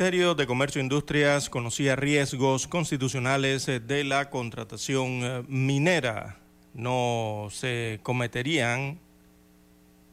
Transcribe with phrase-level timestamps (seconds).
[0.00, 6.38] Ministerio de Comercio e Industrias conocía riesgos constitucionales eh, de la contratación eh, minera.
[6.72, 8.98] No se cometerían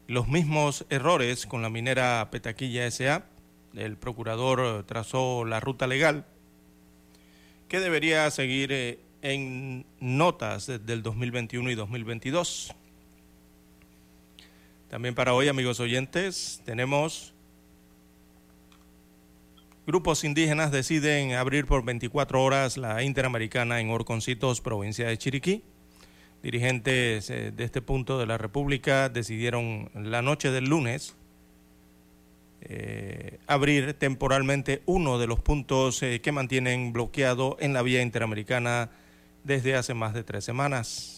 [0.06, 3.24] los mismos errores con la minera Petaquilla SA.
[3.72, 6.26] El procurador eh, trazó la ruta legal
[7.66, 12.74] que debería seguir en notas del 2021 y 2022.
[14.90, 17.32] También para hoy, amigos oyentes, tenemos
[19.88, 25.64] Grupos indígenas deciden abrir por 24 horas la Interamericana en Orconcitos, provincia de Chiriquí.
[26.42, 31.16] Dirigentes eh, de este punto de la República decidieron la noche del lunes
[32.60, 38.90] eh, abrir temporalmente uno de los puntos eh, que mantienen bloqueado en la vía interamericana
[39.42, 41.17] desde hace más de tres semanas.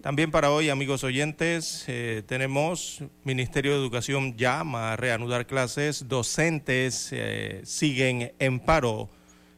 [0.00, 7.10] También para hoy, amigos oyentes, eh, tenemos Ministerio de Educación llama a reanudar clases, docentes
[7.12, 9.10] eh, siguen en paro,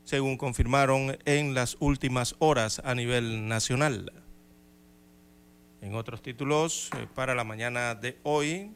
[0.03, 4.13] según confirmaron en las últimas horas a nivel nacional.
[5.81, 8.73] En otros títulos, eh, para la mañana de hoy,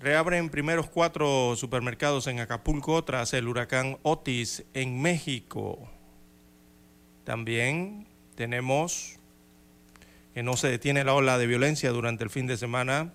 [0.00, 5.88] reabren primeros cuatro supermercados en Acapulco tras el huracán Otis en México.
[7.24, 9.18] También tenemos
[10.34, 13.12] que no se detiene la ola de violencia durante el fin de semana.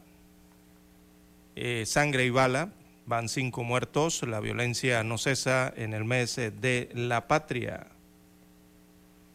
[1.56, 2.70] Eh, sangre y bala,
[3.06, 7.88] van cinco muertos, la violencia no cesa en el mes de la patria.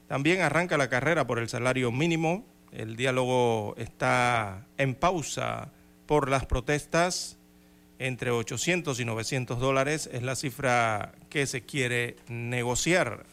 [0.07, 5.73] También arranca la carrera por el salario mínimo, el diálogo está en pausa
[6.07, 7.39] por las protestas,
[7.99, 13.25] entre 800 y 900 dólares es la cifra que se quiere negociar.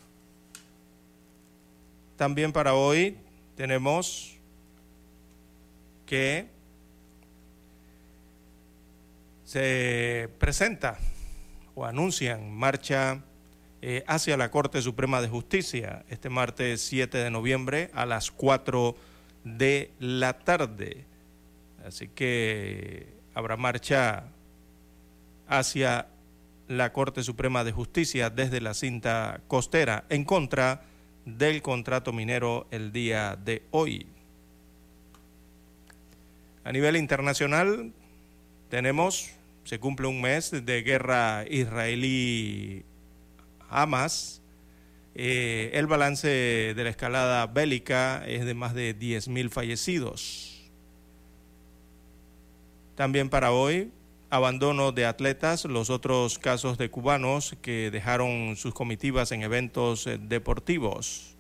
[2.16, 3.18] También para hoy
[3.56, 4.39] tenemos
[6.10, 6.48] que
[9.44, 10.98] se presenta
[11.76, 13.22] o anuncian marcha
[13.84, 18.96] eh, hacia la Corte Suprema de Justicia este martes 7 de noviembre a las 4
[19.44, 21.06] de la tarde.
[21.86, 24.24] Así que habrá marcha
[25.48, 26.08] hacia
[26.68, 30.82] la Corte Suprema de Justicia desde la cinta costera en contra
[31.26, 34.08] del contrato minero el día de hoy.
[36.70, 37.92] A nivel internacional
[38.70, 39.32] tenemos,
[39.64, 42.84] se cumple un mes de guerra israelí-Hamas.
[45.16, 50.70] Eh, el balance de la escalada bélica es de más de 10.000 fallecidos.
[52.94, 53.92] También para hoy,
[54.30, 61.36] abandono de atletas, los otros casos de cubanos que dejaron sus comitivas en eventos deportivos.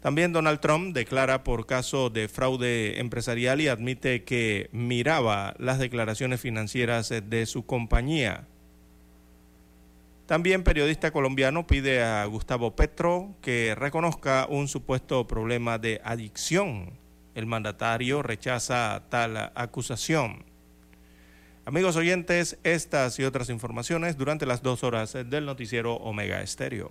[0.00, 6.40] También Donald Trump declara por caso de fraude empresarial y admite que miraba las declaraciones
[6.40, 8.46] financieras de su compañía.
[10.26, 16.90] También periodista colombiano pide a Gustavo Petro que reconozca un supuesto problema de adicción.
[17.36, 20.44] El mandatario rechaza tal acusación.
[21.64, 26.90] Amigos oyentes, estas y otras informaciones durante las dos horas del noticiero Omega Estéreo.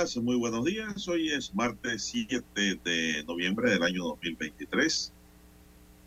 [0.00, 1.08] Amigas, muy buenos días.
[1.08, 2.42] Hoy es martes 7
[2.82, 5.12] de noviembre del año 2023.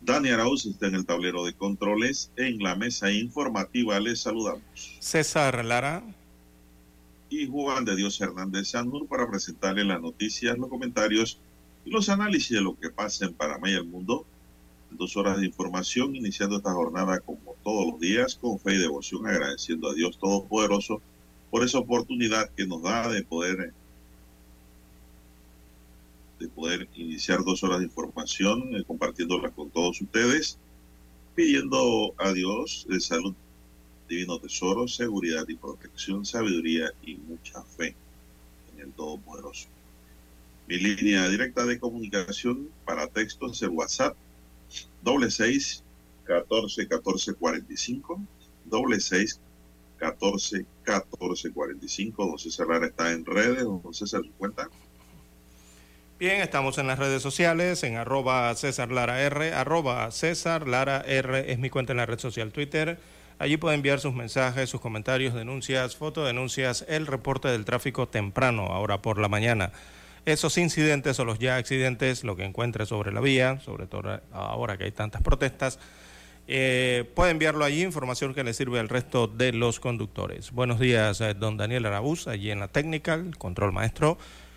[0.02, 2.32] Dani Arauz está en el tablero de controles.
[2.36, 4.96] En la mesa informativa les saludamos.
[4.98, 6.02] César Lara.
[7.30, 11.38] Y Juan de Dios Hernández Sanur para presentarle las noticias, los comentarios
[11.84, 14.26] y los análisis de lo que pasa en Panamá y el mundo.
[14.90, 19.26] Dos horas de información, iniciando esta jornada como todos los días, con fe y devoción,
[19.28, 21.00] agradeciendo a Dios Todopoderoso
[21.50, 23.72] por esa oportunidad que nos da de poder
[26.38, 30.58] de poder iniciar dos horas de información, eh, compartiéndolas con todos ustedes,
[31.34, 33.34] pidiendo a Dios de salud,
[34.08, 37.94] divino tesoro, seguridad y protección, sabiduría y mucha fe
[38.74, 39.68] en el Todopoderoso.
[40.66, 44.16] Mi línea directa de comunicación para textos es el WhatsApp,
[45.02, 45.82] doble seis,
[46.24, 48.20] catorce, catorce, cuarenta y cinco,
[48.64, 49.40] doble seis,
[49.98, 52.26] 14 14 45.
[52.26, 53.64] Don César Lara está en redes.
[53.64, 54.68] Don César, su cuenta.
[56.16, 61.50] Bien, estamos en las redes sociales, en arroba César Lara R, arroba César Lara R
[61.50, 63.00] es mi cuenta en la red social Twitter.
[63.40, 69.02] Allí puede enviar sus mensajes, sus comentarios, denuncias, fotodenuncias, el reporte del tráfico temprano, ahora
[69.02, 69.72] por la mañana.
[70.24, 74.78] Esos incidentes o los ya accidentes, lo que encuentre sobre la vía, sobre todo ahora
[74.78, 75.80] que hay tantas protestas,
[76.46, 80.52] eh, puede enviarlo allí, información que le sirve al resto de los conductores.
[80.52, 84.16] Buenos días, eh, don Daniel Arabuz, allí en la técnica, control maestro.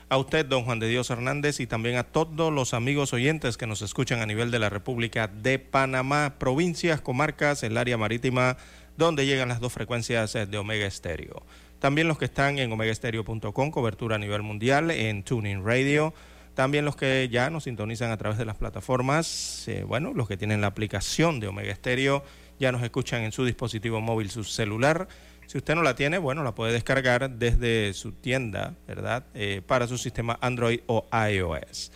[0.09, 3.68] A usted, don Juan de Dios Hernández, y también a todos los amigos oyentes que
[3.68, 8.56] nos escuchan a nivel de la República de Panamá, provincias, comarcas, el área marítima,
[8.95, 11.44] donde llegan las dos frecuencias eh, de Omega Estéreo.
[11.80, 16.13] También los que están en omegaestereo.com, cobertura a nivel mundial, en Tuning Radio
[16.57, 20.38] también los que ya nos sintonizan a través de las plataformas, eh, bueno, los que
[20.38, 22.24] tienen la aplicación de Omega Stereo
[22.59, 25.07] ya nos escuchan en su dispositivo móvil, su celular.
[25.47, 29.23] Si usted no la tiene, bueno, la puede descargar desde su tienda, ¿verdad?
[29.33, 31.91] Eh, para su sistema Android o iOS.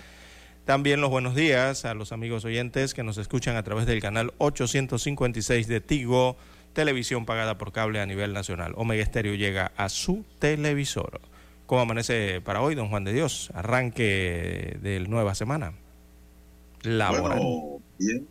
[0.63, 4.33] También los buenos días a los amigos oyentes que nos escuchan a través del canal
[4.37, 6.37] 856 de Tigo,
[6.71, 8.71] televisión pagada por cable a nivel nacional.
[8.77, 11.19] Omega Stereo llega a su televisor.
[11.65, 13.51] ¿Cómo amanece para hoy, don Juan de Dios?
[13.53, 15.73] Arranque de nueva semana
[16.83, 17.39] laboral.
[17.39, 18.25] Bueno, bien,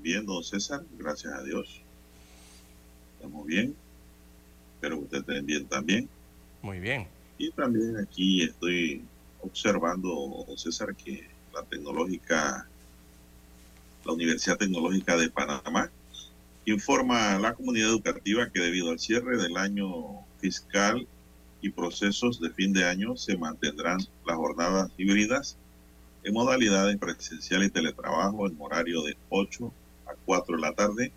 [0.00, 1.80] bien, don César, gracias a Dios.
[3.18, 3.76] Estamos bien.
[4.78, 6.08] Espero que usted esté bien también.
[6.62, 7.08] Muy bien.
[7.36, 9.02] Y también aquí estoy
[9.40, 12.68] observando, César, que la tecnológica,
[14.04, 15.90] la Universidad Tecnológica de Panamá,
[16.64, 21.08] informa a la comunidad educativa que debido al cierre del año fiscal
[21.60, 25.56] y procesos de fin de año se mantendrán las jornadas híbridas
[26.22, 29.72] en modalidades presencial y teletrabajo en horario de 8
[30.06, 31.12] a 4 de la tarde.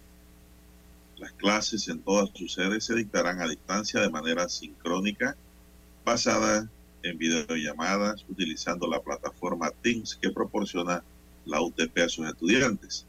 [1.22, 5.38] Las clases en todas sus sedes se dictarán a distancia de manera sincrónica,
[6.04, 6.68] basada
[7.04, 11.04] en videollamadas utilizando la plataforma Teams que proporciona
[11.46, 13.06] la UTP a sus estudiantes.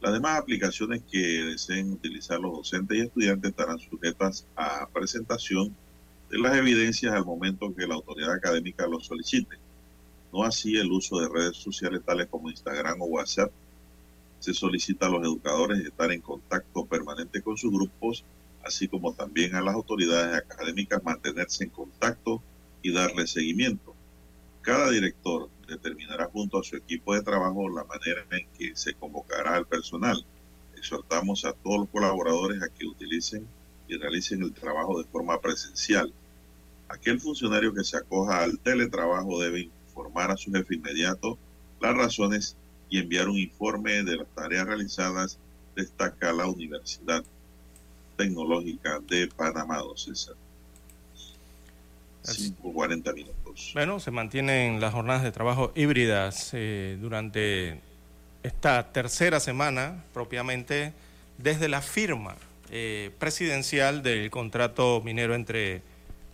[0.00, 5.76] Las demás aplicaciones que deseen utilizar los docentes y estudiantes estarán sujetas a presentación
[6.30, 9.58] de las evidencias al momento que la autoridad académica lo solicite.
[10.32, 13.52] No así el uso de redes sociales tales como Instagram o WhatsApp.
[14.44, 18.26] Se solicita a los educadores estar en contacto permanente con sus grupos,
[18.62, 22.42] así como también a las autoridades académicas mantenerse en contacto
[22.82, 23.94] y darle seguimiento.
[24.60, 29.54] Cada director determinará junto a su equipo de trabajo la manera en que se convocará
[29.54, 30.22] al personal.
[30.76, 33.48] Exhortamos a todos los colaboradores a que utilicen
[33.88, 36.12] y realicen el trabajo de forma presencial.
[36.90, 41.38] Aquel funcionario que se acoja al teletrabajo debe informar a su jefe inmediato
[41.80, 42.58] las razones
[42.94, 45.36] y enviar un informe de las tareas realizadas,
[45.74, 47.24] destaca la Universidad
[48.16, 50.36] Tecnológica de Panamá, César.
[52.22, 53.72] 5.40 minutos.
[53.74, 57.80] Bueno, se mantienen las jornadas de trabajo híbridas eh, durante
[58.44, 60.92] esta tercera semana, propiamente
[61.36, 62.36] desde la firma
[62.70, 65.82] eh, presidencial del contrato minero entre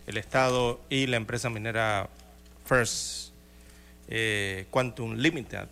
[0.05, 2.07] el Estado y la empresa minera
[2.65, 3.31] First
[4.09, 5.67] eh, Quantum Limited,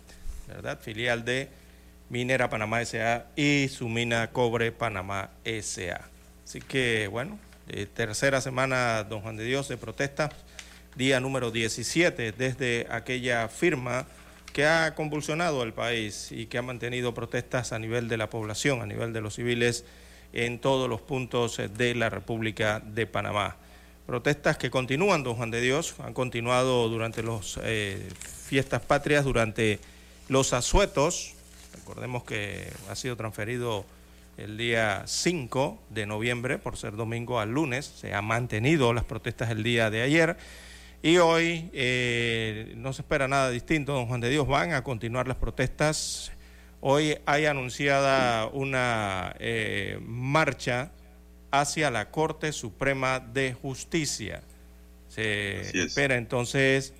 [0.50, 0.78] ¿verdad?
[0.80, 1.48] Filial de
[2.08, 6.08] Minera Panamá SA y su mina Cobre Panamá SA.
[6.44, 7.38] Así que, bueno,
[7.94, 10.30] tercera semana, don Juan de Dios, de protesta,
[10.96, 14.06] día número 17 desde aquella firma
[14.52, 18.82] que ha convulsionado al país y que ha mantenido protestas a nivel de la población,
[18.82, 19.84] a nivel de los civiles
[20.32, 23.56] en todos los puntos de la República de Panamá.
[24.06, 28.08] Protestas que continúan, don Juan de Dios, han continuado durante las eh,
[28.48, 29.78] fiestas patrias, durante
[30.30, 31.34] los asuetos.
[31.74, 33.84] Recordemos que ha sido transferido
[34.36, 37.84] el día 5 de noviembre, por ser domingo al lunes.
[37.84, 40.36] Se han mantenido las protestas el día de ayer.
[41.02, 45.26] Y hoy eh, no se espera nada distinto, don Juan de Dios, van a continuar
[45.26, 46.30] las protestas.
[46.80, 50.92] Hoy hay anunciada una eh, marcha
[51.50, 54.42] hacia la Corte Suprema de Justicia.
[55.08, 56.94] Se espera entonces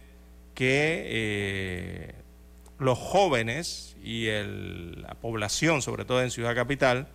[0.53, 2.20] que eh,
[2.81, 7.09] los jóvenes y la población, sobre todo en Ciudad Capital,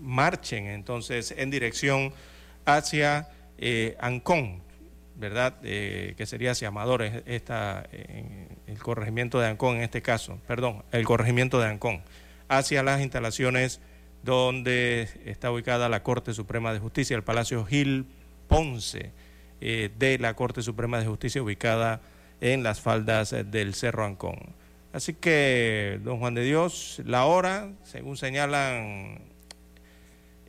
[0.00, 2.12] marchen entonces en dirección
[2.64, 4.62] hacia eh, Ancón,
[5.16, 5.56] ¿verdad?
[5.62, 7.88] Eh, que sería hacia Amadores, esta,
[8.66, 12.02] el corregimiento de Ancón en este caso, perdón, el corregimiento de Ancón,
[12.48, 13.80] hacia las instalaciones
[14.22, 18.06] donde está ubicada la Corte Suprema de Justicia, el Palacio Gil
[18.48, 19.12] Ponce
[19.60, 22.00] eh, de la Corte Suprema de Justicia ubicada
[22.40, 24.54] las faldas del Cerro Ancón.
[24.92, 29.20] Así que, don Juan de Dios, la hora, según señalan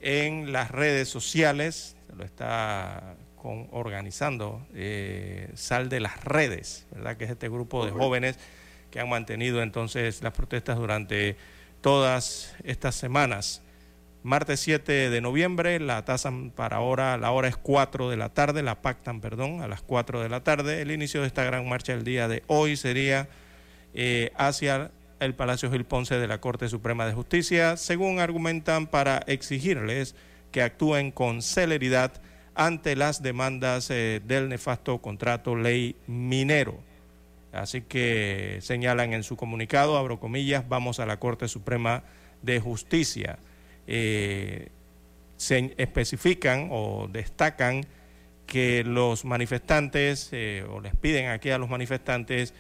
[0.02, 7.18] en las redes sociales, lo está organizando eh, Sal de las Redes, ¿verdad?
[7.18, 8.38] Que es este grupo de jóvenes
[8.92, 11.38] que han mantenido entonces las protestas durante
[11.82, 13.62] todas estas semanas.
[14.22, 18.62] Martes 7 de noviembre, la tasa para ahora, la hora es 4 de la tarde,
[18.64, 20.82] la pactan, perdón, a las 4 de la tarde.
[20.82, 23.30] El inicio de esta gran marcha el día de hoy sería
[23.94, 29.20] eh, hacia el Palacio Gil Ponce de la Corte Suprema de Justicia, según argumentan para
[29.20, 30.16] exigirles
[30.52, 32.22] que actúen con celeridad
[32.56, 36.78] ante las demandas eh, del nefasto contrato ley minero.
[37.54, 42.04] Así que señalan en su comunicado, abro comillas, vamos a la Corte Suprema
[42.42, 43.40] de Justicia.
[43.92, 44.70] Eh,
[45.36, 47.88] se especifican o destacan
[48.46, 52.54] que los manifestantes, eh, o les piden aquí a los manifestantes,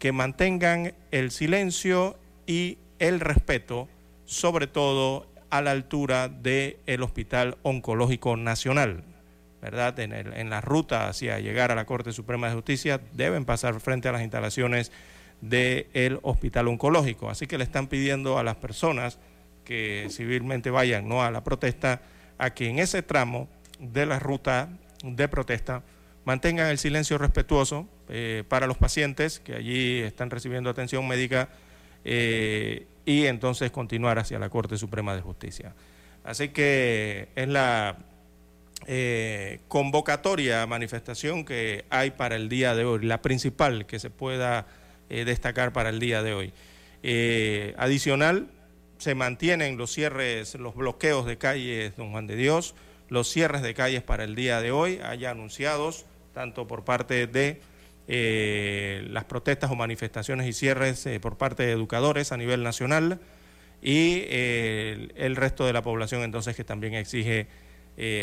[0.00, 3.88] que mantengan el silencio y el respeto,
[4.24, 9.04] sobre todo a la altura del Hospital Oncológico Nacional.
[9.60, 10.00] ¿verdad?
[10.00, 13.78] En, el, en, la ruta hacia llegar a la Corte Suprema de Justicia deben pasar
[13.78, 14.90] frente a las instalaciones
[15.40, 17.30] del Hospital Oncológico.
[17.30, 19.20] Así que le están pidiendo a las personas
[19.64, 22.02] que civilmente vayan no a la protesta
[22.38, 24.68] a que en ese tramo de la ruta
[25.02, 25.82] de protesta
[26.24, 31.48] mantengan el silencio respetuoso eh, para los pacientes que allí están recibiendo atención médica
[32.04, 35.74] eh, y entonces continuar hacia la Corte Suprema de Justicia.
[36.24, 37.96] Así que es la
[38.86, 44.66] eh, convocatoria, manifestación que hay para el día de hoy, la principal que se pueda
[45.10, 46.52] eh, destacar para el día de hoy.
[47.76, 48.48] Adicional,
[49.02, 52.76] se mantienen los cierres, los bloqueos de calles Don Juan de Dios,
[53.08, 57.60] los cierres de calles para el día de hoy, haya anunciados tanto por parte de
[58.06, 63.18] eh, las protestas o manifestaciones y cierres eh, por parte de educadores a nivel nacional
[63.82, 67.48] y eh, el, resto de la población entonces que también exige,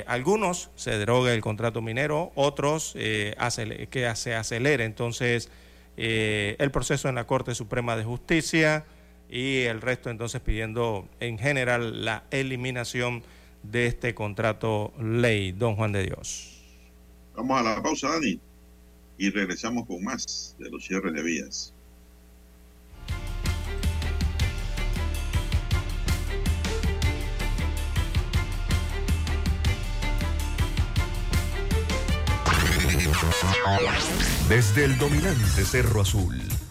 [0.07, 5.50] algunos se deroga el contrato minero, otros que se acelere entonces
[5.98, 8.86] el proceso en la Corte Suprema de Justicia
[9.29, 13.24] y el resto entonces pidiendo en general la eliminación
[13.63, 16.62] de este contrato ley, don Juan de Dios.
[17.36, 18.39] Vamos a la pausa, Dani
[19.19, 21.74] y regresamos con más de los cierres de vías.
[34.48, 36.41] Desde el dominante Cerro Azul,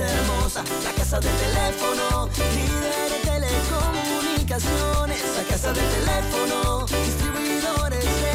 [0.00, 0.64] Hermosa.
[0.84, 5.20] La casa del teléfono, líder de telecomunicaciones.
[5.36, 8.34] La casa del teléfono, distribuidores de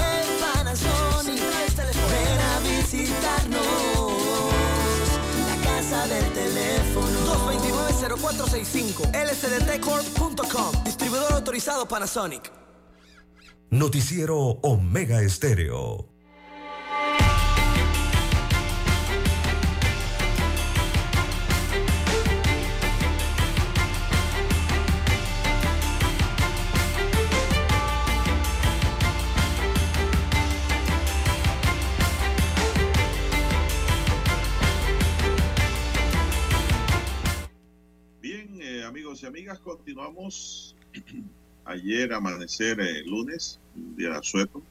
[0.53, 1.41] Panasonic.
[2.11, 4.11] Ven a visitarnos.
[5.47, 7.17] La casa del teléfono.
[8.17, 10.83] 0465 lsdtcorp.com.
[10.83, 12.51] Distribuidor autorizado Panasonic.
[13.71, 16.16] Noticiero Omega Estéreo.
[39.55, 40.75] Continuamos
[41.65, 44.61] ayer amanecer eh, lunes, un día sueto,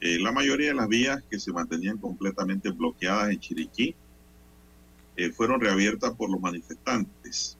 [0.00, 3.94] eh, la mayoría de las vías que se mantenían completamente bloqueadas en Chiriquí
[5.16, 7.58] eh, fueron reabiertas por los manifestantes.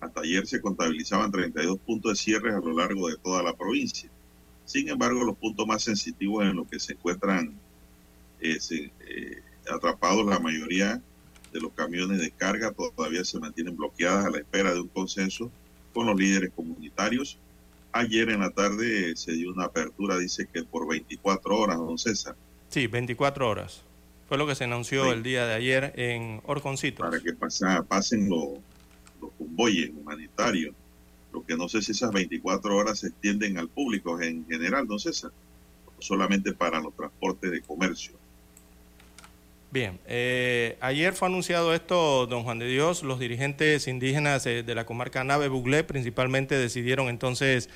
[0.00, 4.10] Hasta ayer se contabilizaban 32 puntos de cierre a lo largo de toda la provincia.
[4.64, 7.54] Sin embargo, los puntos más sensitivos en los que se encuentran
[9.70, 11.02] atrapados la mayoría
[11.52, 15.50] de los camiones de carga todavía se mantienen bloqueadas a la espera de un consenso
[15.92, 17.38] con los líderes comunitarios
[17.92, 22.36] Ayer en la tarde se dio una apertura, dice que por 24 horas, don César.
[22.68, 23.82] Sí, 24 horas.
[24.28, 27.04] Fue lo que se anunció el día de ayer en Orconcitos.
[27.04, 28.50] Para que pasen los,
[29.20, 30.74] los convoyes humanitarios.
[31.32, 35.00] Lo que no sé si esas 24 horas se extienden al público en general, don
[35.00, 35.32] César.
[35.98, 38.12] solamente para los transportes de comercio.
[39.72, 44.84] Bien, eh, ayer fue anunciado esto, don Juan de Dios, los dirigentes indígenas de la
[44.84, 47.70] comarca Nave Buglé principalmente decidieron entonces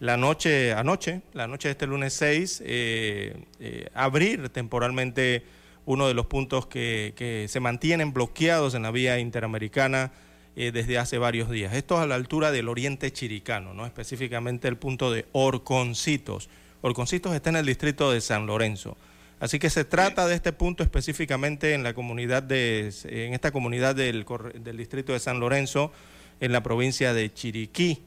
[0.00, 5.44] la noche, anoche, la noche de este lunes 6, eh, eh, abrir temporalmente
[5.84, 10.10] uno de los puntos que, se mantienen bloqueados en la vía interamericana
[10.56, 11.74] desde hace varios días.
[11.74, 13.86] Esto a la altura del oriente chiricano, ¿no?
[13.86, 16.48] específicamente el punto de Orconcitos.
[16.80, 18.96] Orconcitos está en el distrito de San Lorenzo.
[19.38, 23.94] Así que se trata de este punto específicamente en la comunidad de, en esta comunidad
[23.94, 24.24] del,
[24.62, 25.92] del distrito de San Lorenzo,
[26.40, 28.02] en la provincia de Chiriquí.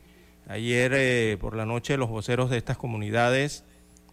[0.48, 3.64] Ayer eh, por la noche los voceros de estas comunidades,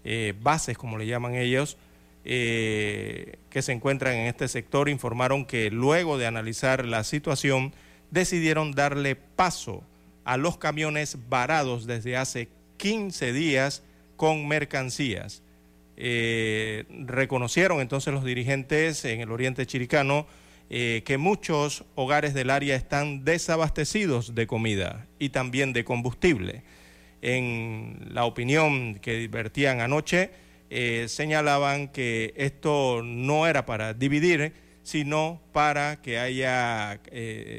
[0.04, 1.78] eh, bases como le llaman ellos,
[2.24, 7.72] eh, que se encuentran en este sector, informaron que luego de analizar la situación,
[8.10, 9.82] decidieron darle paso
[10.24, 13.82] a los camiones varados desde hace 15 días
[14.16, 15.42] con mercancías.
[15.96, 20.26] Eh, reconocieron entonces los dirigentes en el oriente chiricano
[20.68, 26.62] eh, que muchos hogares del área están desabastecidos de comida y también de combustible.
[27.22, 30.30] En la opinión que vertían anoche,
[30.68, 37.00] eh, señalaban que esto no era para dividir, sino para que haya,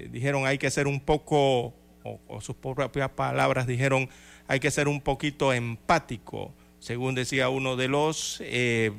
[0.09, 1.73] dijeron, hay que ser un poco,
[2.03, 4.07] o sus propias palabras dijeron,
[4.47, 8.91] hay que ser un poquito empático según decía uno de los eh,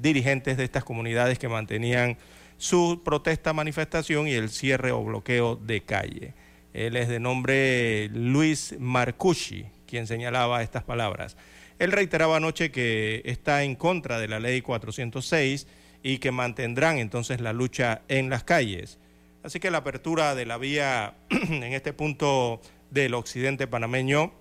[0.00, 2.18] dirigentes de estas comunidades que mantenían
[2.58, 6.34] su protesta, manifestación y el cierre o bloqueo de calle.
[6.72, 11.36] Él es de nombre Luis Marcucci, quien señalaba estas palabras.
[11.78, 15.66] Él reiteraba anoche que está en contra de la ley 406
[16.02, 18.98] y que mantendrán entonces la lucha en las calles.
[19.42, 24.32] Así que la apertura de la vía en este punto del occidente panameño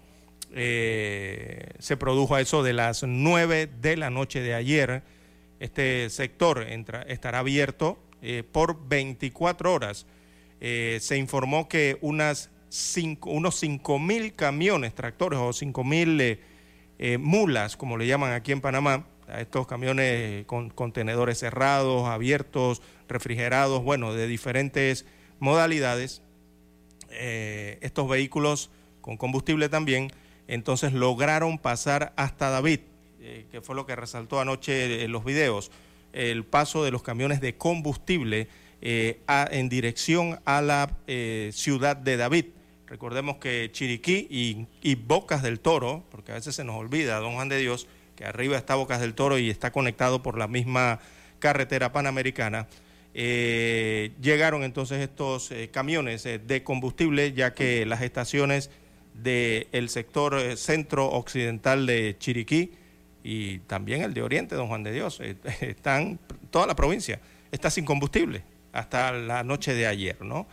[0.52, 5.04] eh, se produjo a eso de las 9 de la noche de ayer.
[5.60, 6.66] Este sector
[7.08, 10.06] estará abierto eh, por 24 horas.
[10.62, 12.50] Eh, se informó que unas
[13.26, 16.40] unos 5 mil camiones, tractores o 5 mil
[17.18, 23.82] mulas, como le llaman aquí en Panamá, a estos camiones con contenedores cerrados, abiertos, refrigerados,
[23.82, 25.08] bueno, de diferentes
[25.40, 26.22] modalidades,
[27.10, 28.70] estos vehículos
[29.02, 30.12] con combustible también,
[30.50, 32.80] entonces lograron pasar hasta David,
[33.22, 35.70] eh, que fue lo que resaltó anoche en los videos,
[36.12, 38.48] el paso de los camiones de combustible
[38.82, 39.20] eh,
[39.52, 42.46] en dirección a la eh, ciudad de David.
[42.88, 47.50] Recordemos que Chiriquí y, Bocas del Toro, porque a veces se nos olvida, don Juan
[47.50, 51.00] de Dios, que arriba está Bocas del Toro y está conectado por la misma
[51.38, 52.68] carretera panamericana,
[53.14, 58.72] llegaron entonces estos camiones de combustible, ya que las estaciones
[59.13, 62.72] del sector eh, centro-occidental de Chiriquí
[63.24, 65.19] y también el de Oriente, don Juan de Dios.
[65.22, 66.19] Eh, están,
[66.50, 67.19] toda la provincia
[67.52, 70.48] está sin combustible hasta la noche de ayer, ¿no?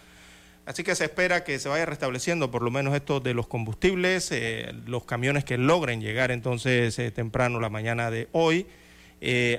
[0.64, 4.33] Así que se espera que se vaya restableciendo por lo menos esto de los combustibles,
[4.33, 8.66] eh, los camiones que logren llegar entonces temprano la mañana de hoy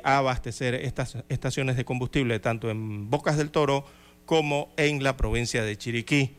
[0.04, 3.86] a abastecer estas estaciones de combustible tanto en Bocas del Toro
[4.26, 6.36] como en la provincia de Chiriquí.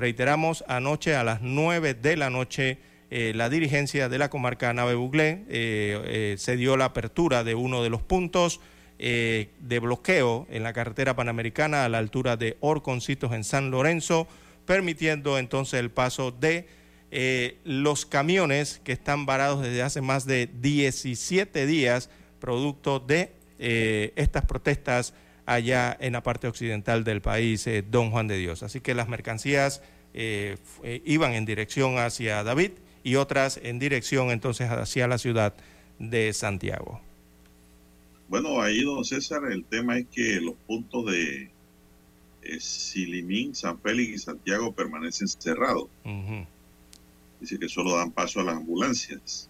[0.00, 2.78] Reiteramos, anoche a las 9 de la noche,
[3.10, 7.54] eh, la dirigencia de la comarca Nave Buglé eh, eh, se dio la apertura de
[7.54, 8.60] uno de los puntos
[8.98, 14.26] de bloqueo en la carretera panamericana a la altura de Orconcitos en San Lorenzo,
[14.66, 16.66] permitiendo entonces el paso de
[17.64, 22.10] los camiones que están varados desde hace más de 17 días,
[22.40, 23.32] producto de
[24.16, 25.14] estas protestas
[25.54, 28.62] allá en la parte occidental del país, eh, Don Juan de Dios.
[28.62, 29.82] Así que las mercancías
[30.12, 32.72] iban en dirección hacia David
[33.04, 35.54] y otras en dirección entonces hacia la ciudad
[36.00, 37.00] de Santiago.
[38.28, 41.50] Bueno, ahí, don César, el tema es que los puntos de
[42.60, 45.88] Silimín, San Félix y Santiago permanecen cerrados.
[47.40, 49.49] Dice que solo dan paso a las ambulancias.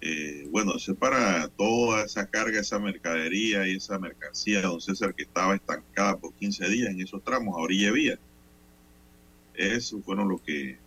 [0.00, 5.14] Eh, bueno, eso es para toda esa carga, esa mercadería y esa mercancía, don César,
[5.14, 8.18] que estaba estancada por 15 días en esos tramos a orilla vía.
[9.54, 10.78] Eso fueron lo que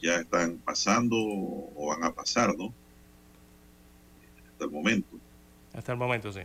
[0.00, 2.72] ya están pasando o van a pasar, ¿no?
[4.52, 5.16] Hasta el momento.
[5.72, 6.40] Hasta el momento, sí.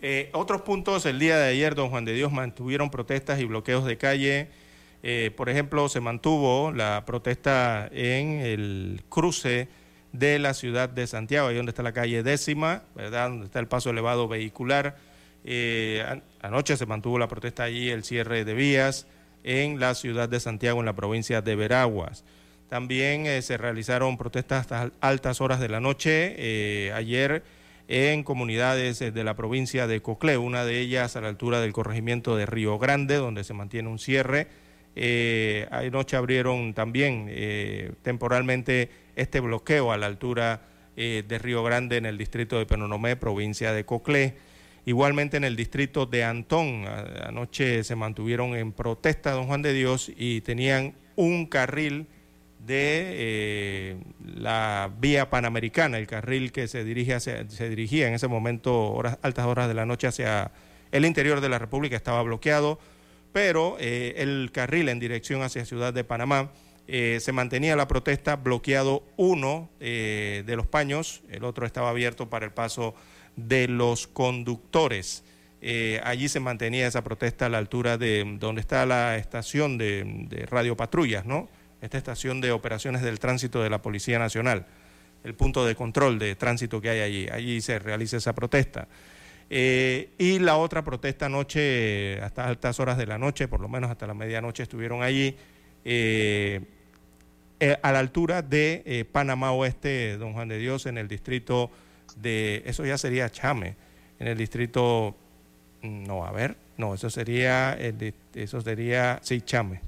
[0.00, 3.84] Eh, otros puntos, el día de ayer, don Juan de Dios, mantuvieron protestas y bloqueos
[3.84, 4.48] de calle
[5.02, 9.68] eh, por ejemplo, se mantuvo la protesta en el cruce
[10.12, 13.28] de la ciudad de Santiago, ahí donde está la calle décima, ¿verdad?
[13.28, 14.96] Donde está el paso elevado vehicular.
[15.44, 16.04] Eh,
[16.42, 19.06] anoche se mantuvo la protesta allí, el cierre de vías
[19.44, 22.24] en la ciudad de Santiago, en la provincia de Veraguas.
[22.68, 27.42] También eh, se realizaron protestas hasta altas horas de la noche ayer
[27.88, 32.36] en comunidades de la provincia de Coclé, una de ellas a la altura del corregimiento
[32.36, 34.46] de Río Grande, donde se mantiene un cierre
[34.96, 40.62] eh, anoche abrieron también eh, temporalmente este bloqueo a la altura
[40.96, 44.34] eh, de Río Grande en el distrito de Penonomé, provincia de Coclé.
[44.86, 46.86] Igualmente en el distrito de Antón,
[47.24, 52.06] anoche se mantuvieron en protesta Don Juan de Dios y tenían un carril
[52.66, 53.96] de eh,
[54.36, 59.46] la vía panamericana, el carril que se, dirige se dirigía en ese momento, horas, altas
[59.46, 60.50] horas de la noche, hacia
[60.92, 62.78] el interior de la República, estaba bloqueado
[63.32, 66.50] pero eh, el carril en dirección hacia Ciudad de Panamá
[66.88, 72.28] eh, se mantenía la protesta bloqueado uno eh, de los paños, el otro estaba abierto
[72.28, 72.94] para el paso
[73.36, 75.22] de los conductores.
[76.02, 80.46] allí se mantenía esa protesta a la altura de donde está la estación de, de
[80.46, 81.48] radio patrullas, ¿no?
[81.80, 84.66] Esta estación de operaciones del tránsito de la Policía Nacional,
[85.22, 87.28] el punto de control de tránsito que hay allí.
[87.30, 88.88] Allí se realiza esa protesta.
[89.52, 93.90] Eh, y la otra protesta anoche, hasta altas horas de la noche, por lo menos
[93.90, 95.34] hasta la medianoche, estuvieron allí
[95.84, 96.60] eh,
[97.58, 101.68] eh, a la altura de Panamá Oeste, Don Juan de Dios, en el distrito
[102.16, 103.74] de, eso ya sería Chame,
[104.20, 105.16] en el distrito,
[105.82, 107.76] mm, no, a ver, no, eso sería,
[108.34, 109.80] eso sería, sí, Chame,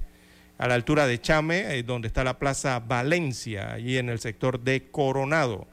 [0.57, 4.83] a la altura de Chame, donde está la Plaza Valencia, allí en el sector de
[4.91, 5.67] Coronado.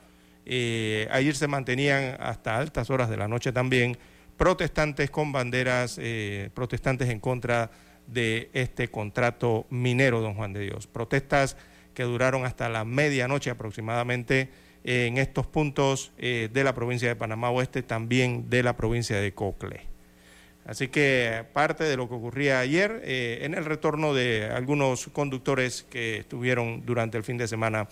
[0.53, 3.97] Eh, ayer se mantenían hasta altas horas de la noche también
[4.37, 7.71] protestantes con banderas, eh, protestantes en contra
[8.09, 10.89] de este contrato minero, don Juan de Dios.
[10.89, 11.57] Protestas
[11.95, 14.49] que duraron hasta la medianoche aproximadamente
[14.83, 19.33] en estos puntos eh, de la provincia de Panamá Oeste, también de la provincia de
[19.33, 19.83] Cocle.
[20.65, 26.19] Así que parte de lo que ocurría ayer en el retorno de algunos conductores que
[26.19, 27.89] estuvieron durante el fin de semana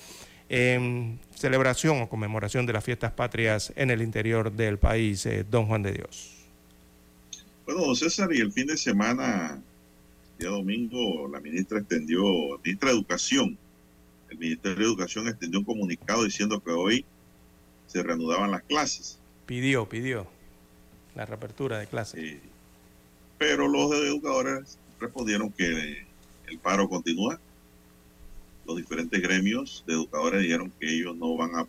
[0.48, 5.66] en celebración o conmemoración de las fiestas patrias en el interior del país, eh, don
[5.66, 6.34] Juan de Dios.
[7.66, 9.60] Bueno, don César, y el fin de semana,
[10.38, 12.22] día domingo, la ministra extendió,
[12.56, 13.58] la ministra de Educación,
[14.30, 17.04] el Ministerio de Educación extendió un comunicado diciendo que hoy
[17.86, 19.18] se reanudaban las clases.
[19.46, 20.26] Pidió, pidió
[21.14, 22.36] la reapertura de clases.
[23.38, 26.04] pero los educadores respondieron que
[26.48, 27.38] el paro continúa
[28.68, 31.66] los diferentes gremios de educadores dijeron que ellos no van a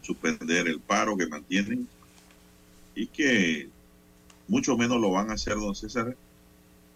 [0.00, 1.86] suspender el paro que mantienen
[2.94, 3.68] y que
[4.48, 6.16] mucho menos lo van a hacer, don César,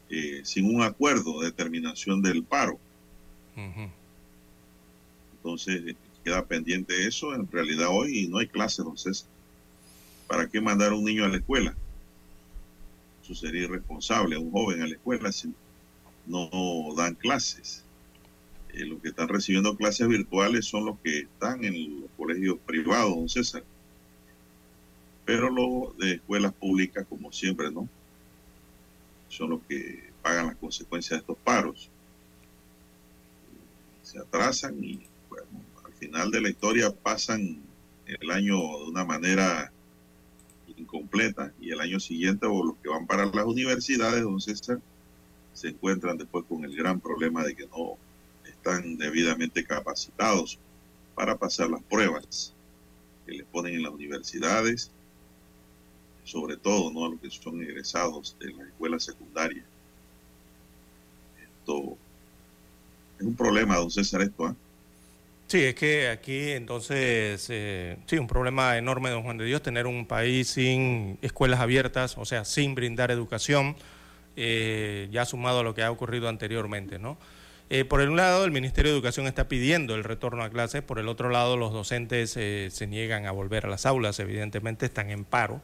[0.09, 2.79] eh, sin un acuerdo de terminación del paro.
[5.37, 7.35] Entonces, queda pendiente eso.
[7.35, 9.29] En realidad, hoy no hay clase, don César.
[10.27, 11.77] ¿Para qué mandar a un niño a la escuela?
[13.23, 15.53] Eso sería irresponsable, a un joven a la escuela si
[16.27, 16.49] no
[16.97, 17.84] dan clases.
[18.77, 23.15] Eh, los que están recibiendo clases virtuales son los que están en los colegios privados,
[23.15, 23.63] don César.
[25.25, 27.89] Pero los de escuelas públicas, como siempre, ¿no?
[29.29, 31.89] Son los que pagan las consecuencias de estos paros.
[34.03, 35.47] Se atrasan y, bueno,
[35.85, 37.63] al final de la historia pasan
[38.07, 39.73] el año de una manera
[40.77, 44.81] incompleta y el año siguiente o los que van para las universidades, don César,
[45.53, 47.97] se encuentran después con el gran problema de que no
[48.65, 50.59] están debidamente capacitados
[51.15, 52.55] para pasar las pruebas
[53.27, 54.91] que les ponen en las universidades,
[56.25, 57.05] sobre todo ¿no?
[57.05, 59.63] a los que son egresados de la escuela secundaria.
[61.43, 61.97] Esto
[63.19, 64.47] Es un problema, don César, esto.
[64.47, 64.57] ¿ah?
[65.47, 69.87] Sí, es que aquí entonces, eh, sí, un problema enorme, don Juan de Dios, tener
[69.87, 73.77] un país sin escuelas abiertas, o sea, sin brindar educación,
[74.37, 77.19] eh, ya sumado a lo que ha ocurrido anteriormente, ¿no?
[77.71, 80.99] Eh, por un lado, el Ministerio de Educación está pidiendo el retorno a clases, por
[80.99, 85.25] el otro lado, los docentes se niegan a volver a las aulas, evidentemente están en
[85.25, 85.61] paro,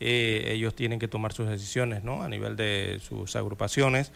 [0.00, 2.22] ellos tienen que tomar sus decisiones, ¿no?
[2.22, 4.10] A nivel de sus agrupaciones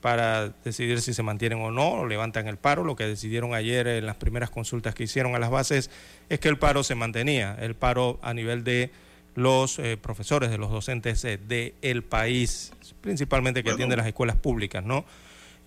[0.00, 2.84] para decidir si se mantienen o no, o levantan el paro.
[2.84, 5.90] Lo que decidieron ayer en las primeras consultas que hicieron a las bases
[6.28, 8.92] es que el paro se mantenía, el paro a nivel de
[9.34, 14.84] los eh, profesores, de los docentes eh, del país, principalmente que atienden las escuelas públicas,
[14.84, 15.04] ¿no?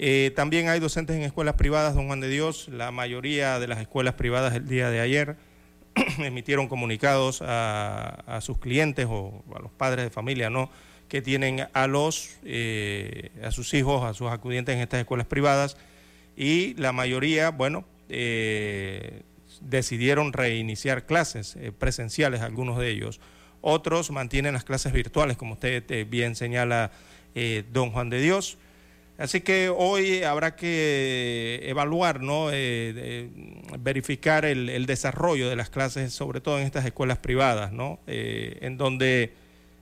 [0.01, 2.69] Eh, también hay docentes en escuelas privadas, don Juan de Dios.
[2.69, 5.35] La mayoría de las escuelas privadas el día de ayer
[6.19, 10.71] emitieron comunicados a, sus clientes o a los padres de familia, ¿no?
[11.09, 15.75] que tienen a los eh, a sus hijos, a sus acudientes en estas escuelas privadas
[16.37, 19.23] y la mayoría, bueno, eh,
[19.59, 23.19] decidieron reiniciar clases presenciales, algunos de ellos.
[23.59, 26.91] Otros mantienen las clases virtuales, como usted bien señala,
[27.73, 28.57] don Juan de Dios.
[29.19, 32.47] Así que hoy habrá que evaluar, ¿no?
[33.77, 37.99] verificar el, desarrollo de las clases, sobre todo en estas escuelas privadas, ¿no?
[38.07, 39.33] en donde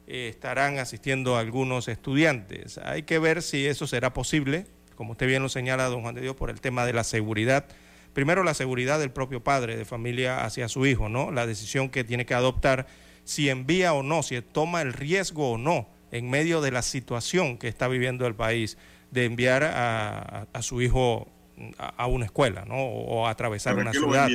[0.09, 2.77] eh, estarán asistiendo algunos estudiantes.
[2.77, 6.21] Hay que ver si eso será posible, como usted bien lo señala, don Juan de
[6.21, 7.65] Dios, por el tema de la seguridad.
[8.13, 11.31] Primero, la seguridad del propio padre de familia hacia su hijo, ¿no?
[11.31, 12.87] La decisión que tiene que adoptar,
[13.25, 17.57] si envía o no, si toma el riesgo o no en medio de la situación
[17.57, 18.77] que está viviendo el país
[19.11, 21.27] de enviar a, su hijo
[21.77, 22.77] a, una escuela, ¿no?
[22.77, 24.29] O, a atravesar una ciudad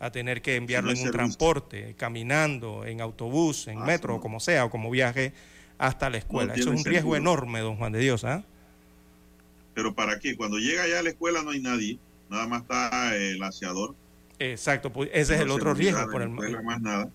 [0.00, 4.64] a tener que enviarlo en un transporte, caminando, en autobús, en ah, metro, como sea,
[4.64, 5.34] o como viaje
[5.76, 6.54] hasta la escuela.
[6.54, 8.24] Eso es un riesgo enorme, don Juan de Dios.
[8.24, 8.42] ¿ah?
[9.74, 10.36] Pero ¿para qué?
[10.36, 11.98] Cuando llega ya a la escuela no hay nadie,
[12.30, 13.94] nada más está el aseador.
[14.38, 16.34] Exacto, pues ese es el otro riesgo, por el,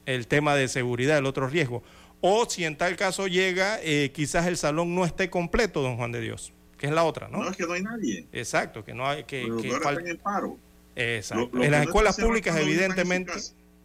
[0.06, 1.82] el tema de seguridad, el otro riesgo.
[2.22, 6.12] O si en tal caso llega, eh, quizás el salón no esté completo, don Juan
[6.12, 7.40] de Dios, que es la otra, ¿no?
[7.40, 8.28] No, es que no hay nadie.
[8.32, 9.48] Exacto, que no hay que...
[9.62, 10.58] que en paro.
[10.96, 11.62] Exacto.
[11.62, 13.34] en las escuelas públicas, evidentemente,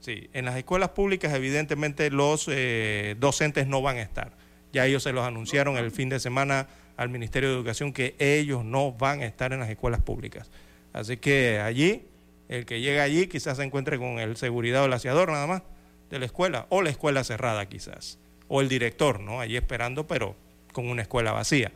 [0.00, 4.36] sí, en las escuelas públicas, evidentemente, los eh, docentes no van a estar.
[4.72, 8.64] Ya ellos se los anunciaron el fin de semana al Ministerio de Educación que ellos
[8.64, 10.50] no van a estar en las escuelas públicas.
[10.92, 12.06] Así que allí,
[12.48, 15.62] el que llega allí quizás se encuentre con el seguridad o el aseador nada más
[16.10, 19.40] de la escuela, o la escuela cerrada quizás, o el director, ¿no?
[19.40, 20.36] Allí esperando, pero
[20.72, 21.72] con una escuela vacía.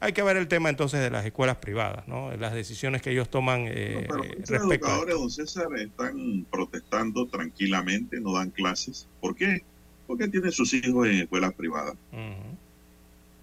[0.00, 2.30] Hay que ver el tema entonces de las escuelas privadas, ¿no?
[2.36, 4.22] las decisiones que ellos toman eh, no,
[4.56, 9.08] educadores, don César, están protestando tranquilamente, no dan clases.
[9.20, 9.62] ¿Por qué?
[10.06, 11.96] Porque tienen sus hijos en escuelas privadas.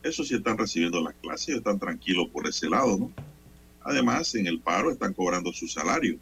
[0.01, 3.11] Eso sí están recibiendo las clases, están tranquilos por ese lado, ¿no?
[3.81, 6.17] Además, en el paro están cobrando su salario.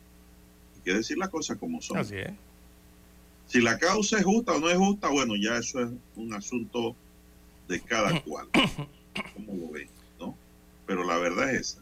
[0.76, 1.98] Hay que decir las cosas como son.
[1.98, 2.32] Así es.
[3.48, 6.96] Si la causa es justa o no es justa, bueno, ya eso es un asunto
[7.68, 8.48] de cada cual.
[9.36, 9.88] ¿Cómo lo ven?
[10.94, 11.82] Pero la verdad es esa.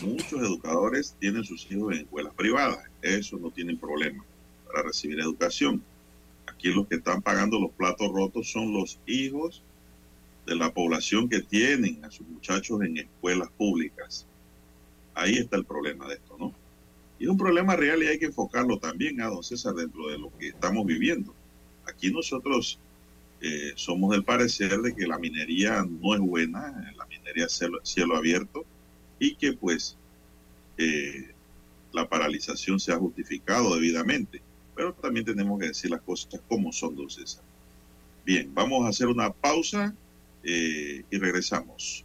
[0.00, 2.88] Muchos educadores tienen sus hijos en escuelas privadas.
[3.02, 4.24] Eso no tienen problema
[4.66, 5.82] para recibir educación.
[6.46, 9.62] Aquí los que están pagando los platos rotos son los hijos
[10.46, 14.26] de la población que tienen a sus muchachos en escuelas públicas.
[15.12, 16.54] Ahí está el problema de esto, ¿no?
[17.18, 20.16] Y es un problema real y hay que enfocarlo también a don César dentro de
[20.16, 21.34] lo que estamos viviendo.
[21.84, 22.78] Aquí nosotros
[23.40, 28.64] eh, somos del parecer de que la minería no es buena, la minería cielo, abierto,
[29.18, 29.96] y que pues
[30.76, 31.32] eh,
[31.92, 34.42] la paralización se ha justificado debidamente.
[34.74, 37.42] Pero también tenemos que decir las cosas como son, don César.
[38.24, 39.94] Bien, vamos a hacer una pausa
[40.44, 42.04] eh, y regresamos.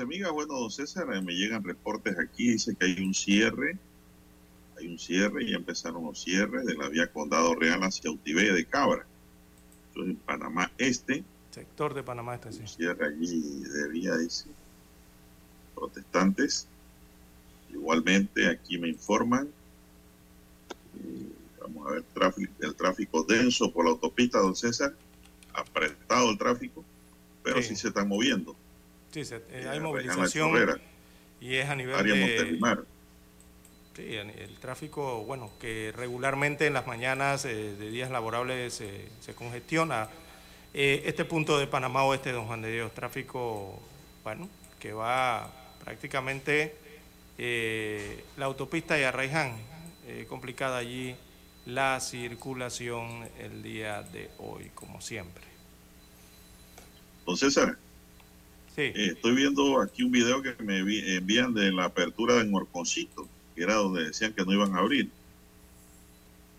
[0.00, 3.14] Amigos y amigas, bueno, don César, eh, me llegan reportes aquí, dice que hay un
[3.14, 3.78] cierre,
[4.78, 8.64] hay un cierre, ya empezaron los cierres de la vía Condado Real hacia Utibé de
[8.64, 9.06] Cabra.
[9.88, 12.60] Esto es en Panamá Este, Sector de Panamá este sí.
[12.60, 14.46] un cierre allí de vía, dice,
[15.74, 16.66] protestantes.
[17.72, 19.48] Igualmente, aquí me informan,
[20.98, 24.94] eh, vamos a ver, tráfico, el tráfico denso por la autopista, don César,
[25.54, 26.84] apretado el tráfico,
[27.42, 27.68] pero Sí.
[27.70, 28.54] sí se están moviendo.
[29.12, 30.78] Sí, se- eh, Eh, hay movilización Chorrera,
[31.40, 32.20] y es a nivel área de...
[32.20, 32.84] Montelimar.
[33.94, 39.34] Sí, el tráfico, bueno, que regularmente en las mañanas eh, de días laborables se- se
[39.34, 40.10] congestiona.
[40.74, 43.80] Eh, este punto de Panamá Oeste, don Juan de Dios, tráfico,
[44.22, 45.50] bueno, que va
[45.82, 46.74] prácticamente
[47.38, 49.56] eh, la autopista de Arraiján,
[50.06, 51.16] eh, complicada allí
[51.64, 55.44] la circulación el día de hoy, como siempre.
[57.24, 57.78] Don César,
[58.76, 63.26] Sí, eh, estoy viendo aquí un video que me envían de la apertura de Morconcito,
[63.54, 65.10] que era donde decían que no iban a abrir.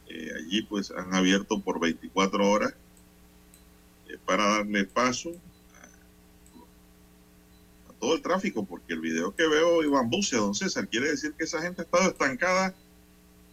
[0.10, 2.74] Eh, allí pues han abierto por 24 horas
[4.10, 5.30] eh, para darle paso
[5.76, 5.84] a,
[7.92, 11.34] a todo el tráfico, porque el video que veo iban buses, don César, quiere decir
[11.38, 12.74] que esa gente ha estado estancada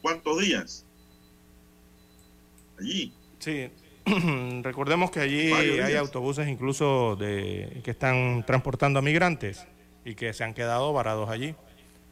[0.01, 0.86] cuántos días
[2.78, 3.12] allí.
[3.41, 3.68] Sí,
[4.62, 9.66] recordemos que allí hay autobuses incluso de, que están transportando a migrantes
[10.05, 11.55] y que se han quedado varados allí.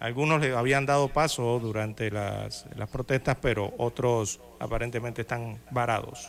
[0.00, 6.28] Algunos le habían dado paso durante las, las protestas, pero otros aparentemente están varados.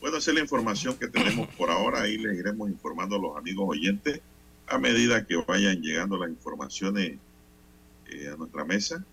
[0.00, 2.02] Bueno, esa es la información que tenemos por ahora.
[2.02, 4.20] Ahí les iremos informando a los amigos oyentes
[4.66, 7.16] a medida que vayan llegando las informaciones
[8.10, 9.04] eh, a nuestra mesa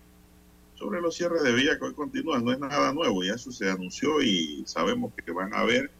[0.76, 2.44] sobre los cierres de vía que hoy continúan.
[2.44, 5.90] No es nada nuevo, ya eso se anunció y sabemos que van a haber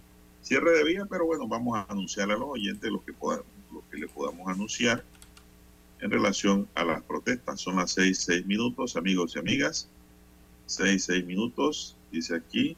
[0.43, 3.99] cierre de vía, pero bueno, vamos a anunciarle a los oyentes lo que, lo que
[3.99, 5.03] le podamos anunciar
[6.01, 7.61] en relación a las protestas.
[7.61, 9.89] Son las seis, seis minutos, amigos y amigas.
[10.66, 12.77] Seis, seis minutos, dice aquí.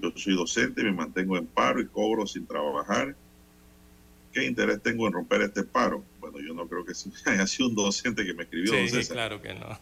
[0.00, 3.14] Yo soy docente, me mantengo en paro y cobro sin trabajar.
[4.32, 6.02] ¿Qué interés tengo en romper este paro?
[6.30, 6.92] Bueno, yo no creo que
[7.30, 8.72] haya sido un docente que me escribió.
[8.72, 9.14] don Sí, César.
[9.16, 9.78] claro que no.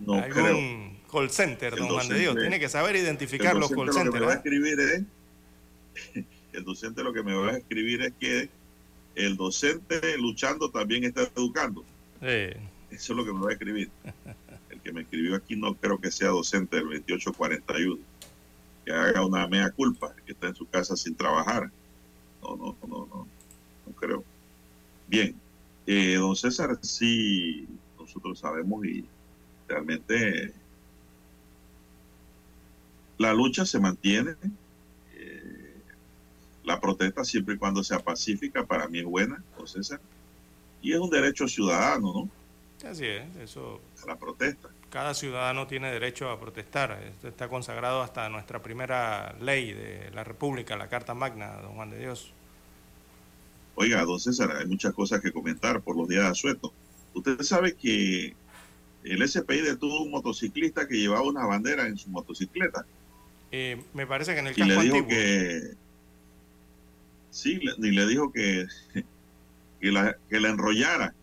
[0.00, 0.46] No creo.
[0.46, 2.36] Algún call center, El don Juan de Dios.
[2.36, 4.26] Tiene que saber identificar los call lo que me centers.
[4.26, 4.36] va a ¿eh?
[4.38, 5.02] escribir es,
[6.52, 8.48] el docente lo que me va a escribir es que
[9.14, 11.84] el docente luchando también está educando.
[12.20, 12.58] Sí.
[12.90, 13.90] Eso es lo que me va a escribir.
[14.70, 17.98] El que me escribió aquí no creo que sea docente del 2841.
[18.84, 21.70] Que haga una mea culpa, que está en su casa sin trabajar.
[22.42, 23.28] No, no, no, no,
[23.86, 24.22] no creo.
[25.08, 25.34] Bien,
[25.86, 27.66] eh, don César, sí,
[27.98, 29.04] nosotros sabemos y
[29.68, 30.52] realmente
[33.18, 34.32] la lucha se mantiene.
[35.14, 35.74] eh,
[36.64, 40.00] la protesta, siempre y cuando sea pacífica, para mí es buena, don César.
[40.80, 42.30] Y es un derecho ciudadano, ¿no?
[42.88, 44.68] Así es, eso A la protesta.
[44.90, 47.02] Cada ciudadano tiene derecho a protestar.
[47.02, 51.90] Esto está consagrado hasta nuestra primera ley de la República, la Carta Magna, don Juan
[51.90, 52.32] de Dios.
[53.76, 56.72] Oiga, don César, hay muchas cosas que comentar por los días de asueto.
[57.14, 58.34] Usted sabe que
[59.04, 62.86] el SPI detuvo un motociclista que llevaba una bandera en su motocicleta
[63.52, 65.08] Eh, me parece que en el y le dijo antiguo.
[65.08, 65.60] que
[67.30, 68.66] sí, le- y le dijo que,
[69.80, 71.14] que, la, que la enrollara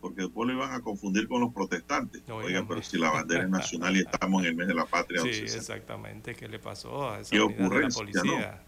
[0.00, 2.22] porque después lo iban a confundir con los protestantes.
[2.26, 4.74] No, Oiga, oigan, pero si la bandera es nacional y estamos en el mes de
[4.74, 6.34] la patria, Sí, exactamente.
[6.34, 8.62] ¿Qué le pasó a esa ¿Qué de la policía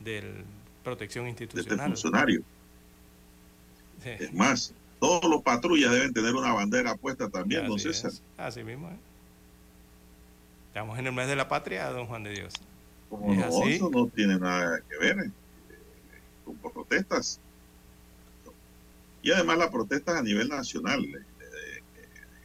[0.00, 0.44] de
[0.86, 1.88] protección este institucional?
[1.88, 2.42] funcionario.
[4.04, 8.12] Sí, Es más, todos los patrullas deben tener una bandera puesta también, don César.
[8.12, 8.88] es, Así mismo.
[8.88, 8.96] ¿eh?
[10.68, 12.54] Estamos en el mes de la patria, don Juan de Dios.
[13.10, 13.72] Como ¿Es no, así?
[13.74, 15.30] eso no tiene nada que ver eh,
[16.44, 17.40] con protestas.
[19.22, 21.82] Y además las protestas a nivel nacional, eh,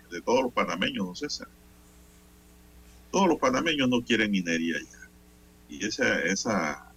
[0.09, 1.47] de, de todos los panameños, don César.
[3.11, 5.09] Todos los panameños no quieren minería ya.
[5.69, 6.90] Y esa, esa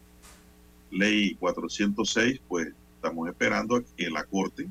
[0.94, 4.68] ley 406, pues estamos esperando a que la Corte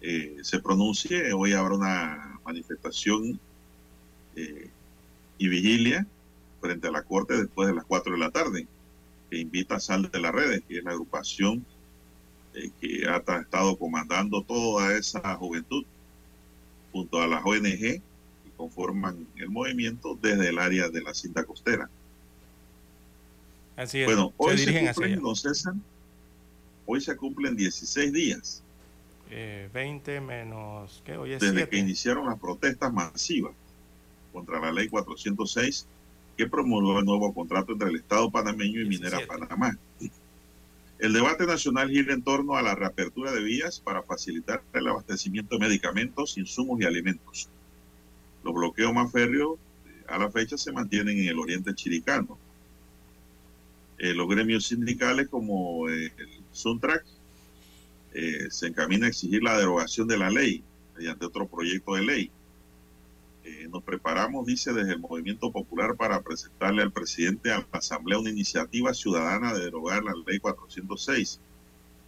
[0.00, 1.32] eh, se pronuncie.
[1.32, 3.38] Hoy habrá una manifestación
[4.34, 4.70] eh,
[5.38, 6.06] y vigilia
[6.60, 8.66] frente a la Corte después de las 4 de la tarde,
[9.30, 11.64] que invita a Sal de las Redes, que es la agrupación
[12.54, 15.84] eh, que ha estado comandando toda esa juventud
[16.92, 18.02] junto a las ONG que
[18.56, 21.88] conforman el movimiento desde el área de la cinta costera.
[23.76, 24.06] Así es.
[24.06, 25.74] Bueno, hoy se, cumplen, don César,
[26.86, 28.62] hoy se cumplen 16 días
[29.30, 31.16] Eh, 20 menos, ¿qué?
[31.16, 31.70] Hoy es desde 7.
[31.70, 33.52] que iniciaron las protestas masivas
[34.32, 35.86] contra la ley 406
[36.36, 39.26] que promulgó el nuevo contrato entre el Estado panameño y Minera 17.
[39.26, 39.78] Panamá.
[40.98, 45.56] El debate nacional gira en torno a la reapertura de vías para facilitar el abastecimiento
[45.56, 47.48] de medicamentos, insumos y alimentos.
[48.44, 52.38] Los bloqueos más férreos eh, a la fecha se mantienen en el oriente chiricano.
[54.02, 57.04] Eh, los gremios sindicales como eh, el Suntrack
[58.14, 60.64] eh, se encamina a exigir la derogación de la ley
[60.96, 62.30] mediante otro proyecto de ley.
[63.44, 68.18] Eh, nos preparamos, dice, desde el Movimiento Popular para presentarle al presidente a la Asamblea
[68.18, 71.38] una iniciativa ciudadana de derogar la ley 406.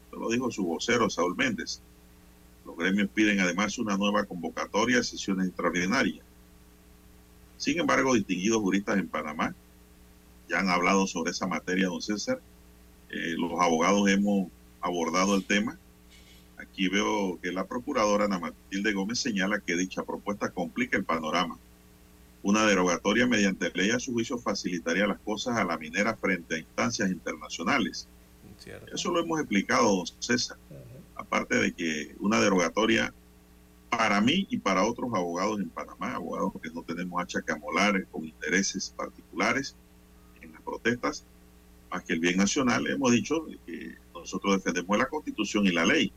[0.09, 1.81] Eso lo dijo su vocero, Saúl Méndez.
[2.67, 6.27] Los gremios piden además una nueva convocatoria de sesiones extraordinarias.
[7.57, 9.55] Sin embargo, distinguidos juristas en Panamá
[10.49, 12.41] ya han hablado sobre esa materia, don César.
[13.11, 14.49] Eh, los abogados hemos
[14.81, 15.79] abordado el tema.
[16.57, 21.59] Aquí veo que la procuradora Ana Matilde Gómez señala que dicha propuesta complica el panorama.
[22.43, 26.59] Una derogatoria mediante ley a su juicio facilitaría las cosas a la minera frente a
[26.59, 28.07] instancias internacionales.
[28.59, 28.95] Cierto.
[28.95, 30.59] Eso lo hemos explicado, don César.
[31.17, 33.13] Aparte de que una derogatoria
[33.89, 38.07] para mí y para otros abogados en Panamá, abogados que no tenemos hacha que amolar
[38.09, 39.77] con intereses particulares
[40.65, 41.25] protestas,
[41.91, 46.12] más que el bien nacional, hemos dicho que nosotros defendemos la constitución y la ley.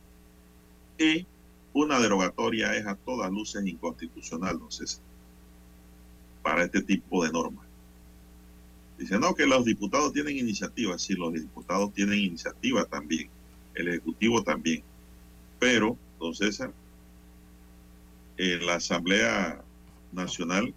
[0.98, 1.26] Y
[1.72, 5.02] una derogatoria es a todas luces inconstitucional, César,
[6.42, 7.66] para este tipo de normas.
[8.98, 10.98] Dice, no, que los diputados tienen iniciativa.
[10.98, 13.30] Sí, los diputados tienen iniciativa también.
[13.74, 14.82] El Ejecutivo también.
[15.60, 16.72] Pero, don César,
[18.38, 19.62] eh, la Asamblea
[20.12, 20.74] Nacional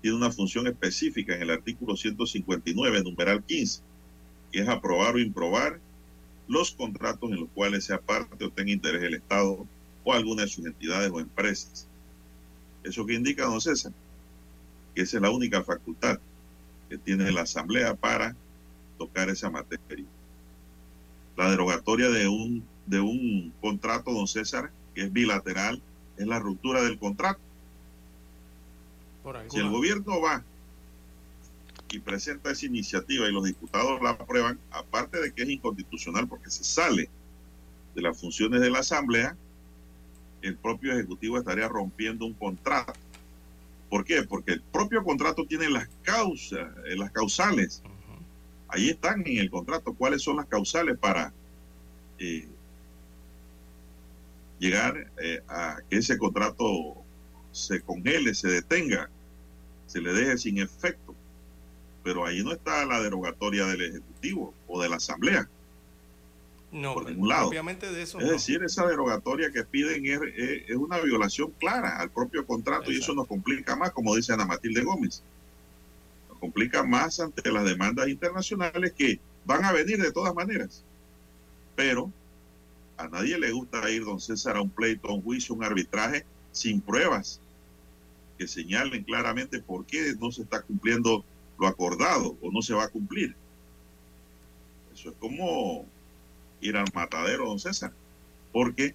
[0.00, 3.82] tiene una función específica en el artículo 159, numeral 15,
[4.52, 5.80] que es aprobar o improbar
[6.48, 9.66] los contratos en los cuales sea parte o tenga interés el Estado
[10.02, 11.86] o alguna de sus entidades o empresas.
[12.82, 13.92] ¿Eso que indica, don César?
[14.94, 16.18] Que esa es la única facultad
[16.88, 18.34] que tiene la Asamblea para
[18.98, 20.06] tocar esa materia.
[21.36, 25.80] La derogatoria de un, de un contrato, don César, que es bilateral,
[26.16, 27.40] es la ruptura del contrato.
[29.48, 30.42] Si el gobierno va
[31.90, 36.50] y presenta esa iniciativa y los diputados la aprueban, aparte de que es inconstitucional porque
[36.50, 37.10] se sale
[37.94, 39.36] de las funciones de la Asamblea,
[40.42, 42.94] el propio Ejecutivo estaría rompiendo un contrato.
[43.90, 44.22] ¿Por qué?
[44.22, 47.82] Porque el propio contrato tiene las causas, eh, las causales.
[48.68, 51.32] Ahí están en el contrato cuáles son las causales para
[52.18, 52.46] eh,
[54.60, 56.99] llegar eh, a que ese contrato
[57.52, 59.08] se congele, se detenga,
[59.86, 61.14] se le deje sin efecto.
[62.02, 65.48] Pero ahí no está la derogatoria del Ejecutivo o de la Asamblea.
[66.72, 67.48] No, por ningún lado.
[67.48, 68.32] obviamente de eso Es no.
[68.32, 72.98] decir, esa derogatoria que piden es, es- es una violación clara al propio contrato y
[72.98, 75.22] eso nos complica más, como dice Ana Matilde Gómez.
[76.28, 80.84] Nos complica más ante las demandas internacionales que van a venir de todas maneras.
[81.74, 82.12] Pero
[82.96, 86.24] a nadie le gusta ir, don César, a un pleito, a un juicio, un arbitraje
[86.52, 87.40] sin pruebas
[88.38, 91.24] que señalen claramente por qué no se está cumpliendo
[91.58, 93.34] lo acordado o no se va a cumplir.
[94.94, 95.84] Eso es como
[96.60, 97.92] ir al matadero, don César,
[98.52, 98.94] porque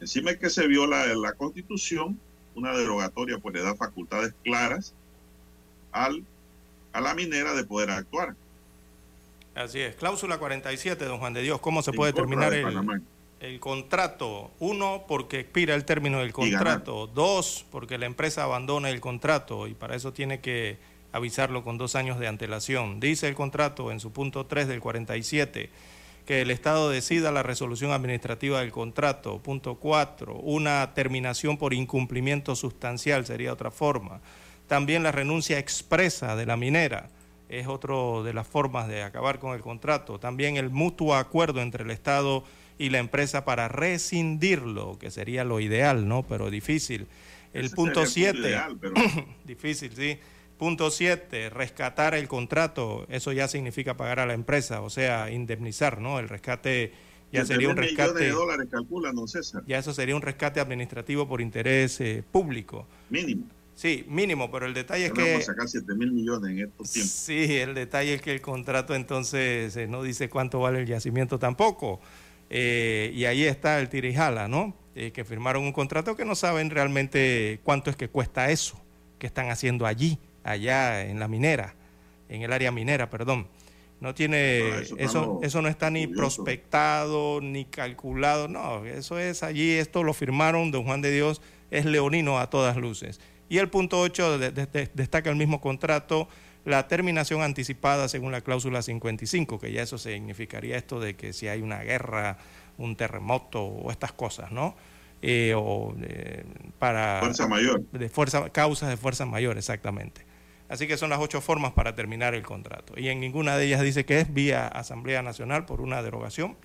[0.00, 2.18] encima de que se viola la constitución,
[2.54, 4.94] una derogatoria pues le da facultades claras
[5.92, 6.24] al,
[6.92, 8.34] a la minera de poder actuar.
[9.54, 9.94] Así es.
[9.96, 11.60] Cláusula 47, don Juan de Dios.
[11.60, 13.00] ¿Cómo se en puede terminar el, Panamá.
[13.44, 14.50] El contrato?
[14.58, 17.06] Uno, porque expira el término del contrato.
[17.06, 20.78] Dos, porque la empresa abandona el contrato y para eso tiene que
[21.12, 23.00] avisarlo con dos años de antelación.
[23.00, 25.70] Dice el contrato en su punto 3 del 47
[26.26, 29.38] que el Estado decida la resolución administrativa del contrato.
[29.40, 34.20] Punto 4, una terminación por incumplimiento sustancial sería otra forma.
[34.66, 37.10] También la renuncia expresa de la minera
[37.50, 40.18] es otro de las formas de acabar con el contrato.
[40.18, 45.60] También el mutuo acuerdo entre el Estado y la empresa para rescindirlo, que sería lo
[45.60, 46.22] ideal, ¿no?
[46.22, 47.06] Pero difícil.
[47.52, 48.94] El Ese punto sería el 7, ideal, pero
[49.44, 50.18] difícil, sí.
[50.58, 56.00] Punto 7, rescatar el contrato, eso ya significa pagar a la empresa, o sea, indemnizar,
[56.00, 56.18] ¿no?
[56.18, 56.92] El rescate
[57.32, 60.60] ya 7 sería un rescate, de dólares calculan, don César, ya eso sería un rescate
[60.60, 62.86] administrativo por interés eh, público.
[63.10, 63.46] mínimo.
[63.74, 65.32] Sí, mínimo, pero el detalle es que...
[65.32, 67.12] Vamos a sacar 7 mil millones en estos tiempos.
[67.12, 71.40] Sí, el detalle es que el contrato entonces eh, no dice cuánto vale el yacimiento
[71.40, 72.00] tampoco.
[72.56, 74.76] Eh, y ahí está el tirijala, ¿no?
[74.94, 78.80] Eh, que firmaron un contrato que no saben realmente cuánto es que cuesta eso
[79.18, 81.74] que están haciendo allí, allá en la minera,
[82.28, 83.48] en el área minera, perdón.
[84.00, 90.04] No tiene, eso, eso, no está ni prospectado, ni calculado, no, eso es allí, esto
[90.04, 91.42] lo firmaron, don Juan de Dios
[91.72, 93.20] es leonino a todas luces.
[93.48, 96.28] Y el punto 8 destaca el mismo contrato,
[96.64, 101.48] la terminación anticipada según la cláusula 55, que ya eso significaría esto de que si
[101.48, 102.38] hay una guerra,
[102.78, 104.74] un terremoto o estas cosas, ¿no?
[105.20, 106.44] Eh, o eh,
[106.78, 107.20] para...
[107.20, 107.82] Fuerza mayor.
[107.92, 110.22] De fuerza, causas de fuerza mayor, exactamente.
[110.68, 112.94] Así que son las ocho formas para terminar el contrato.
[112.96, 116.56] Y en ninguna de ellas dice que es vía Asamblea Nacional por una derogación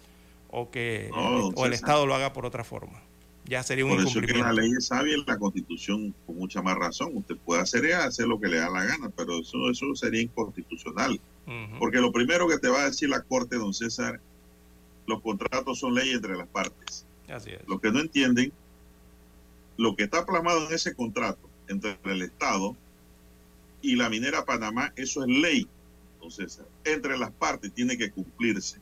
[0.50, 3.02] o que o el Estado lo haga por otra forma
[3.50, 6.78] ya sería un Por eso que la ley es sabia la constitución con mucha más
[6.78, 7.12] razón.
[7.16, 11.20] Usted puede hacer hacer lo que le da la gana, pero eso, eso sería inconstitucional.
[11.80, 14.22] Porque lo primero que te va a decir la Corte, don César,
[15.08, 17.08] los contratos son ley entre las partes.
[17.28, 17.68] Así es.
[17.68, 18.54] Lo que no entienden,
[19.76, 22.76] lo que está plasmado en ese contrato entre el Estado
[23.82, 25.68] y la minera Panamá, eso es ley,
[26.22, 26.68] don César.
[26.84, 28.78] Entre las partes tiene que cumplirse.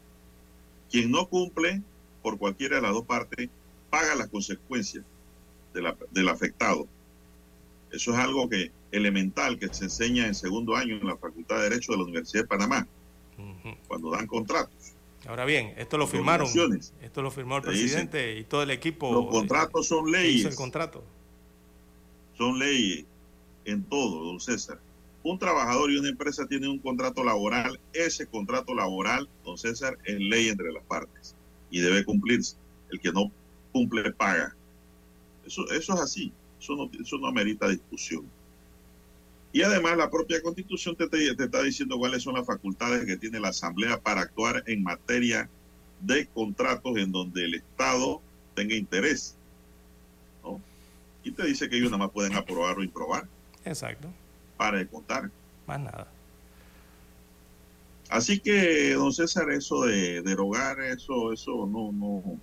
[0.91, 1.81] Quien no cumple,
[2.21, 3.49] por cualquiera de las dos partes,
[3.97, 5.03] paga las consecuencias
[5.73, 6.87] del afectado.
[7.91, 11.63] Eso es algo que elemental que se enseña en segundo año en la Facultad de
[11.63, 12.87] Derecho de la Universidad de Panamá,
[13.87, 14.93] cuando dan contratos.
[15.27, 16.47] Ahora bien, esto lo firmaron,
[17.01, 19.11] esto lo firmó el presidente y todo el equipo.
[19.11, 20.45] Los contratos son leyes.
[20.45, 21.03] el contrato.
[22.37, 23.05] Son leyes
[23.65, 24.79] en todo, don César.
[25.23, 27.79] Un trabajador y una empresa tienen un contrato laboral.
[27.93, 31.35] Ese contrato laboral, don César, es ley entre las partes
[31.71, 32.57] y debe cumplirse.
[32.91, 33.31] El que no
[33.71, 34.55] cumple, paga.
[35.45, 38.25] Eso, eso es así, eso no, eso no amerita discusión.
[39.53, 43.39] Y además la propia constitución te, te, está diciendo cuáles son las facultades que tiene
[43.39, 45.49] la Asamblea para actuar en materia
[46.01, 48.21] de contratos en donde el Estado
[48.53, 49.35] tenga interés.
[50.43, 50.61] ¿no?
[51.23, 53.27] Y te dice que ellos nada más pueden aprobar o improbar.
[53.65, 54.09] Exacto.
[54.57, 55.31] Para de contar.
[55.65, 56.07] Más nada.
[58.09, 62.39] Así que, don César, eso de derogar, eso, eso no, no,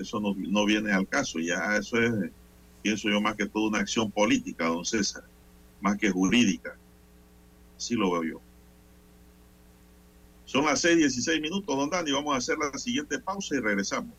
[0.00, 2.12] eso no, viene al caso, ya eso es,
[2.82, 5.24] pienso yo, más que todo una acción política, don César,
[5.80, 6.76] más que jurídica.
[7.76, 8.40] Así lo veo yo.
[10.44, 12.10] Son las 6:16 minutos, don Dani.
[12.10, 14.14] Vamos a hacer la siguiente pausa y regresamos.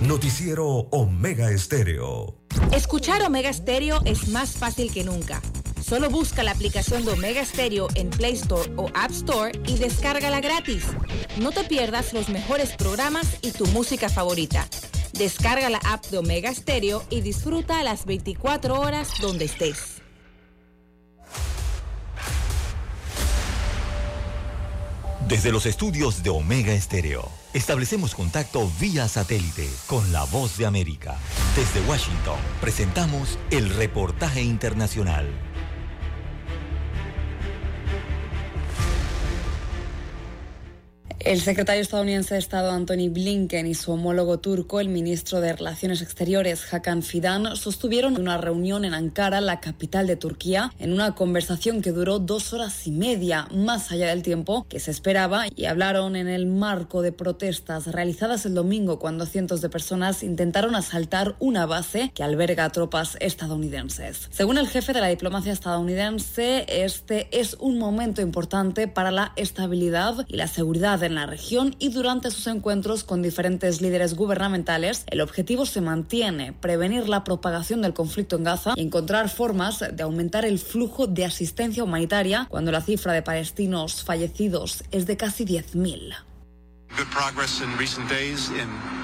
[0.00, 2.34] Noticiero Omega Estéreo.
[2.72, 5.42] Escuchar Omega Estéreo es más fácil que nunca.
[5.90, 10.40] Solo busca la aplicación de Omega Stereo en Play Store o App Store y descárgala
[10.40, 10.84] gratis.
[11.40, 14.68] No te pierdas los mejores programas y tu música favorita.
[15.14, 20.00] Descarga la app de Omega Stereo y disfruta las 24 horas donde estés.
[25.26, 31.18] Desde los estudios de Omega Estéreo, establecemos contacto vía satélite con la voz de América.
[31.56, 35.49] Desde Washington, presentamos el reportaje internacional.
[41.20, 46.00] El secretario estadounidense de Estado Anthony Blinken y su homólogo turco, el ministro de Relaciones
[46.00, 51.82] Exteriores Hakan Fidan, sostuvieron una reunión en Ankara, la capital de Turquía, en una conversación
[51.82, 56.16] que duró dos horas y media, más allá del tiempo que se esperaba, y hablaron
[56.16, 61.66] en el marco de protestas realizadas el domingo cuando cientos de personas intentaron asaltar una
[61.66, 64.28] base que alberga tropas estadounidenses.
[64.30, 70.24] Según el jefe de la diplomacia estadounidense, este es un momento importante para la estabilidad
[70.26, 75.04] y la seguridad de en la región y durante sus encuentros con diferentes líderes gubernamentales,
[75.08, 80.02] el objetivo se mantiene, prevenir la propagación del conflicto en Gaza y encontrar formas de
[80.02, 85.44] aumentar el flujo de asistencia humanitaria cuando la cifra de palestinos fallecidos es de casi
[85.44, 86.29] 10.000.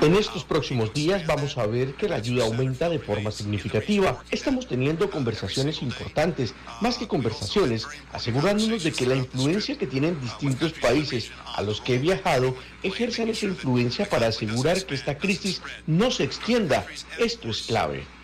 [0.02, 4.22] En estos próximos días vamos a ver que la ayuda aumenta de forma significativa.
[4.30, 10.72] Estamos teniendo conversaciones importantes, más que conversaciones, asegurándonos de que la influencia que tienen distintos
[10.72, 16.10] países a los que he viajado ejerzan esa influencia para asegurar que esta crisis no
[16.10, 16.86] se extienda.
[17.18, 18.15] Esto es clave.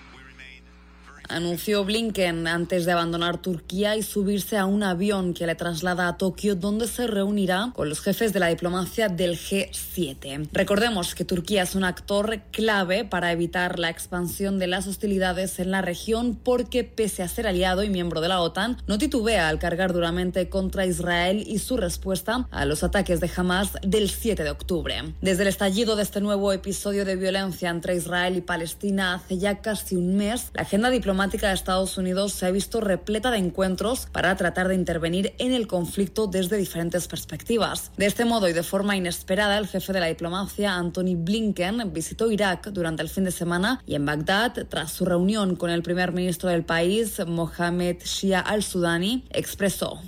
[1.32, 6.18] Anunció Blinken antes de abandonar Turquía y subirse a un avión que le traslada a
[6.18, 10.50] Tokio, donde se reunirá con los jefes de la diplomacia del G7.
[10.52, 15.70] Recordemos que Turquía es un actor clave para evitar la expansión de las hostilidades en
[15.70, 19.58] la región porque pese a ser aliado y miembro de la OTAN, no titubea al
[19.58, 24.50] cargar duramente contra Israel y su respuesta a los ataques de Hamas del 7 de
[24.50, 24.96] octubre.
[25.22, 29.62] Desde el estallido de este nuevo episodio de violencia entre Israel y Palestina hace ya
[29.62, 34.08] casi un mes, la agenda diplomática de Estados Unidos se ha visto repleta de encuentros
[34.10, 37.92] para tratar de intervenir en el conflicto desde diferentes perspectivas.
[37.96, 42.30] De este modo y de forma inesperada, el jefe de la diplomacia, Anthony Blinken, visitó
[42.30, 46.12] Irak durante el fin de semana y en Bagdad, tras su reunión con el primer
[46.12, 50.00] ministro del país, Mohamed Shia al-Sudani, expresó.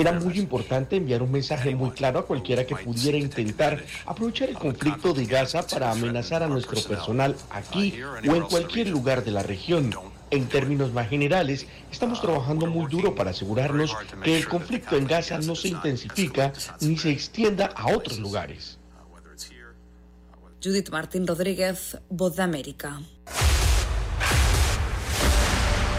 [0.00, 4.56] Era muy importante enviar un mensaje muy claro a cualquiera que pudiera intentar aprovechar el
[4.56, 9.42] conflicto de Gaza para amenazar a nuestro personal aquí o en cualquier lugar de la
[9.42, 9.94] región.
[10.30, 15.38] En términos más generales, estamos trabajando muy duro para asegurarnos que el conflicto en Gaza
[15.38, 18.78] no se intensifica ni se extienda a otros lugares.
[20.62, 23.00] Judith Martín Rodríguez, Voz de América.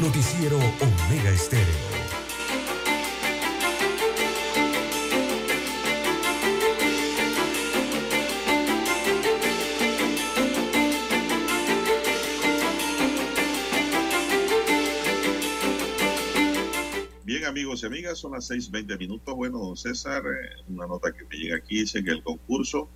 [0.00, 1.64] Noticiero Omega Estéreo.
[17.24, 19.34] Bien, amigos y amigas, son las 6:20 minutos.
[19.34, 22.88] Bueno, don César, eh, una nota que me llega aquí dice que el concurso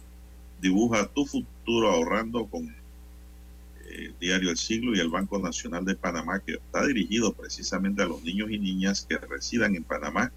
[0.60, 2.77] dibuja tu futuro ahorrando con
[3.90, 8.06] el diario El Siglo y el Banco Nacional de Panamá, que está dirigido precisamente a
[8.06, 10.32] los niños y niñas que residan en Panamá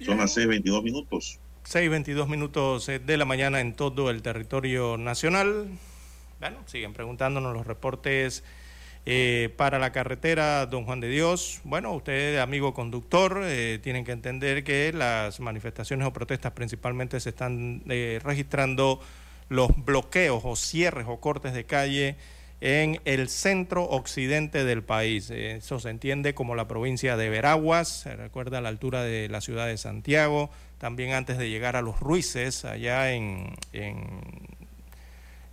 [0.00, 1.38] Son las 6.22 minutos.
[1.64, 5.68] 6.22 minutos de la mañana en todo el territorio nacional.
[6.40, 8.44] Bueno, siguen preguntándonos los reportes
[9.06, 11.60] eh, para la carretera Don Juan de Dios.
[11.64, 17.30] Bueno, usted, amigo conductor, eh, tienen que entender que las manifestaciones o protestas principalmente se
[17.30, 19.00] están eh, registrando
[19.48, 22.16] los bloqueos o cierres o cortes de calle
[22.60, 25.30] en el centro occidente del país.
[25.30, 29.40] Eso se entiende como la provincia de Veraguas, se recuerda a la altura de la
[29.40, 33.56] ciudad de Santiago, también antes de llegar a los Ruices, allá en,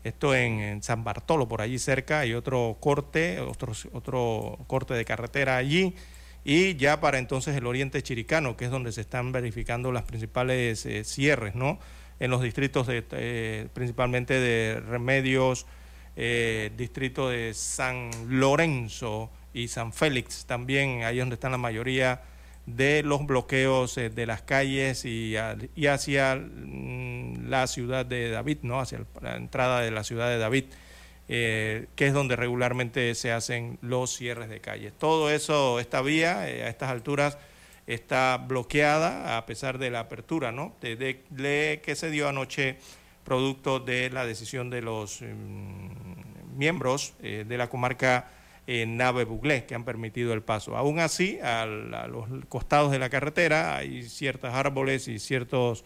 [0.06, 5.58] esto en, San Bartolo, por allí cerca, hay otro corte, otro, otro corte de carretera
[5.58, 5.96] allí.
[6.44, 10.86] Y ya para entonces el oriente chiricano, que es donde se están verificando las principales
[10.86, 11.80] eh, cierres, ¿no?
[12.20, 15.66] En los distritos eh, principalmente de Remedios,
[16.16, 22.22] eh, distrito de San Lorenzo y San Félix también, ahí es donde están la mayoría
[22.66, 28.80] de los bloqueos eh, de las calles y, hacia mm, la ciudad de David, ¿no?
[28.80, 30.66] hacia la entrada de la ciudad de David,
[31.28, 34.94] eh, que es donde regularmente se hacen los cierres de calles.
[34.98, 37.38] Todo eso, esta vía eh, a estas alturas
[37.88, 40.76] está bloqueada a pesar de la apertura ¿no?
[40.82, 42.78] de, que se dio anoche
[43.24, 48.28] producto de la decisión de los mm, miembros de la comarca
[48.68, 50.76] en Nave Buglé, que han permitido el paso.
[50.76, 55.86] Aún así, a los costados de la carretera hay ciertos árboles y ciertos,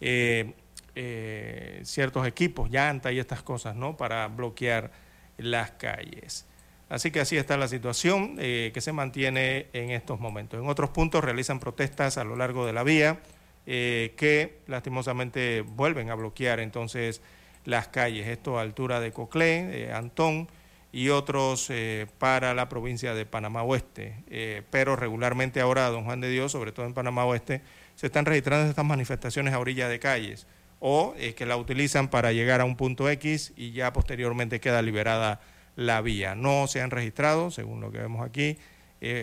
[0.00, 0.54] eh,
[0.94, 3.96] eh, ciertos equipos, llanta y estas cosas, ¿no?
[3.96, 4.90] Para bloquear
[5.38, 6.46] las calles.
[6.88, 10.60] Así que así está la situación eh, que se mantiene en estos momentos.
[10.60, 13.20] En otros puntos realizan protestas a lo largo de la vía
[13.66, 17.22] que lastimosamente vuelven a bloquear entonces
[17.64, 18.26] las calles.
[18.26, 20.48] Esto a altura de Coclé, Antón,
[20.92, 24.16] y otros eh, para la provincia de Panamá Oeste.
[24.28, 27.62] Eh, pero regularmente ahora, don Juan de Dios, sobre todo en Panamá Oeste,
[27.94, 30.46] se están registrando estas manifestaciones a orilla de calles
[30.80, 34.82] o eh, que la utilizan para llegar a un punto X y ya posteriormente queda
[34.82, 35.40] liberada
[35.76, 36.34] la vía.
[36.34, 38.58] No se han registrado, según lo que vemos aquí,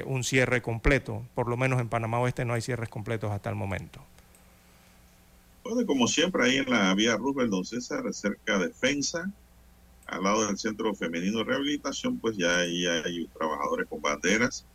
[0.06, 1.24] un cierre completo.
[1.36, 4.04] Por lo menos en Panamá Oeste no hay cierres completos hasta el momento.
[5.64, 9.30] Bueno, como siempre, ahí en la vía Rubén, don César, cerca de Defensa,
[10.08, 14.66] al lado del Centro Femenino de Rehabilitación, pues ya ahí hay trabajadores con banderas.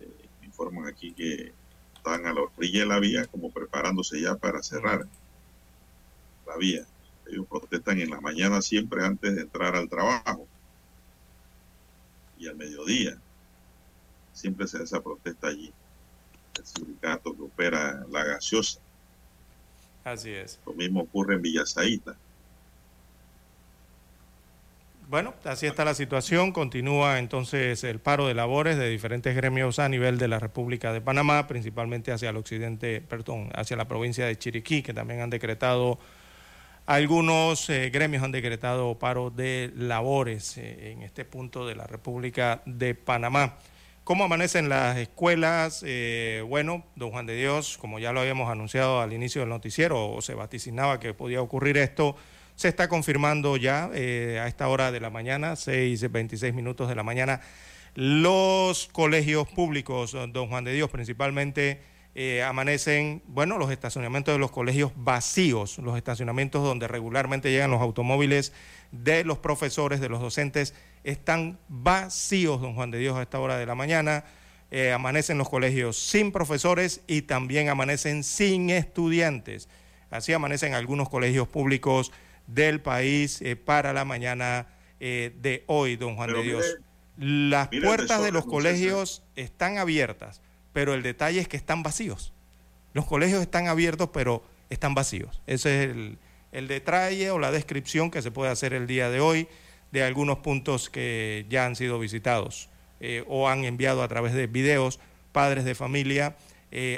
[0.00, 0.06] Eh,
[0.42, 1.52] informan aquí que
[1.94, 5.06] están a la orilla de la vía como preparándose ya para cerrar
[6.46, 6.84] la vía.
[7.28, 10.46] Ellos protestan en la mañana siempre antes de entrar al trabajo
[12.36, 13.16] y al mediodía.
[14.32, 15.72] Siempre se hace esa protesta allí.
[16.58, 18.80] El sindicato que opera la gaseosa.
[20.04, 20.58] Así es.
[20.66, 22.16] Lo mismo ocurre en Villasaita.
[25.12, 26.52] Bueno, así está la situación.
[26.52, 31.02] Continúa entonces el paro de labores de diferentes gremios a nivel de la República de
[31.02, 35.98] Panamá, principalmente hacia el occidente, perdón, hacia la provincia de Chiriquí, que también han decretado,
[36.86, 42.62] algunos eh, gremios han decretado paro de labores eh, en este punto de la República
[42.64, 43.58] de Panamá.
[44.04, 45.84] ¿Cómo amanecen las escuelas?
[45.86, 50.10] Eh, bueno, don Juan de Dios, como ya lo habíamos anunciado al inicio del noticiero,
[50.10, 52.16] o se vaticinaba que podía ocurrir esto,
[52.54, 57.02] se está confirmando ya eh, a esta hora de la mañana, 6.26 minutos de la
[57.02, 57.40] mañana,
[57.94, 61.80] los colegios públicos, don Juan de Dios, principalmente
[62.14, 67.80] eh, amanecen, bueno, los estacionamientos de los colegios vacíos, los estacionamientos donde regularmente llegan los
[67.80, 68.52] automóviles
[68.90, 70.74] de los profesores, de los docentes,
[71.04, 74.24] están vacíos, don Juan de Dios, a esta hora de la mañana.
[74.70, 79.68] Eh, amanecen los colegios sin profesores y también amanecen sin estudiantes.
[80.10, 82.12] Así amanecen algunos colegios públicos
[82.54, 84.66] del país eh, para la mañana
[85.00, 86.78] eh, de hoy, don Juan de Dios.
[87.16, 90.40] Las puertas de los colegios están abiertas,
[90.72, 92.32] pero el detalle es que están vacíos.
[92.94, 95.42] Los colegios están abiertos, pero están vacíos.
[95.46, 96.18] Ese es el,
[96.52, 99.48] el detalle o la descripción que se puede hacer el día de hoy
[99.90, 104.46] de algunos puntos que ya han sido visitados eh, o han enviado a través de
[104.46, 105.00] videos
[105.32, 106.36] padres de familia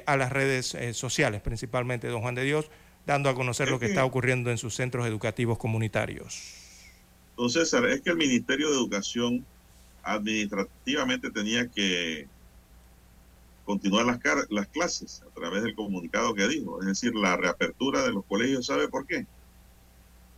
[0.07, 2.71] a las redes sociales, principalmente don Juan de Dios,
[3.07, 6.43] dando a conocer lo que, está ocurriendo en sus centros educativos comunitarios.
[7.37, 9.45] Don César, es que el Ministerio de Educación
[10.03, 12.29] administrativamente tenía que
[13.65, 14.19] continuar las,
[14.51, 18.67] las clases a través del comunicado que dijo, es decir, la reapertura de los colegios.
[18.67, 19.27] ¿Sabe por qué?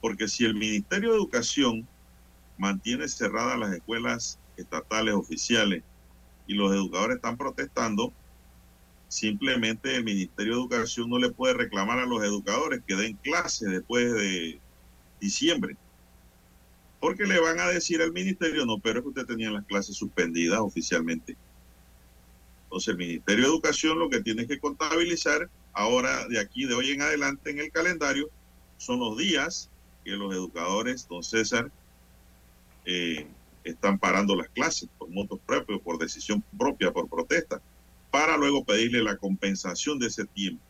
[0.00, 1.86] Porque si el Ministerio de Educación
[2.58, 5.82] mantiene cerradas las escuelas estatales oficiales
[6.46, 8.12] y los educadores están protestando,
[9.08, 13.70] Simplemente el Ministerio de Educación no le puede reclamar a los educadores que den clases
[13.70, 14.60] después de
[15.20, 15.76] diciembre.
[16.98, 19.96] Porque le van a decir al ministerio, no, pero es que usted tenía las clases
[19.96, 21.36] suspendidas oficialmente.
[22.64, 26.90] Entonces el Ministerio de Educación lo que tiene que contabilizar ahora, de aquí, de hoy
[26.90, 28.28] en adelante en el calendario,
[28.76, 29.70] son los días
[30.04, 31.70] que los educadores, don César,
[32.86, 33.26] eh,
[33.62, 37.60] están parando las clases por motos propios, por decisión propia, por protesta
[38.16, 40.62] para luego pedirle la compensación de ese tiempo.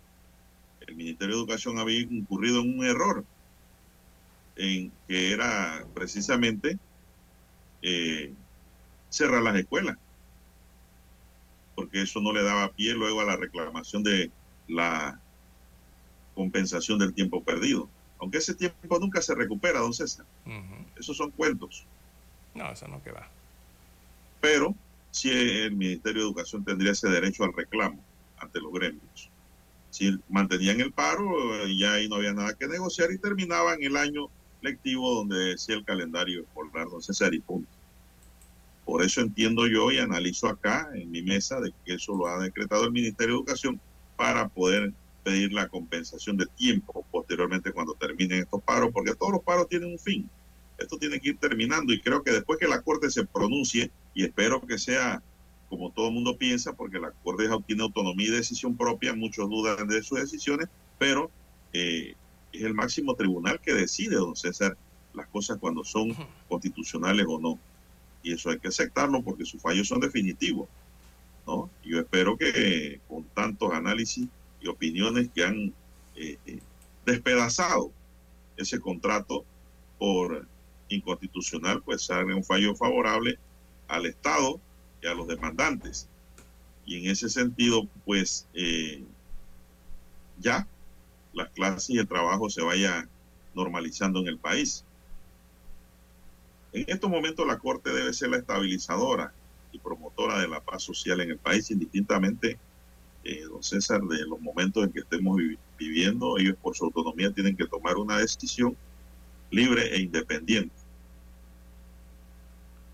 [0.81, 3.25] El Ministerio de Educación había incurrido en un error,
[4.57, 6.77] en que era precisamente
[7.83, 8.33] eh,
[9.11, 9.97] cerrar las escuelas,
[11.77, 14.33] porque eso no le daba pie luego a la reclamación de
[14.67, 15.21] la
[16.35, 17.89] compensación del tiempo perdido.
[18.19, 20.27] Aunque ese tiempo nunca se recupera, don César.
[20.99, 21.87] Esos son cuentos.
[22.57, 23.29] No, eso no queda.
[24.41, 24.75] Pero
[25.17, 28.05] si el Ministerio de Educación tendría ese derecho al reclamo
[28.37, 29.31] ante los gremios.
[29.89, 34.29] Si mantenían el paro, ya ahí no había nada que negociar y terminaban el año
[34.61, 37.71] lectivo donde decía el calendario escolar, don César, y punto.
[38.85, 42.39] Por eso entiendo yo y analizo acá en mi mesa de que eso lo ha
[42.39, 43.81] decretado el Ministerio de Educación
[44.17, 44.93] para poder
[45.25, 49.93] pedir la compensación de tiempo posteriormente cuando terminen estos paros, porque todos los paros tienen
[49.93, 50.29] un fin.
[50.77, 54.25] Esto tiene que ir terminando y creo que después que la Corte se pronuncie, y
[54.25, 55.23] espero que sea
[55.69, 59.87] como todo el mundo piensa, porque la Corte tiene autonomía y decisión propia, muchos dudan
[59.89, 61.31] de sus decisiones, pero
[61.75, 62.15] eh,
[62.51, 64.77] es el máximo tribunal que decide, don César,
[65.13, 66.17] las cosas cuando son
[66.49, 67.59] constitucionales o no.
[68.23, 70.67] Y eso hay que aceptarlo porque sus fallos son definitivos.
[71.47, 71.69] ¿no?
[71.85, 74.29] Yo espero que con tantos análisis
[74.63, 75.75] y opiniones que han
[76.15, 76.61] eh, eh,
[77.05, 77.93] despedazado
[78.57, 79.45] ese contrato
[79.99, 80.47] por
[80.89, 83.39] inconstitucional, pues salga un fallo favorable
[83.89, 84.61] al Estado
[85.03, 86.09] y a los demandantes.
[86.85, 89.03] Y en ese sentido, pues eh,
[90.39, 90.67] ya
[91.33, 93.09] las clases y el trabajo se vaya
[93.55, 94.85] normalizando en el país.
[96.73, 99.33] En estos momentos la Corte debe ser la estabilizadora
[99.73, 102.59] y promotora de la paz social en el país, indistintamente,
[103.25, 105.39] eh, don César, de los momentos en que estemos
[105.79, 106.39] viviendo.
[106.39, 108.77] Ellos por su autonomía tienen que tomar una decisión
[109.51, 110.86] libre e independiente.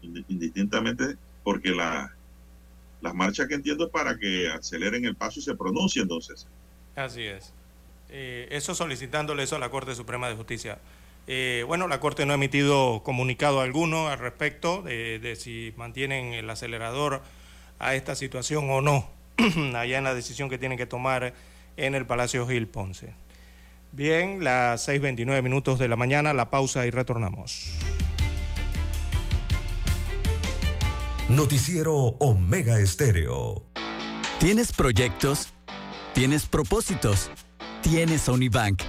[0.02, 2.12] Indistintamente, porque la,
[3.00, 6.46] las marchas que entiendo para que aceleren el paso y se pronuncien, entonces.
[6.94, 7.52] Así es.
[8.08, 10.78] Eh, eso solicitándole eso a la Corte Suprema de Justicia.
[11.26, 16.48] Eh, bueno, la Corte no ha emitido comunicado alguno al respecto de, si mantienen el
[16.50, 17.22] acelerador
[17.78, 19.08] a esta situación o no,
[19.74, 21.34] allá en la decisión que tienen que tomar
[21.76, 23.14] en el Palacio Gil Ponce.
[23.92, 27.72] Bien, las 6.29 minutos de la mañana, la pausa y retornamos.
[31.28, 33.64] Noticiero Omega Estéreo.
[34.38, 35.48] ¿Tienes proyectos?
[36.14, 37.30] ¿Tienes propósitos?
[37.82, 38.82] Tienes Unibank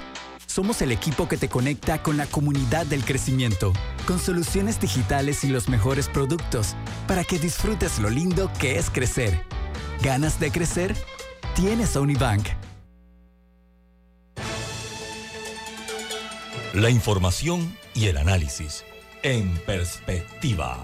[0.53, 3.73] somos el equipo que te conecta con la comunidad del crecimiento,
[4.05, 6.75] con soluciones digitales y los mejores productos,
[7.07, 9.41] para que disfrutes lo lindo que es crecer.
[10.03, 10.95] ¿Ganas de crecer?
[11.55, 12.49] Tienes Unibank.
[16.75, 18.83] La información y el análisis.
[19.23, 20.83] En perspectiva.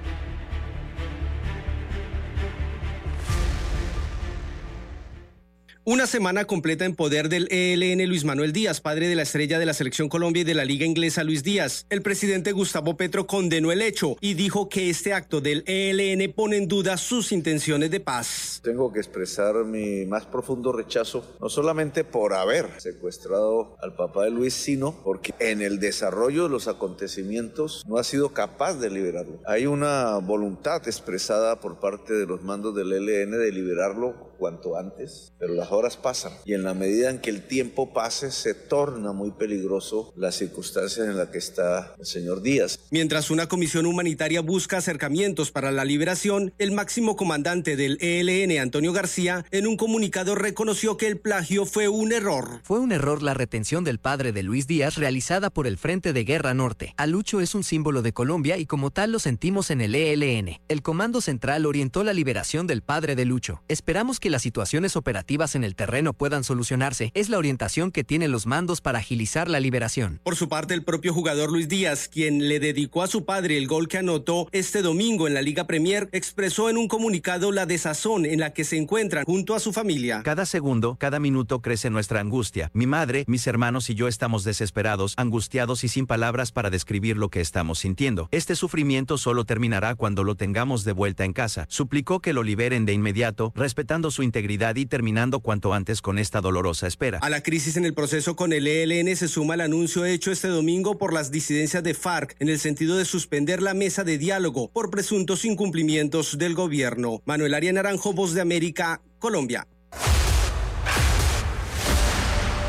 [5.83, 9.65] Una semana completa en poder del ELN Luis Manuel Díaz, padre de la estrella de
[9.65, 11.87] la selección Colombia y de la liga inglesa Luis Díaz.
[11.89, 16.57] El presidente Gustavo Petro condenó el hecho y dijo que este acto del ELN pone
[16.57, 18.59] en duda sus intenciones de paz.
[18.63, 24.29] Tengo que expresar mi más profundo rechazo, no solamente por haber secuestrado al papá de
[24.29, 29.39] Luis, sino porque en el desarrollo de los acontecimientos no ha sido capaz de liberarlo.
[29.47, 35.33] Hay una voluntad expresada por parte de los mandos del ELN de liberarlo cuanto antes,
[35.37, 39.13] pero las horas pasan y en la medida en que el tiempo pase se torna
[39.13, 42.79] muy peligroso las circunstancias en las que está el señor Díaz.
[42.89, 48.93] Mientras una comisión humanitaria busca acercamientos para la liberación, el máximo comandante del ELN, Antonio
[48.93, 52.61] García, en un comunicado reconoció que el plagio fue un error.
[52.63, 56.23] Fue un error la retención del padre de Luis Díaz realizada por el Frente de
[56.23, 56.95] Guerra Norte.
[56.97, 60.59] Alucho es un símbolo de Colombia y como tal lo sentimos en el ELN.
[60.67, 63.61] El Comando Central orientó la liberación del padre de Lucho.
[63.67, 68.31] Esperamos que las situaciones operativas en el terreno puedan solucionarse es la orientación que tienen
[68.31, 70.19] los mandos para agilizar la liberación.
[70.23, 73.67] Por su parte, el propio jugador Luis Díaz, quien le dedicó a su padre el
[73.67, 78.25] gol que anotó este domingo en la Liga Premier, expresó en un comunicado la desazón
[78.25, 80.21] en la que se encuentran junto a su familia.
[80.23, 82.71] Cada segundo, cada minuto crece nuestra angustia.
[82.73, 87.29] Mi madre, mis hermanos y yo estamos desesperados, angustiados y sin palabras para describir lo
[87.29, 88.29] que estamos sintiendo.
[88.31, 91.65] Este sufrimiento solo terminará cuando lo tengamos de vuelta en casa.
[91.69, 96.41] Suplicó que lo liberen de inmediato, respetando su integridad y terminando cuanto antes con esta
[96.41, 97.19] dolorosa espera.
[97.21, 100.47] A la crisis en el proceso con el ELN se suma el anuncio hecho este
[100.47, 104.69] domingo por las disidencias de FARC en el sentido de suspender la mesa de diálogo
[104.71, 107.21] por presuntos incumplimientos del gobierno.
[107.25, 109.67] Manuel Arias Naranjo, Voz de América, Colombia.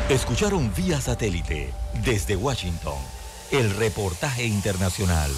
[0.09, 1.73] Escucharon vía satélite
[2.03, 2.97] desde Washington
[3.51, 5.31] el reportaje internacional.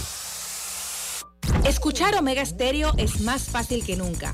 [1.65, 4.33] Escuchar Omega Stereo es más fácil que nunca.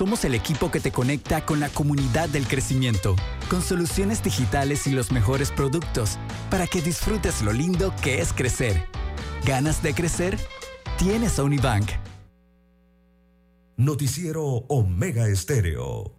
[0.00, 3.16] Somos el equipo que te conecta con la comunidad del crecimiento,
[3.50, 8.82] con soluciones digitales y los mejores productos, para que disfrutes lo lindo que es crecer.
[9.44, 10.38] ¿Ganas de crecer?
[10.96, 11.90] Tienes a Unibank.
[13.76, 16.14] Noticiero Omega Estéreo.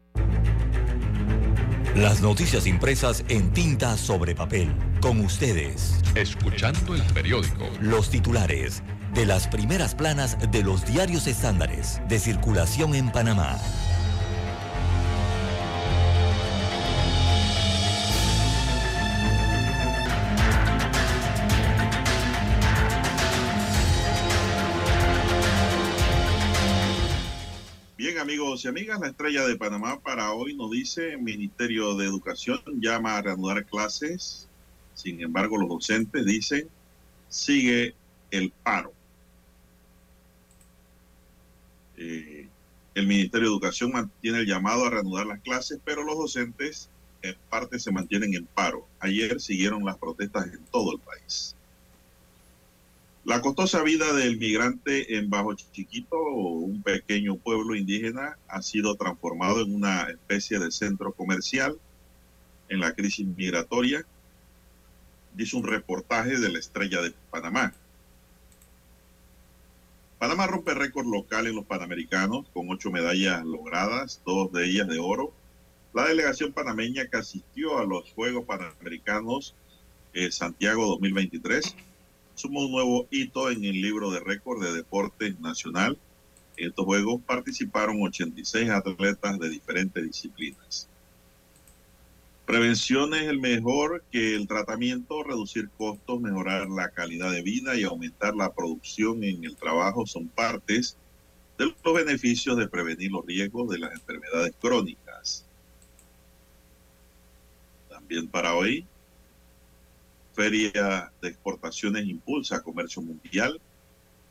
[1.96, 4.72] Las noticias impresas en tinta sobre papel.
[5.02, 5.96] Con ustedes.
[6.14, 7.68] Escuchando el periódico.
[7.80, 13.59] Los titulares de las primeras planas de los diarios estándares de circulación en Panamá.
[27.97, 32.59] Bien, amigos y amigas, la estrella de Panamá para hoy nos dice, Ministerio de Educación
[32.80, 34.47] llama a reanudar clases,
[34.95, 36.68] sin embargo los docentes dicen,
[37.28, 37.93] sigue
[38.32, 38.93] el paro.
[42.02, 42.47] Eh,
[42.95, 46.89] el Ministerio de Educación mantiene el llamado a reanudar las clases, pero los docentes
[47.22, 48.88] en parte se mantienen en paro.
[48.99, 51.56] Ayer siguieron las protestas en todo el país.
[53.24, 59.62] La costosa vida del migrante en Bajo Chiquito, un pequeño pueblo indígena, ha sido transformado
[59.62, 61.78] en una especie de centro comercial
[62.68, 64.04] en la crisis migratoria,
[65.36, 67.76] dice un reportaje de la Estrella de Panamá.
[70.22, 74.99] Panamá rompe récord local en los Panamericanos con ocho medallas logradas, dos de ellas de
[74.99, 75.34] oro.
[75.95, 79.55] La delegación panameña que asistió a los Juegos Panamericanos
[80.13, 81.76] eh, Santiago 2023
[82.36, 85.97] sumó un nuevo hito en el libro de récord de deporte nacional.
[86.55, 90.88] En estos Juegos participaron 86 atletas de diferentes disciplinas.
[92.46, 97.84] Prevención es el mejor que el tratamiento, reducir costos, mejorar la calidad de vida y
[97.84, 100.98] aumentar la producción en el trabajo son partes
[101.58, 105.46] de los beneficios de prevenir los riesgos de las enfermedades crónicas.
[107.89, 108.86] También para hoy,
[110.34, 113.62] Feria de Exportaciones impulsa comercio mundial.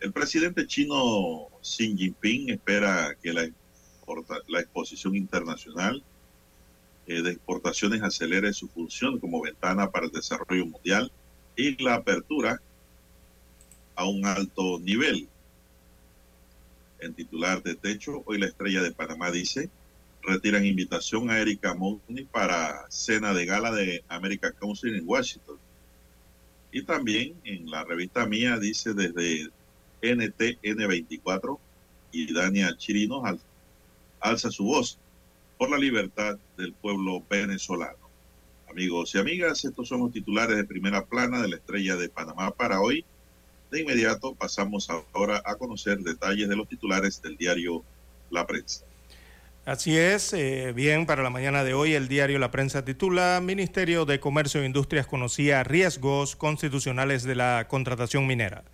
[0.01, 3.49] El presidente chino Xi Jinping espera que la,
[4.49, 6.03] la exposición internacional
[7.11, 11.11] de exportaciones acelere su función como ventana para el desarrollo mundial
[11.57, 12.61] y la apertura
[13.97, 15.29] a un alto nivel.
[17.01, 19.71] En titular de techo, hoy la estrella de Panamá dice,
[20.23, 25.59] retiran invitación a Erika Mooney para cena de gala de America Council en Washington.
[26.71, 29.51] Y también en la revista mía dice desde
[30.01, 31.59] NTN24
[32.13, 33.41] y Dania Chirinos
[34.21, 34.99] alza su voz
[35.61, 37.99] por la libertad del pueblo venezolano.
[38.71, 42.51] Amigos y amigas, estos son los titulares de primera plana de la estrella de Panamá
[42.53, 43.05] para hoy.
[43.71, 47.85] De inmediato pasamos ahora a conocer detalles de los titulares del diario
[48.31, 48.87] La Prensa.
[49.67, 54.07] Así es, eh, bien, para la mañana de hoy el diario La Prensa titula Ministerio
[54.07, 58.65] de Comercio e Industrias conocía riesgos constitucionales de la contratación minera.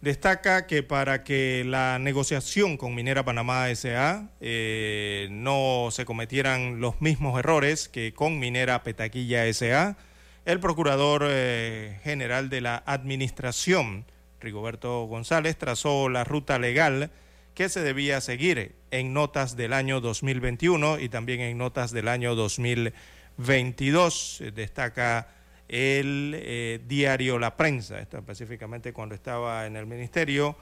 [0.00, 7.00] Destaca que para que la negociación con Minera Panamá SA eh, no se cometieran los
[7.00, 9.96] mismos errores que con Minera Petaquilla SA,
[10.44, 14.04] el Procurador eh, General de la Administración,
[14.38, 17.10] Rigoberto González, trazó la ruta legal
[17.54, 22.34] que se debía seguir en notas del año 2021 y también en notas del año
[22.34, 24.42] 2022.
[24.54, 25.35] Destaca
[25.68, 30.56] el eh, diario La Prensa, esto específicamente cuando estaba en el ministerio,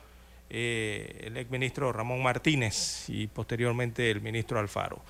[0.48, 5.02] eh, el exministro Ramón Martínez y posteriormente el ministro Alfaro.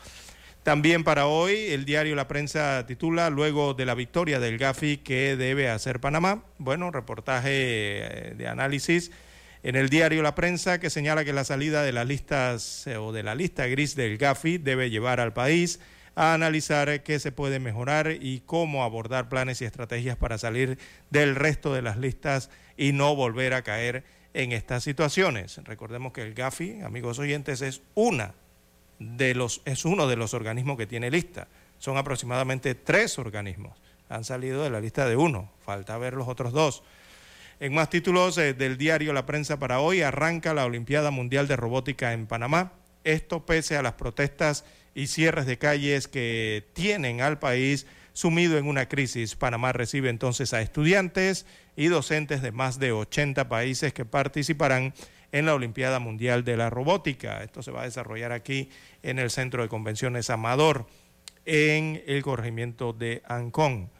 [0.63, 5.37] También para hoy el diario La Prensa titula Luego de la victoria del Gafi, ¿qué
[5.37, 6.43] debe hacer Panamá?
[6.59, 9.11] Bueno, reportaje eh, de análisis
[9.63, 13.23] en el diario La Prensa que señala que la salida de las listas o de
[13.23, 15.81] la lista gris del Gafi debe llevar al país
[16.15, 20.79] a analizar qué se puede mejorar y cómo abordar planes y estrategias para salir
[21.11, 25.61] del resto de las listas y no volver a caer en estas situaciones.
[25.65, 28.35] Recordemos que el GAFI, amigos oyentes, es una
[28.99, 31.49] de los es uno de los organismos que tiene lista.
[31.79, 33.79] Son aproximadamente tres organismos.
[34.09, 35.51] Han salido de la lista de uno.
[35.65, 36.83] Falta ver los otros dos.
[37.61, 41.57] En más títulos eh, del diario La Prensa para hoy, arranca la Olimpiada Mundial de
[41.57, 42.73] Robótica en Panamá.
[43.05, 44.65] Esto pese a las protestas
[44.95, 49.35] y cierres de calles que tienen al país sumido en una crisis.
[49.35, 54.95] Panamá recibe entonces a estudiantes y docentes de más de 80 países que participarán
[55.33, 57.43] en la Olimpiada Mundial de la Robótica.
[57.43, 58.71] Esto se va a desarrollar aquí
[59.03, 60.87] en el Centro de Convenciones Amador.
[61.47, 63.91] en el corregimiento de Ancón.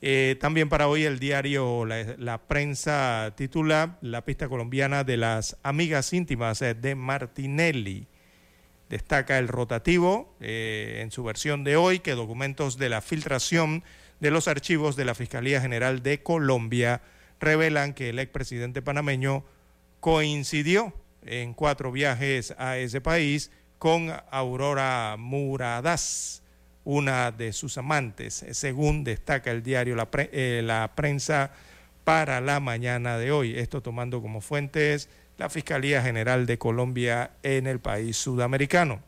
[0.00, 6.12] Eh, también para hoy el diario la, Prensa titula La pista colombiana de las amigas
[6.14, 8.06] íntimas de Martinelli.
[8.88, 13.84] Destaca el rotativo eh, en su versión de hoy que documentos de la filtración
[14.20, 17.02] de los archivos de la Fiscalía General de Colombia
[17.40, 19.44] revelan que el expresidente panameño
[20.00, 20.92] coincidió
[21.24, 26.42] en cuatro viajes a ese país con Aurora Muradas
[26.84, 31.52] una de sus amantes, según destaca el diario la, eh, la, Prensa
[32.02, 33.58] para la mañana de hoy.
[33.58, 39.00] Esto tomando como fuentes la Fiscalía General de Colombia en el país sudamericano.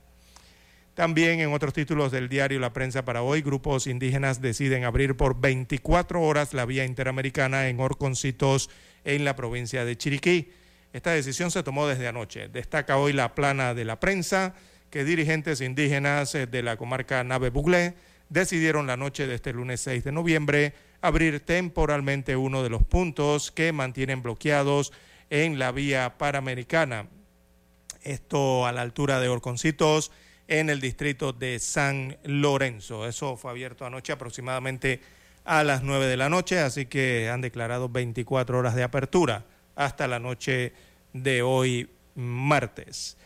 [0.94, 5.40] También en otros títulos del diario La Prensa para hoy, grupos indígenas deciden abrir por
[5.40, 8.70] 24 horas la vía interamericana en Orconcitos,
[9.04, 10.52] en la provincia de Chiriquí.
[10.92, 12.48] Esta decisión se tomó desde anoche.
[12.48, 14.54] Destaca hoy la plana de la prensa
[14.90, 17.94] que dirigentes indígenas eh, de la comarca Nave Buglé
[18.28, 23.50] decidieron la noche de este lunes 6 de noviembre abrir temporalmente uno de los puntos
[23.50, 24.92] que mantienen bloqueados
[25.30, 27.06] en la vía panamericana.
[28.02, 30.10] Esto a la altura de Orconcitos,
[30.48, 33.06] en el distrito de San Lorenzo.
[33.06, 35.00] Eso fue abierto anoche aproximadamente
[35.44, 39.44] a las 9 de la noche, así que han declarado 24 horas de apertura
[39.76, 40.72] hasta la noche
[41.12, 43.16] de hoy martes.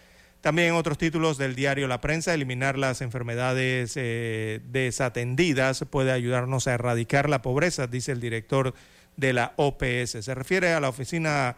[0.43, 6.75] También otros títulos del diario La Prensa, eliminar las enfermedades eh, desatendidas puede ayudarnos a
[6.75, 8.75] erradicar la pobreza, dice el director
[9.17, 10.19] de la OPS.
[10.21, 11.57] Se refiere a la Oficina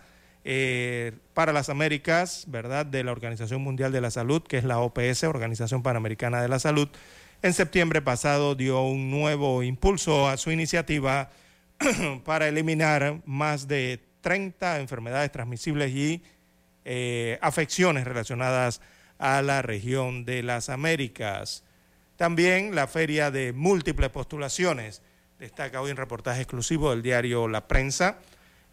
[0.49, 4.79] eh, para las Américas, ¿verdad?, de la Organización Mundial de la Salud, que es la
[4.79, 6.89] OPS, Organización Panamericana de la Salud.
[7.43, 11.31] En septiembre pasado dio un nuevo impulso a su iniciativa
[12.25, 16.23] para eliminar más de 30 enfermedades transmisibles y
[16.85, 18.81] eh, afecciones relacionadas
[19.19, 21.65] a la región de las Américas.
[22.17, 25.03] También la feria de múltiples postulaciones.
[25.41, 28.21] Destaca hoy un reportaje exclusivo del diario La Prensa.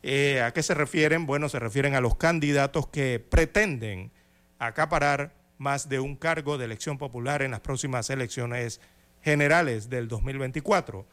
[0.04, 1.26] Eh, ¿A qué se refieren?
[1.26, 4.12] Bueno, se refieren a los candidatos que pretenden
[4.60, 8.82] acaparar más de un cargo de elección popular en las próximas elecciones
[9.22, 11.08] generales del 2024.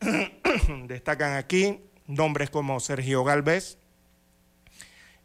[0.88, 3.78] Destacan aquí nombres como Sergio Galvez,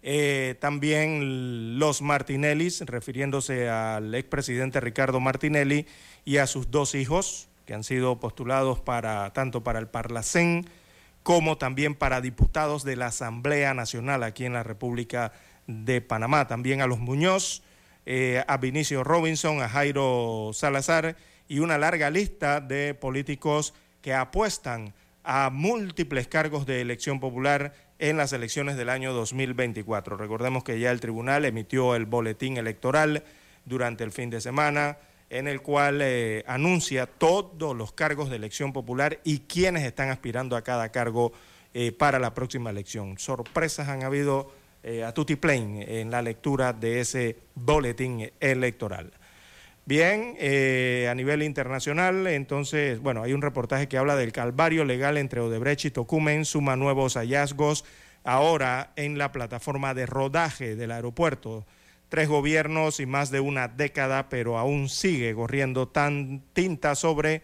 [0.02, 5.88] eh, también los Martinellis, refiriéndose al expresidente Ricardo Martinelli
[6.23, 10.65] y a sus dos hijos, que han sido postulados para tanto para el Parlacén
[11.30, 15.31] como también para diputados de la Asamblea Nacional aquí en la República
[15.68, 16.47] de Panamá.
[16.47, 17.61] También a los Muñoz,
[18.07, 24.95] eh, a Vinicio Robinson, a Jairo Salazar y una larga lista de políticos que apuestan
[25.23, 30.18] a múltiples cargos de elección popular en las elecciones del año 2024.
[30.18, 33.23] Recordemos que ya el tribunal emitió el boletín electoral
[33.65, 34.97] durante el fin de semana
[35.30, 40.56] en el cual eh, anuncia todos los cargos de elección popular y quienes están aspirando
[40.56, 41.34] a cada cargo
[41.73, 43.18] eh, para la próxima elección.
[43.19, 44.51] Sorpresas han habido
[44.84, 49.11] eh, a tutti plain en la lectura de ese boletín electoral.
[49.85, 50.38] Bien,
[51.10, 55.85] a nivel internacional, entonces, bueno, hay un reportaje que habla del calvario legal entre Odebrecht
[55.85, 57.85] y Tocumen, suma nuevos hallazgos
[58.23, 61.65] ahora en la plataforma de rodaje del aeropuerto.
[62.10, 67.44] Tres gobiernos y más de una década, pero aún sigue corriendo tan tinta sobre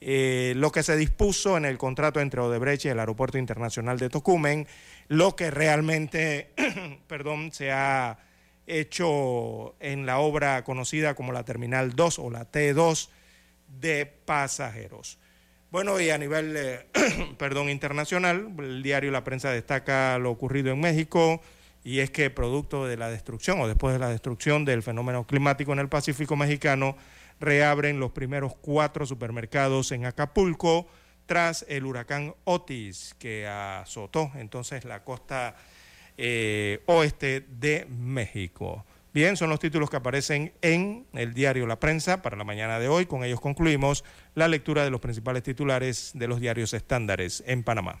[0.00, 4.10] eh, lo que se dispuso en el contrato entre Odebrecht y el Aeropuerto Internacional de
[4.10, 4.66] Tocumen,
[5.08, 6.50] lo que realmente,
[7.08, 8.18] perdón, se ha
[8.66, 13.08] hecho en la obra conocida como la Terminal 2 o la T2
[13.80, 15.18] de pasajeros.
[15.70, 16.86] Bueno, y a nivel, eh,
[17.38, 21.40] perdón, internacional, el diario La Prensa destaca lo ocurrido en México
[21.86, 25.72] y es que producto de la destrucción o después de la destrucción del fenómeno climático
[25.72, 26.96] en el Pacífico mexicano,
[27.38, 30.88] reabren los primeros cuatro supermercados en Acapulco
[31.26, 35.54] tras el huracán Otis que azotó entonces la costa
[36.16, 38.84] eh, oeste de México.
[39.14, 42.88] Bien, son los títulos que aparecen en el diario La Prensa para la mañana de
[42.88, 43.06] hoy.
[43.06, 44.02] Con ellos concluimos
[44.34, 48.00] la lectura de los principales titulares de los diarios estándares en Panamá.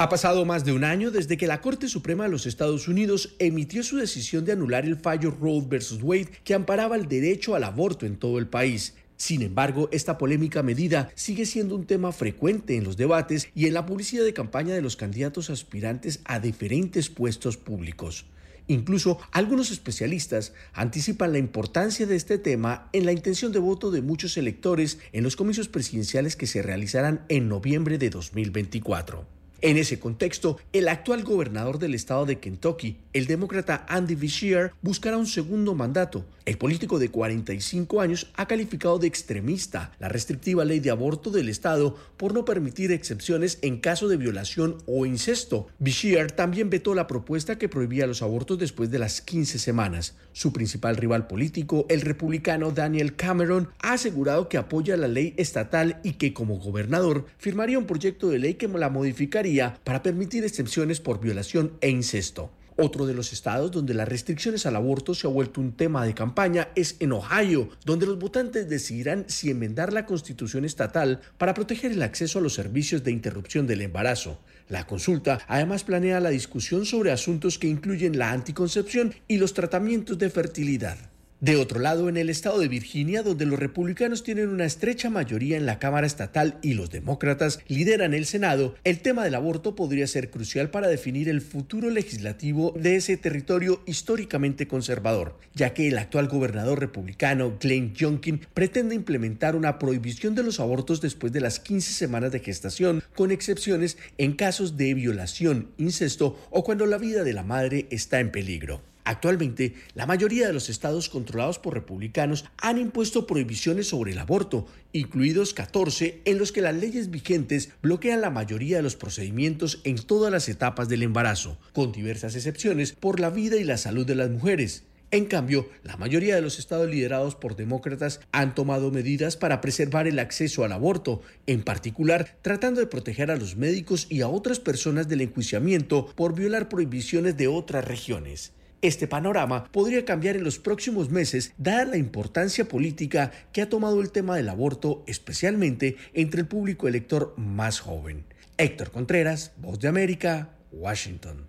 [0.00, 3.34] Ha pasado más de un año desde que la Corte Suprema de los Estados Unidos
[3.38, 5.98] emitió su decisión de anular el fallo Roe vs.
[6.00, 8.94] Wade que amparaba el derecho al aborto en todo el país.
[9.18, 13.74] Sin embargo, esta polémica medida sigue siendo un tema frecuente en los debates y en
[13.74, 18.24] la publicidad de campaña de los candidatos aspirantes a diferentes puestos públicos.
[18.68, 24.00] Incluso algunos especialistas anticipan la importancia de este tema en la intención de voto de
[24.00, 29.39] muchos electores en los comicios presidenciales que se realizarán en noviembre de 2024.
[29.62, 35.18] En ese contexto, el actual gobernador del estado de Kentucky, el demócrata Andy Beshear, buscará
[35.18, 36.24] un segundo mandato.
[36.46, 41.50] El político de 45 años ha calificado de extremista la restrictiva ley de aborto del
[41.50, 45.68] estado por no permitir excepciones en caso de violación o incesto.
[45.78, 50.16] Beshear también vetó la propuesta que prohibía los abortos después de las 15 semanas.
[50.32, 56.00] Su principal rival político, el republicano Daniel Cameron, ha asegurado que apoya la ley estatal
[56.02, 59.49] y que como gobernador firmaría un proyecto de ley que la modificaría
[59.84, 62.50] para permitir excepciones por violación e incesto.
[62.76, 66.14] Otro de los estados donde las restricciones al aborto se ha vuelto un tema de
[66.14, 71.92] campaña es en Ohio, donde los votantes decidirán si enmendar la constitución estatal para proteger
[71.92, 74.40] el acceso a los servicios de interrupción del embarazo.
[74.68, 80.16] La consulta además planea la discusión sobre asuntos que incluyen la anticoncepción y los tratamientos
[80.16, 80.96] de fertilidad.
[81.40, 85.56] De otro lado, en el estado de Virginia, donde los republicanos tienen una estrecha mayoría
[85.56, 90.06] en la Cámara Estatal y los demócratas lideran el Senado, el tema del aborto podría
[90.06, 95.96] ser crucial para definir el futuro legislativo de ese territorio históricamente conservador, ya que el
[95.96, 101.58] actual gobernador republicano Glenn Youngkin pretende implementar una prohibición de los abortos después de las
[101.58, 107.24] 15 semanas de gestación, con excepciones en casos de violación, incesto o cuando la vida
[107.24, 108.89] de la madre está en peligro.
[109.10, 114.68] Actualmente, la mayoría de los estados controlados por republicanos han impuesto prohibiciones sobre el aborto,
[114.92, 119.96] incluidos 14 en los que las leyes vigentes bloquean la mayoría de los procedimientos en
[119.96, 124.14] todas las etapas del embarazo, con diversas excepciones por la vida y la salud de
[124.14, 124.84] las mujeres.
[125.10, 130.06] En cambio, la mayoría de los estados liderados por demócratas han tomado medidas para preservar
[130.06, 134.60] el acceso al aborto, en particular tratando de proteger a los médicos y a otras
[134.60, 138.52] personas del enjuiciamiento por violar prohibiciones de otras regiones.
[138.82, 144.00] Este panorama podría cambiar en los próximos meses, dada la importancia política que ha tomado
[144.00, 148.24] el tema del aborto, especialmente entre el público elector más joven.
[148.56, 151.46] Héctor Contreras, Voz de América, Washington.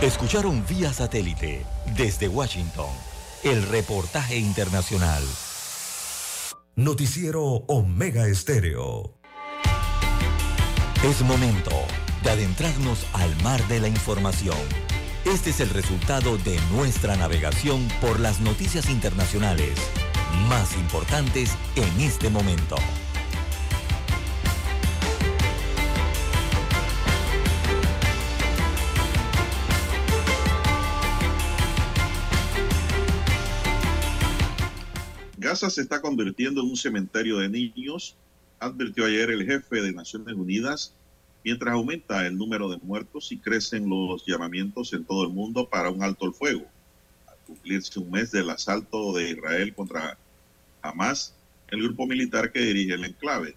[0.00, 1.62] Escucharon vía satélite
[1.96, 2.90] desde Washington
[3.42, 5.22] el reportaje internacional.
[6.76, 9.18] Noticiero Omega Estéreo.
[11.02, 11.70] Es momento
[12.24, 14.56] de adentrarnos al mar de la información.
[15.26, 19.78] Este es el resultado de nuestra navegación por las noticias internacionales
[20.48, 22.76] más importantes en este momento.
[35.36, 38.16] Gaza se está convirtiendo en un cementerio de niños,
[38.58, 40.94] advirtió ayer el jefe de Naciones Unidas
[41.44, 45.90] mientras aumenta el número de muertos y crecen los llamamientos en todo el mundo para
[45.90, 46.64] un alto el fuego.
[47.26, 50.16] Al cumplirse un mes del asalto de Israel contra
[50.80, 51.34] Hamas,
[51.68, 53.56] el grupo militar que dirige el enclave.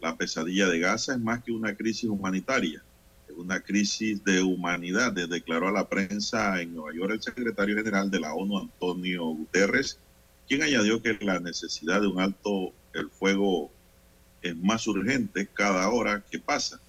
[0.00, 2.82] La pesadilla de Gaza es más que una crisis humanitaria,
[3.28, 8.08] es una crisis de humanidad, declaró a la prensa en Nueva York el secretario general
[8.08, 9.98] de la ONU, Antonio Guterres,
[10.46, 13.70] quien añadió que la necesidad de un alto el fuego
[14.48, 16.80] es más urgente cada hora que pasa.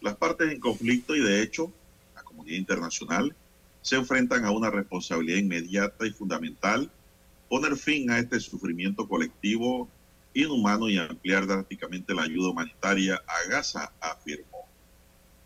[0.00, 1.72] Las partes en conflicto y de hecho
[2.14, 3.34] la comunidad internacional
[3.82, 6.90] se enfrentan a una responsabilidad inmediata y fundamental,
[7.48, 9.88] poner fin a este sufrimiento colectivo
[10.34, 14.66] inhumano y ampliar drásticamente la ayuda humanitaria a Gaza, afirmó.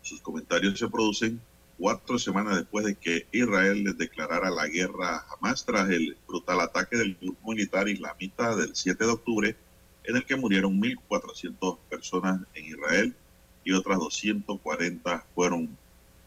[0.01, 1.39] Sus comentarios se producen
[1.77, 6.97] cuatro semanas después de que Israel les declarara la guerra jamás tras el brutal ataque
[6.97, 9.55] del grupo militar islamista del 7 de octubre
[10.03, 13.15] en el que murieron 1.400 personas en Israel
[13.63, 15.77] y otras 240 fueron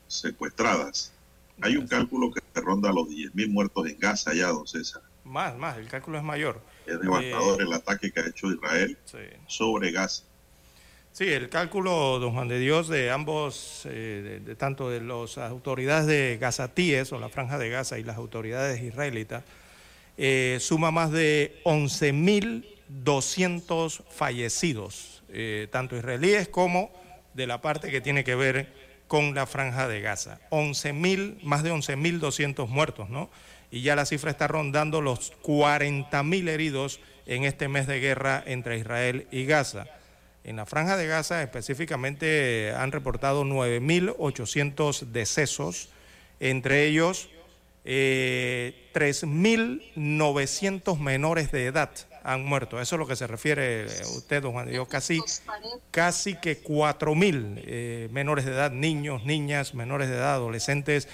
[0.07, 1.13] secuestradas.
[1.61, 5.03] Hay un cálculo que ronda los 10.000 muertos en Gaza ya, don César.
[5.25, 6.61] Más, más, el cálculo es mayor.
[6.87, 8.97] Es devastador eh, el ataque que ha hecho Israel
[9.47, 10.25] sobre Gaza.
[11.13, 16.07] Sí, el cálculo, don Juan de Dios, de ambos, eh, de, tanto de las autoridades
[16.07, 19.45] de Gazatíes o la Franja de Gaza y las autoridades israelitas,
[20.19, 26.91] eh, suma más de 11.000 200 fallecidos, eh, tanto israelíes como
[27.35, 28.73] de la parte que tiene que ver
[29.09, 30.41] con la franja de Gaza.
[30.51, 30.93] 11
[31.43, 33.31] más de 11.200 muertos, ¿no?
[33.71, 38.79] Y ya la cifra está rondando los 40.000 heridos en este mes de guerra entre
[38.79, 39.87] Israel y Gaza.
[40.45, 45.89] En la franja de Gaza específicamente han reportado 9.800 decesos,
[46.39, 47.31] entre ellos
[47.85, 51.91] eh, 3.900 menores de edad
[52.25, 52.81] han muerto.
[52.81, 53.87] Eso es lo que se refiere
[54.17, 54.89] usted, don Juan Dios.
[54.89, 55.21] Casi,
[55.91, 61.09] casi que 4.000 eh, menores de edad, niños, niñas, menores de edad, adolescentes,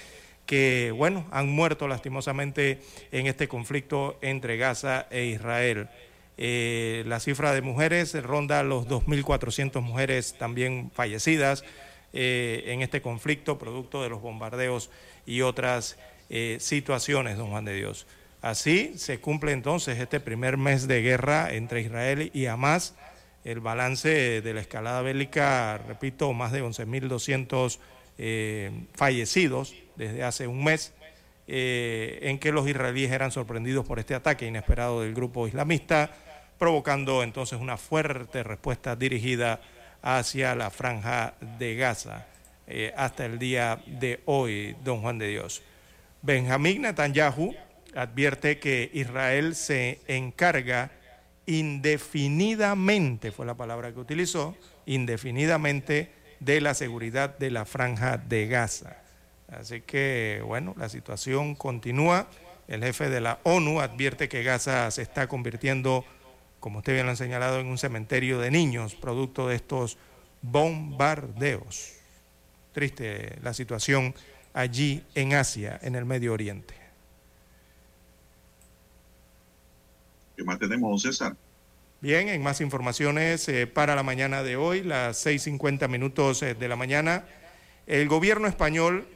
[0.45, 2.81] que, bueno, han muerto lastimosamente
[3.11, 5.89] en este conflicto entre Gaza e Israel.
[6.37, 11.63] Eh, la cifra de mujeres ronda los 2.400 mujeres también fallecidas
[12.13, 14.89] eh, en este conflicto, producto de los bombardeos
[15.25, 15.97] y otras
[16.29, 18.07] eh, situaciones, don Juan de Dios.
[18.41, 22.95] Así se cumple entonces este primer mes de guerra entre Israel y Hamas.
[23.43, 27.79] El balance de la escalada bélica, repito, más de 11.200
[28.93, 30.93] fallecidos desde hace un mes,
[31.47, 36.11] en que los israelíes eran sorprendidos por este ataque inesperado del grupo islamista
[36.61, 39.61] provocando entonces una fuerte respuesta dirigida
[40.03, 42.27] hacia la franja de Gaza
[42.67, 45.63] eh, hasta el día de hoy, don Juan de Dios.
[46.21, 47.55] Benjamín Netanyahu
[47.95, 50.91] advierte que Israel se encarga
[51.45, 54.55] indefinidamente, fue la palabra que utilizó,
[54.85, 58.97] indefinidamente de la seguridad de la franja de Gaza.
[59.47, 62.27] Así que, bueno, la situación continúa.
[62.67, 66.05] El jefe de la ONU advierte que Gaza se está convirtiendo
[66.61, 69.97] como usted bien lo ha señalado, en un cementerio de niños, producto de estos
[70.43, 71.93] bombardeos.
[72.71, 74.13] Triste la situación
[74.53, 76.80] allí en Asia, en el Medio Oriente.
[80.35, 81.35] ¿Qué más tenemos, César?
[82.01, 86.67] Bien, en más informaciones eh, para la mañana de hoy, las 6.50 minutos eh, de
[86.67, 87.25] la mañana,
[87.85, 89.07] el gobierno español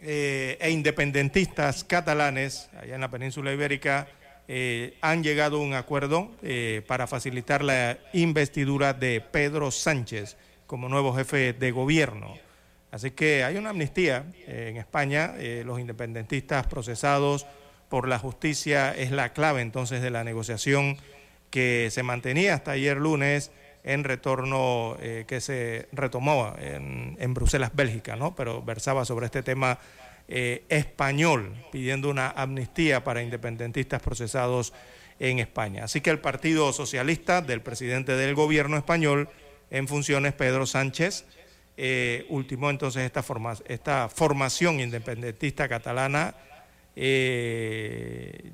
[0.00, 4.08] eh, e independentistas catalanes, allá en la península ibérica,
[5.00, 6.30] han llegado a un acuerdo
[6.86, 10.36] para facilitar la investidura de Pedro Sánchez
[10.66, 12.34] como nuevo jefe de gobierno.
[12.90, 15.32] Así que hay una amnistía en España,
[15.64, 17.46] los independentistas procesados
[17.94, 20.96] por la justicia es la clave entonces de la negociación
[21.50, 23.52] que se mantenía hasta ayer lunes
[23.84, 28.34] en retorno que se retomó en, en Bruselas, Bélgica, ¿no?
[28.34, 29.78] pero versaba sobre este tema
[30.26, 34.72] eh, español pidiendo una amnistía para independentistas procesados
[35.20, 35.84] en España.
[35.84, 39.28] Así que el Partido Socialista del presidente del gobierno español
[39.70, 41.26] en funciones, Pedro Sánchez,
[41.76, 43.24] eh, ultimó entonces esta,
[43.68, 46.34] esta formación independentista catalana,
[46.96, 48.52] eh,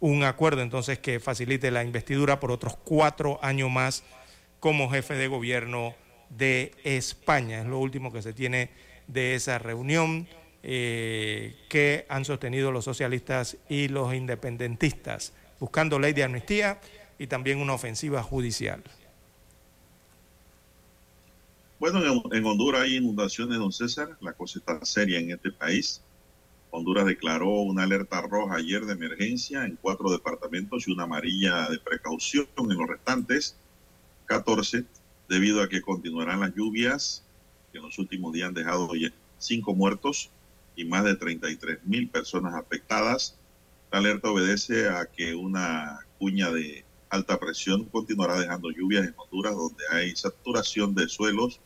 [0.00, 4.04] un acuerdo entonces que facilite la investidura por otros cuatro años más
[4.60, 5.94] como jefe de gobierno
[6.30, 7.60] de España.
[7.60, 8.70] Es lo último que se tiene
[9.06, 10.28] de esa reunión.
[10.64, 16.80] Eh, que han sostenido los socialistas y los independentistas, buscando ley de amnistía
[17.16, 18.82] y también una ofensiva judicial.
[21.78, 22.00] Bueno,
[22.32, 24.16] en, Honduras hay inundaciones, don César.
[24.20, 26.02] La cosa está seria en este país.
[26.70, 31.78] Honduras declaró una alerta roja ayer de emergencia en cuatro departamentos y una amarilla de
[31.78, 33.56] precaución en los restantes
[34.26, 34.84] 14,
[35.28, 37.24] debido a que continuarán las lluvias
[37.72, 38.90] que en los últimos días han dejado
[39.38, 40.30] cinco muertos
[40.76, 43.36] y más de 33 mil personas afectadas.
[43.90, 49.56] La alerta obedece a que una cuña de alta presión continuará dejando lluvias en Honduras,
[49.56, 51.60] donde hay saturación de suelos,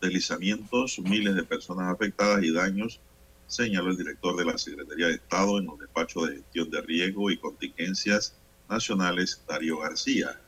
[0.00, 3.00] deslizamientos, miles de personas afectadas y daños,
[3.46, 7.30] señaló el director de la Secretaría de Estado en los despachos de gestión de riesgo
[7.30, 8.34] y contingencias
[8.68, 10.40] nacionales, Darío García.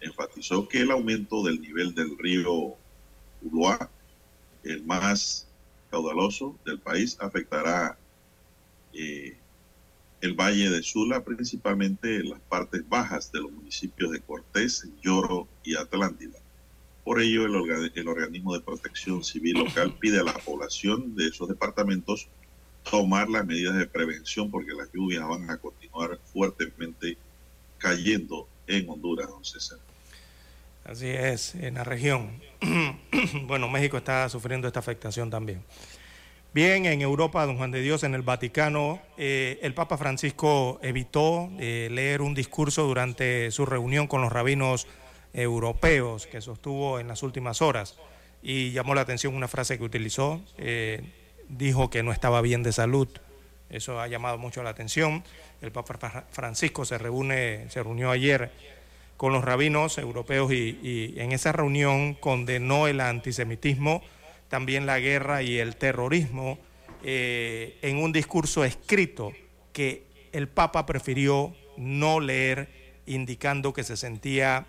[0.00, 2.76] Enfatizó que el aumento del nivel del río
[3.42, 3.90] Uruá,
[4.62, 5.46] el más
[5.90, 7.98] caudaloso del país afectará
[8.92, 9.36] eh,
[10.20, 15.76] el valle de Sula, principalmente las partes bajas de los municipios de Cortés, Lloro y
[15.76, 16.38] Atlántida.
[17.06, 21.48] Por ello, el, el organismo de protección civil local pide a la población de esos
[21.48, 22.26] departamentos
[22.90, 27.16] tomar las medidas de prevención porque las lluvias van a continuar fuertemente
[27.78, 29.78] cayendo en Honduras, don César.
[30.84, 32.42] Así es, en la región.
[33.46, 35.62] bueno, México está sufriendo esta afectación también.
[36.52, 41.52] Bien, en Europa, don Juan de Dios, en el Vaticano, eh, el Papa Francisco evitó
[41.60, 44.88] eh, leer un discurso durante su reunión con los rabinos
[45.36, 47.96] europeos que sostuvo en las últimas horas
[48.42, 50.40] y llamó la atención una frase que utilizó.
[50.56, 51.02] Eh,
[51.48, 53.08] dijo que no estaba bien de salud.
[53.68, 55.22] Eso ha llamado mucho la atención.
[55.60, 58.50] El Papa Francisco se reúne, se reunió ayer
[59.16, 64.02] con los rabinos europeos y, en esa reunión condenó el antisemitismo,
[64.48, 66.58] también la guerra y el terrorismo
[67.02, 69.32] eh, en un discurso escrito
[69.72, 72.68] que el Papa prefirió no leer,
[73.06, 74.66] indicando que se sentía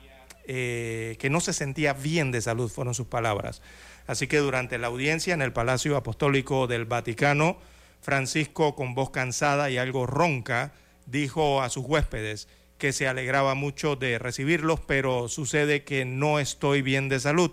[0.48, 3.62] eh, que no se sentía bien de salud, fueron sus palabras.
[4.08, 7.58] Así que durante la audiencia en el Palacio Apostólico del Vaticano,
[8.02, 10.72] Francisco, con voz cansada y algo ronca,
[11.06, 12.48] dijo a sus huéspedes
[12.78, 17.52] que se alegraba mucho de recibirlos, pero sucede que no estoy bien de salud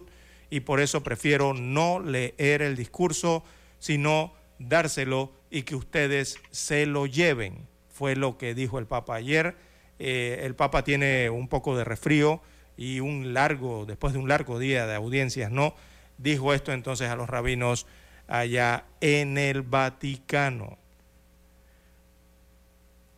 [0.49, 3.43] y por eso prefiero no leer el discurso,
[3.81, 7.67] sino dárselo y que ustedes se lo lleven.
[7.89, 9.57] Fue lo que dijo el Papa ayer.
[9.99, 12.41] Eh, el Papa tiene un poco de resfrío
[12.77, 15.75] y un largo, después de un largo día de audiencias, ¿no?
[16.19, 17.87] Dijo esto entonces a los rabinos
[18.29, 20.79] allá en el Vaticano.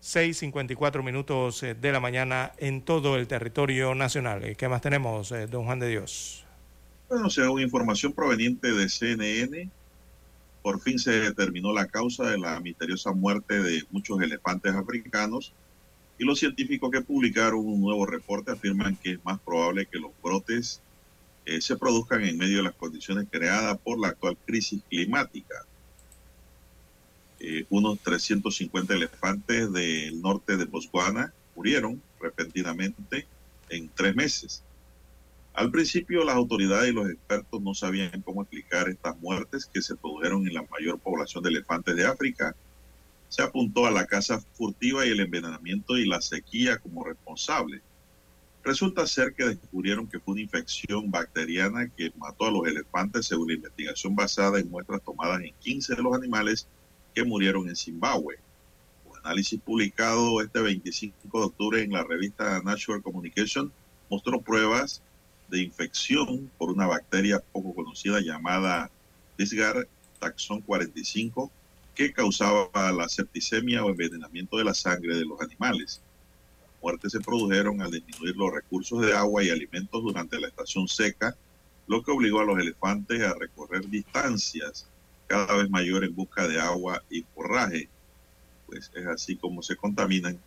[0.03, 4.57] 6.54 minutos eh, de la mañana en todo el territorio nacional.
[4.57, 6.45] ¿Qué más tenemos, eh, don Juan de Dios?
[7.09, 9.69] Bueno, según información proveniente de CNN,
[10.63, 15.53] por fin se determinó la causa de la misteriosa muerte de muchos elefantes africanos
[16.19, 20.13] y los científicos que publicaron un nuevo reporte afirman que es más probable que los
[20.23, 20.81] brotes
[21.45, 25.65] eh, se produzcan en medio de las condiciones creadas por la actual crisis climática.
[27.39, 33.27] Eh, unos 350 elefantes del norte de Botswana murieron repentinamente
[33.69, 34.63] en tres meses.
[35.53, 39.97] Al principio las autoridades y los expertos no sabían cómo explicar estas muertes que se
[39.97, 42.55] produjeron en la mayor población de elefantes de África.
[43.29, 47.83] Se apuntó a la caza furtiva y el envenenamiento y la sequía como responsable.
[48.63, 53.49] Resulta ser que descubrieron que fue una infección bacteriana que mató a los elefantes según
[53.49, 56.67] la investigación basada en muestras tomadas en 15 de los animales
[57.15, 58.39] que murieron en Zimbabue.
[59.05, 63.73] Un análisis publicado este 25 de octubre en la revista Nature Communication
[64.11, 65.03] mostró pruebas
[65.49, 68.91] de infección por una bacteria poco conocida llamada
[69.39, 69.87] Disgar
[70.19, 71.51] taxon 45
[71.97, 76.03] que causaba la septicemia o envenenamiento de la sangre de los animales.
[76.61, 80.87] Las muertes se produjeron al disminuir los recursos de agua y alimentos durante la estación
[80.87, 81.35] seca,
[81.87, 84.87] lo que obligó a los elefantes a recorrer distancias
[85.27, 87.89] cada vez mayores en busca de agua y forraje.
[88.67, 90.39] Pues es así como se contaminan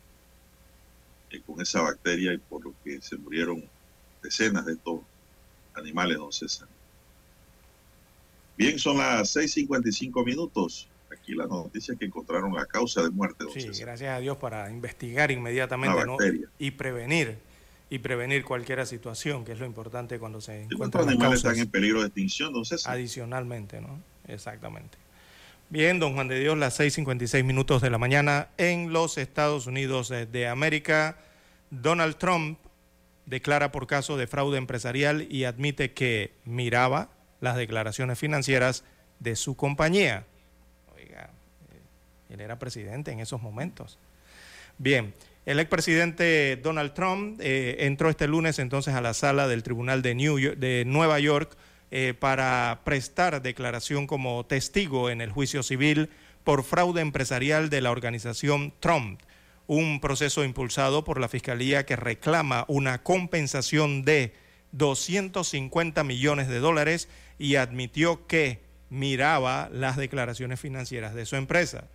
[1.32, 3.64] eh, con esa bacteria y por lo que se murieron
[4.22, 5.00] decenas de estos
[5.74, 6.68] animales, don César.
[8.56, 10.88] Bien, son las 6.55 minutos.
[11.30, 13.44] Aquí la noticia que encontraron la causa de muerte.
[13.44, 16.18] Don sí, gracias a Dios para investigar inmediatamente ¿no?
[16.58, 17.38] y prevenir
[17.88, 21.70] y prevenir cualquier situación, que es lo importante cuando se encuentran ¿Cuántos animales están en
[21.70, 22.94] peligro de extinción, César?
[22.94, 24.02] Adicionalmente, ¿no?
[24.28, 24.98] Exactamente.
[25.70, 30.10] Bien, don Juan de Dios, las 6.56 minutos de la mañana en los Estados Unidos
[30.10, 31.20] de América.
[31.70, 32.58] Donald Trump
[33.28, 38.84] declara por caso de fraude empresarial y admite que miraba las declaraciones financieras
[39.20, 40.26] de su compañía.
[42.30, 43.98] Él era presidente en esos momentos.
[44.78, 45.14] Bien,
[45.46, 50.16] el expresidente Donald Trump eh, entró este lunes entonces a la sala del Tribunal de,
[50.16, 51.58] New de Nueva York
[51.92, 56.10] eh, para prestar declaración como testigo en el juicio civil
[56.44, 59.22] por fraude empresarial de la organización Trump
[59.70, 64.34] un proceso impulsado por la Fiscalía que reclama una compensación de
[64.72, 67.08] 250 millones de dólares
[67.38, 71.88] y admitió que miraba las declaraciones financieras de su empresa.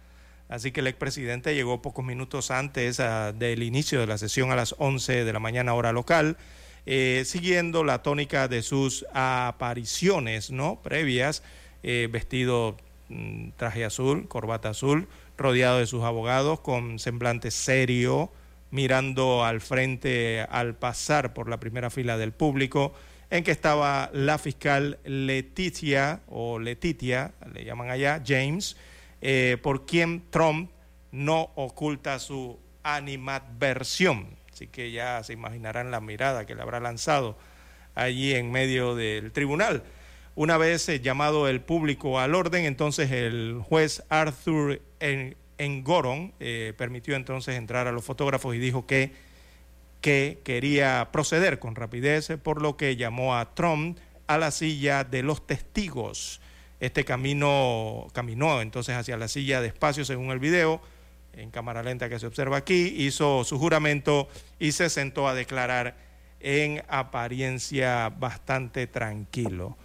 [0.48, 4.56] Así que el expresidente llegó pocos minutos antes ah, del inicio de la sesión a
[4.56, 6.36] las 11 de la mañana hora local,
[6.86, 10.80] eh, siguiendo la tónica de sus apariciones ¿no?
[10.82, 11.42] previas,
[11.82, 12.76] eh, vestido
[13.08, 15.08] mm, traje azul, corbata azul,
[15.38, 18.30] rodeado de sus abogados, con semblante serio,
[18.70, 22.92] mirando al frente al pasar por la primera fila del público,
[23.30, 28.76] en que estaba la fiscal Leticia, o Letitia, le llaman allá, James,
[29.26, 30.70] eh, por quien Trump
[31.10, 34.36] no oculta su animadversión.
[34.52, 37.38] Así que ya se imaginarán la mirada que le habrá lanzado
[37.94, 39.82] allí en medio del tribunal.
[40.34, 44.82] Una vez eh, llamado el público al orden, entonces el juez Arthur
[45.56, 49.12] Engoron eh, permitió entonces entrar a los fotógrafos y dijo que,
[50.02, 55.22] que quería proceder con rapidez, por lo que llamó a Trump a la silla de
[55.22, 56.42] los testigos.
[56.80, 60.80] Este camino caminó entonces hacia la silla despacio según el video,
[61.32, 64.28] en cámara lenta que se observa aquí, hizo su juramento
[64.58, 65.96] y se sentó a declarar
[66.40, 69.76] en apariencia bastante tranquilo.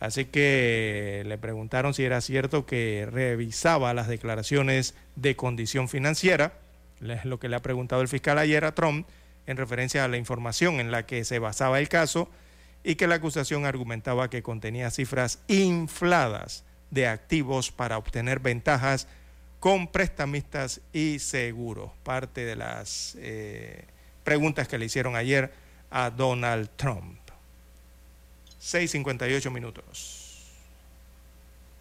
[0.00, 6.54] Así que le preguntaron si era cierto que revisaba las declaraciones de condición financiera,
[7.00, 9.06] es lo que le ha preguntado el fiscal ayer a Trump
[9.46, 12.28] en referencia a la información en la que se basaba el caso
[12.86, 19.08] y que la acusación argumentaba que contenía cifras infladas de activos para obtener ventajas
[19.58, 21.90] con prestamistas y seguros.
[22.04, 23.84] Parte de las eh,
[24.22, 25.52] preguntas que le hicieron ayer
[25.90, 27.18] a Donald Trump.
[28.62, 30.44] 6.58 minutos.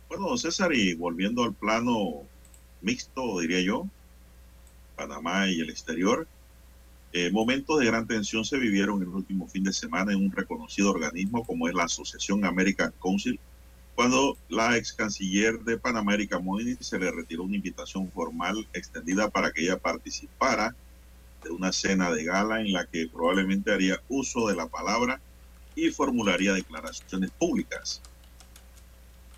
[0.09, 2.23] Bueno, César, y volviendo al plano
[2.81, 3.85] mixto, diría yo,
[4.95, 6.27] Panamá y el exterior,
[7.17, 10.89] eh, momentos de gran tensión se vivieron el último fin de semana en un reconocido
[10.89, 13.39] organismo como es la Asociación American Council,
[13.95, 16.41] cuando la ex canciller de Panamá, Erika
[16.81, 20.75] se le retiró una invitación formal extendida para que ella participara
[21.41, 25.21] de una cena de gala en la que probablemente haría uso de la palabra
[25.73, 28.01] y formularía declaraciones públicas.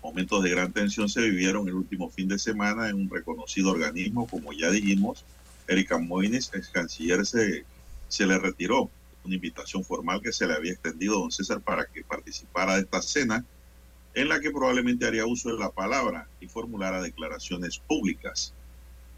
[0.02, 4.26] Momentos de gran tensión se vivieron el último fin de semana en un reconocido organismo,
[4.26, 5.24] como ya dijimos,
[5.68, 7.64] Erika Moines, ex canciller, se,
[8.08, 8.90] se le retiró
[9.24, 12.80] una invitación formal que se le había extendido a don César para que participara de
[12.82, 13.44] esta cena,
[14.14, 18.54] en la que probablemente haría uso de la palabra y formulara declaraciones públicas.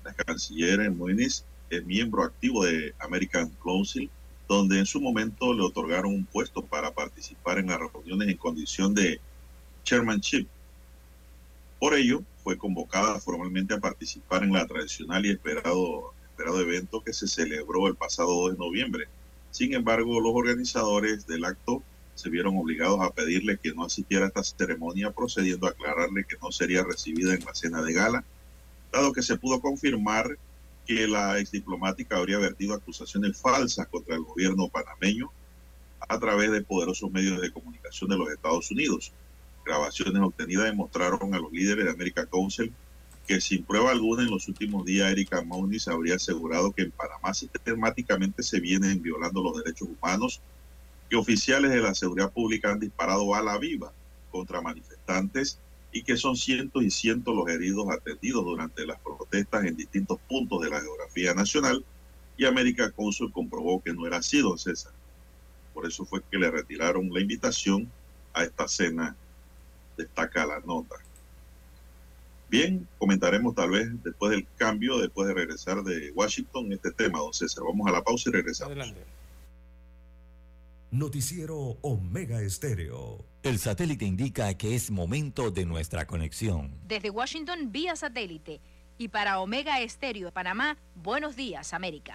[0.04, 4.10] La canciller Moines es miembro activo de American Council,
[4.48, 8.94] donde en su momento le otorgaron un puesto para participar en las reuniones en condición
[8.94, 9.20] de
[9.84, 10.48] chairmanship.
[11.78, 16.12] Por ello, fue convocada formalmente a participar en la tradicional y esperado,
[16.48, 19.04] evento que se celebró el pasado 2 de noviembre.
[19.50, 21.82] Sin embargo, los organizadores del acto
[22.14, 26.36] se vieron obligados a pedirle que no asistiera a esta ceremonia, procediendo a aclararle que
[26.42, 28.24] no sería recibida en la cena de gala,
[28.92, 30.38] dado que se pudo confirmar
[30.86, 35.30] que la ex diplomática habría vertido acusaciones falsas contra el gobierno panameño
[36.08, 39.12] a través de poderosos medios de comunicación de los Estados Unidos.
[39.64, 42.72] Grabaciones obtenidas demostraron a los líderes de America Council
[43.30, 47.32] que sin prueba alguna en los últimos días Erika Moniz habría asegurado que en Panamá
[47.32, 50.40] sistemáticamente se vienen violando los derechos humanos,
[51.08, 53.92] que oficiales de la seguridad pública han disparado bala viva
[54.32, 55.60] contra manifestantes
[55.92, 60.60] y que son cientos y cientos los heridos atendidos durante las protestas en distintos puntos
[60.62, 61.84] de la geografía nacional
[62.36, 64.92] y América Consul comprobó que no era así, don César.
[65.72, 67.88] Por eso fue que le retiraron la invitación
[68.34, 69.14] a esta cena,
[69.96, 70.96] destaca la nota.
[72.50, 77.32] Bien, comentaremos tal vez después del cambio, después de regresar de Washington, este tema, don
[77.32, 77.62] César.
[77.64, 78.72] Vamos a la pausa y regresamos.
[78.72, 79.00] Adelante.
[80.90, 83.24] Noticiero Omega Estéreo.
[83.44, 86.74] El satélite indica que es momento de nuestra conexión.
[86.88, 88.60] Desde Washington, vía satélite.
[88.98, 92.14] Y para Omega Estéreo de Panamá, buenos días, América.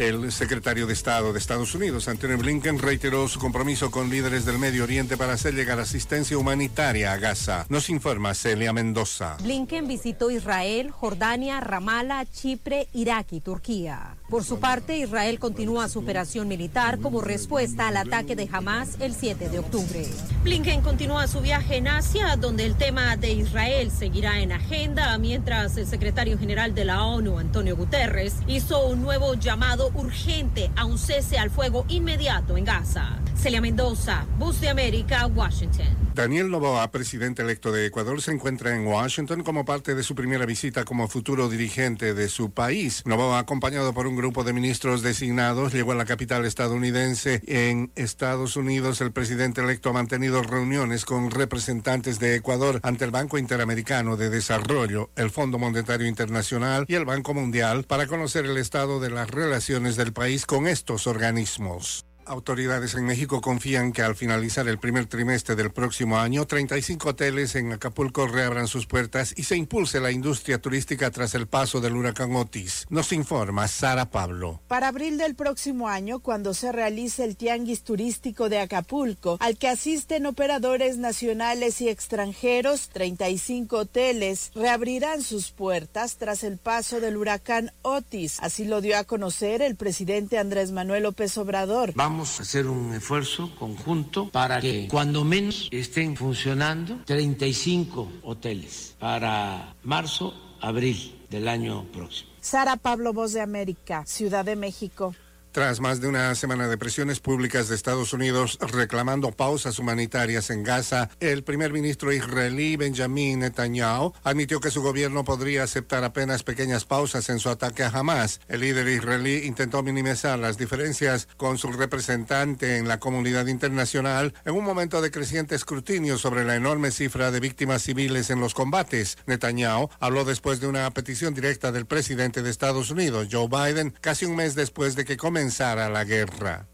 [0.00, 4.58] El secretario de Estado de Estados Unidos, Anthony Blinken, reiteró su compromiso con líderes del
[4.58, 7.66] Medio Oriente para hacer llegar asistencia humanitaria a Gaza.
[7.68, 9.36] Nos informa Celia Mendoza.
[9.42, 14.16] Blinken visitó Israel, Jordania, Ramallah, Chipre, Irak y Turquía.
[14.30, 19.14] Por su parte, Israel continúa su operación militar como respuesta al ataque de Hamas el
[19.14, 20.06] 7 de octubre.
[20.44, 25.76] Blinken continúa su viaje en Asia, donde el tema de Israel seguirá en agenda, mientras
[25.76, 30.98] el secretario general de la ONU, Antonio Guterres, hizo un nuevo llamado urgente a un
[30.98, 33.18] cese al fuego inmediato en Gaza.
[33.36, 35.86] Celia Mendoza, Bus de América, Washington.
[36.14, 40.44] Daniel Novoa, presidente electo de Ecuador, se encuentra en Washington como parte de su primera
[40.44, 43.02] visita como futuro dirigente de su país.
[43.06, 47.40] Novoa, acompañado por un grupo de ministros designados, llegó a la capital estadounidense.
[47.46, 53.10] En Estados Unidos, el presidente electo ha mantenido reuniones con representantes de Ecuador ante el
[53.10, 58.58] Banco Interamericano de Desarrollo, el Fondo Monetario Internacional y el Banco Mundial para conocer el
[58.58, 62.04] estado de las relaciones del país con estos organismos.
[62.26, 67.54] Autoridades en México confían que al finalizar el primer trimestre del próximo año, 35 hoteles
[67.54, 71.96] en Acapulco reabran sus puertas y se impulse la industria turística tras el paso del
[71.96, 72.86] huracán Otis.
[72.90, 74.60] Nos informa Sara Pablo.
[74.68, 79.68] Para abril del próximo año, cuando se realice el Tianguis Turístico de Acapulco, al que
[79.68, 87.72] asisten operadores nacionales y extranjeros, 35 hoteles reabrirán sus puertas tras el paso del huracán
[87.82, 88.38] Otis.
[88.40, 91.92] Así lo dio a conocer el presidente Andrés Manuel López Obrador.
[91.94, 99.74] Vamos a hacer un esfuerzo conjunto para que cuando menos estén funcionando 35 hoteles para
[99.84, 102.30] marzo, abril del año próximo.
[102.40, 105.14] Sara Pablo, Voz de América, Ciudad de México.
[105.52, 110.62] Tras más de una semana de presiones públicas de Estados Unidos reclamando pausas humanitarias en
[110.62, 116.84] Gaza, el primer ministro israelí Benjamin Netanyahu admitió que su gobierno podría aceptar apenas pequeñas
[116.84, 118.40] pausas en su ataque a Hamas.
[118.46, 124.54] El líder israelí intentó minimizar las diferencias con su representante en la comunidad internacional en
[124.54, 129.18] un momento de creciente escrutinio sobre la enorme cifra de víctimas civiles en los combates.
[129.26, 134.26] Netanyahu habló después de una petición directa del presidente de Estados Unidos, Joe Biden, casi
[134.26, 136.68] un mes después de que comenzara la guerra.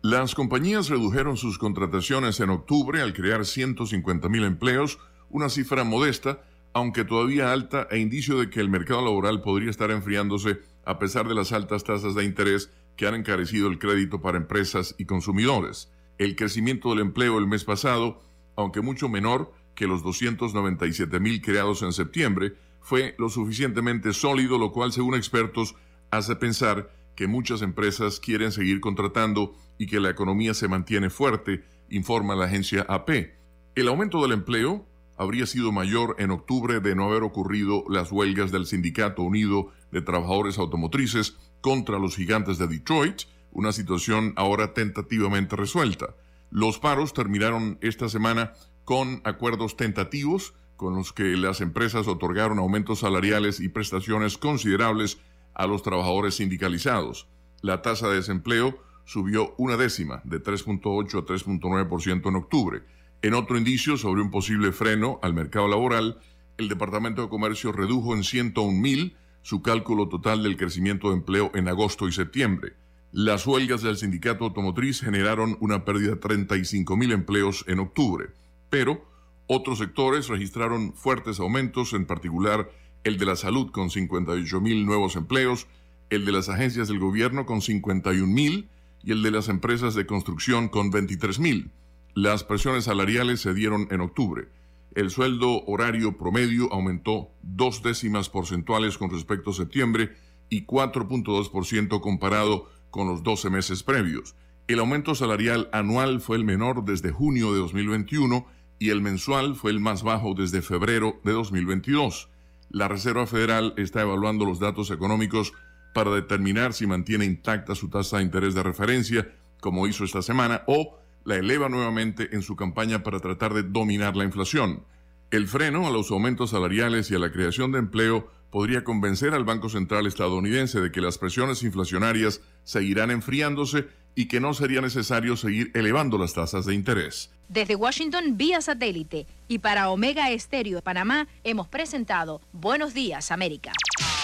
[0.00, 4.98] Las compañías redujeron sus contrataciones en octubre al crear 150 mil empleos,
[5.28, 6.40] una cifra modesta,
[6.72, 11.28] aunque todavía alta e indicio de que el mercado laboral podría estar enfriándose a pesar
[11.28, 15.92] de las altas tasas de interés que han encarecido el crédito para empresas y consumidores.
[16.16, 18.22] El crecimiento del empleo el mes pasado,
[18.56, 22.54] aunque mucho menor que los 297 mil creados en septiembre,
[22.84, 25.74] fue lo suficientemente sólido, lo cual, según expertos,
[26.10, 31.64] hace pensar que muchas empresas quieren seguir contratando y que la economía se mantiene fuerte,
[31.88, 33.32] informa la agencia AP.
[33.74, 34.86] El aumento del empleo
[35.16, 40.02] habría sido mayor en octubre de no haber ocurrido las huelgas del Sindicato Unido de
[40.02, 46.14] Trabajadores Automotrices contra los gigantes de Detroit, una situación ahora tentativamente resuelta.
[46.50, 48.52] Los paros terminaron esta semana
[48.84, 50.52] con acuerdos tentativos
[50.84, 55.18] con los que las empresas otorgaron aumentos salariales y prestaciones considerables
[55.54, 57.26] a los trabajadores sindicalizados.
[57.62, 62.82] La tasa de desempleo subió una décima, de 3.8 a 3.9% en octubre.
[63.22, 66.18] En otro indicio sobre un posible freno al mercado laboral,
[66.58, 71.50] el Departamento de Comercio redujo en 101 mil su cálculo total del crecimiento de empleo
[71.54, 72.74] en agosto y septiembre.
[73.10, 78.26] Las huelgas del sindicato automotriz generaron una pérdida de 35 mil empleos en octubre,
[78.68, 79.13] pero
[79.46, 82.70] otros sectores registraron fuertes aumentos, en particular
[83.04, 85.66] el de la salud con 58 mil nuevos empleos,
[86.10, 88.68] el de las agencias del gobierno con 51 mil
[89.02, 91.70] y el de las empresas de construcción con 23 mil.
[92.14, 94.48] Las presiones salariales se dieron en octubre.
[94.94, 100.12] El sueldo horario promedio aumentó dos décimas porcentuales con respecto a septiembre
[100.48, 104.36] y 4.2% comparado con los 12 meses previos.
[104.68, 108.46] El aumento salarial anual fue el menor desde junio de 2021
[108.78, 112.28] y el mensual fue el más bajo desde febrero de 2022.
[112.70, 115.52] La Reserva Federal está evaluando los datos económicos
[115.94, 120.62] para determinar si mantiene intacta su tasa de interés de referencia, como hizo esta semana,
[120.66, 124.84] o la eleva nuevamente en su campaña para tratar de dominar la inflación.
[125.30, 129.42] El freno a los aumentos salariales y a la creación de empleo podría convencer al
[129.42, 135.36] Banco Central estadounidense de que las presiones inflacionarias seguirán enfriándose y que no sería necesario
[135.36, 137.32] seguir elevando las tasas de interés.
[137.48, 143.72] Desde Washington vía satélite y para Omega Estéreo de Panamá hemos presentado Buenos Días América.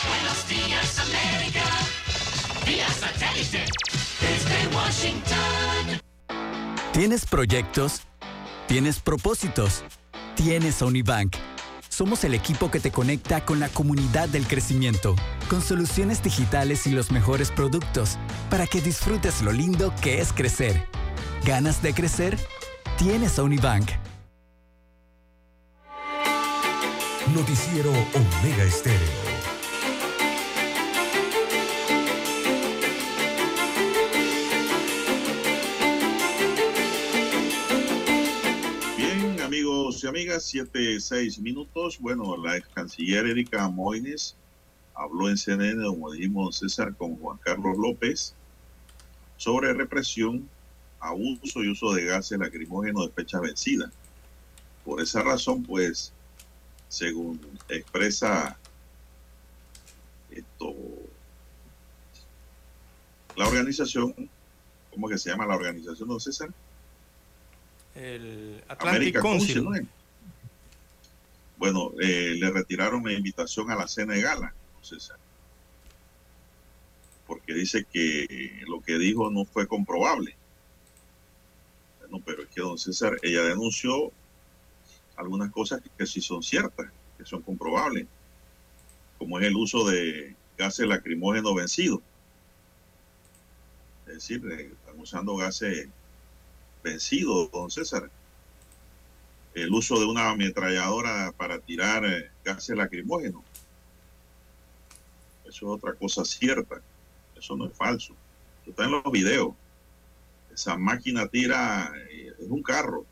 [0.06, 1.64] Buenos días, América.
[2.64, 3.64] Vía satélite.
[4.20, 6.00] Desde Washington.
[6.92, 8.02] ¿Tienes proyectos?
[8.68, 9.82] ¿Tienes propósitos?
[10.36, 11.34] Tienes Unibank.
[12.00, 15.16] Somos el equipo que te conecta con la comunidad del crecimiento,
[15.50, 18.16] con soluciones digitales y los mejores productos,
[18.48, 20.88] para que disfrutes lo lindo que es crecer.
[21.44, 22.38] ¿Ganas de crecer?
[22.96, 23.90] Tienes a Unibank.
[27.34, 29.29] Noticiero Omega Estéreo.
[40.30, 41.98] Amigas, siete, seis minutos.
[41.98, 44.36] Bueno, la ex canciller Erika Moines
[44.94, 48.34] habló en CNN, como dijimos César, con Juan Carlos López
[49.36, 50.48] sobre represión,
[51.00, 53.90] abuso y uso de gases lacrimógenos de fecha vencida.
[54.84, 56.12] Por esa razón, pues,
[56.88, 58.56] según expresa
[60.30, 60.74] esto,
[63.34, 64.14] la organización,
[64.92, 66.50] ¿cómo que se llama la organización, don César?
[67.96, 69.64] El Atlantic Council.
[69.64, 69.82] ¿no es?
[71.60, 75.18] Bueno, eh, le retiraron la invitación a la cena de gala, César.
[77.26, 80.34] Porque dice que lo que dijo no fue comprobable.
[81.98, 84.10] Bueno, pero es que don César, ella denunció
[85.16, 88.06] algunas cosas que, que sí son ciertas, que son comprobables,
[89.18, 92.00] como es el uso de gases lacrimógenos vencidos.
[94.06, 95.88] Es decir, eh, están usando gases
[96.82, 98.10] vencidos, don César.
[99.54, 103.42] El uso de una ametralladora para tirar eh, gases lacrimógenos.
[105.44, 106.80] Eso es otra cosa cierta.
[107.36, 108.14] Eso no es falso.
[108.66, 109.54] Está en los videos.
[110.54, 113.04] Esa máquina tira, eh, es un carro.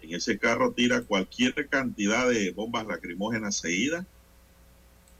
[0.00, 4.06] En ese carro tira cualquier cantidad de bombas lacrimógenas seguidas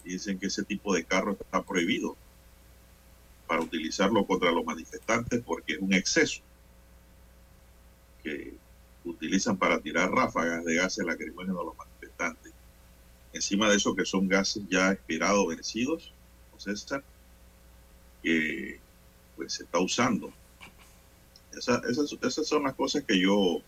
[0.09, 2.16] dicen que ese tipo de carro está prohibido
[3.47, 6.43] para utilizarlo contra los manifestantes porque es un exceso
[8.23, 8.55] que
[9.10, 12.52] utilizan para tirar ráfagas de gases lacrimógenos a los manifestantes.
[13.32, 16.12] Encima de eso que son gases ya expirados, vencidos,
[16.52, 17.02] ¿no, César?
[18.22, 18.78] que
[19.36, 20.30] pues se está usando.
[21.56, 23.60] Esa- esas, esas son las cosas que yo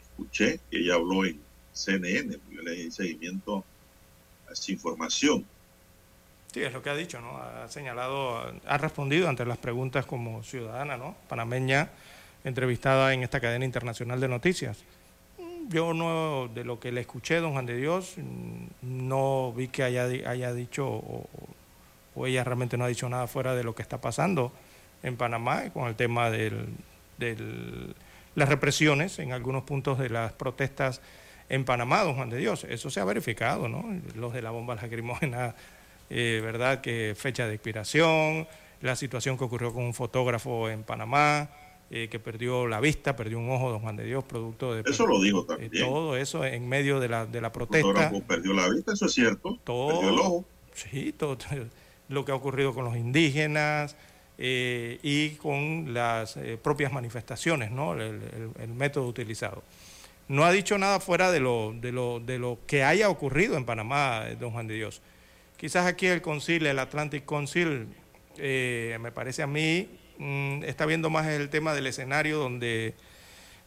[0.00, 1.40] escuché, que ella habló en
[1.72, 3.64] CNN, yo le di seguimiento
[4.48, 5.44] a esa información.
[6.52, 7.36] Sí, es lo que ha dicho, ¿no?
[7.38, 11.16] Ha señalado, ha respondido ante las preguntas como ciudadana, ¿no?
[11.28, 11.90] Panameña,
[12.44, 14.78] entrevistada en esta cadena internacional de noticias.
[15.68, 18.16] Yo no, de lo que le escuché, don Juan de Dios,
[18.82, 21.28] no vi que haya, haya dicho, o,
[22.14, 24.52] o ella realmente no ha dicho nada fuera de lo que está pasando
[25.02, 26.66] en Panamá con el tema de
[28.34, 31.00] las represiones en algunos puntos de las protestas
[31.48, 32.64] en Panamá, don Juan de Dios.
[32.64, 33.84] Eso se ha verificado, ¿no?
[34.14, 35.54] Los de la bomba lacrimógena,
[36.08, 36.80] eh, ¿verdad?
[36.80, 38.46] Que fecha de expiración,
[38.80, 41.50] la situación que ocurrió con un fotógrafo en Panamá,
[41.90, 44.88] eh, que perdió la vista, perdió un ojo, don Juan de Dios, producto de...
[44.88, 45.84] Eso lo dijo eh, también.
[45.86, 48.12] todo eso en medio de la, de la protesta.
[48.26, 49.58] perdió la vista, eso es cierto.
[49.64, 50.44] Todo, Perdió el ojo.
[50.74, 51.36] Sí, todo,
[52.08, 53.96] lo que ha ocurrido con los indígenas
[54.38, 57.92] eh, y con las eh, propias manifestaciones, ¿no?
[57.94, 59.62] El, el- el método utilizado.
[60.28, 63.64] No ha dicho nada fuera de lo, de lo, de lo que haya ocurrido en
[63.64, 65.02] Panamá, don Juan de Dios.
[65.56, 67.88] Quizás aquí el concil, el Atlantic Council,
[68.38, 69.88] eh, me parece a mí,
[70.20, 72.94] mm, está viendo más el tema del escenario donde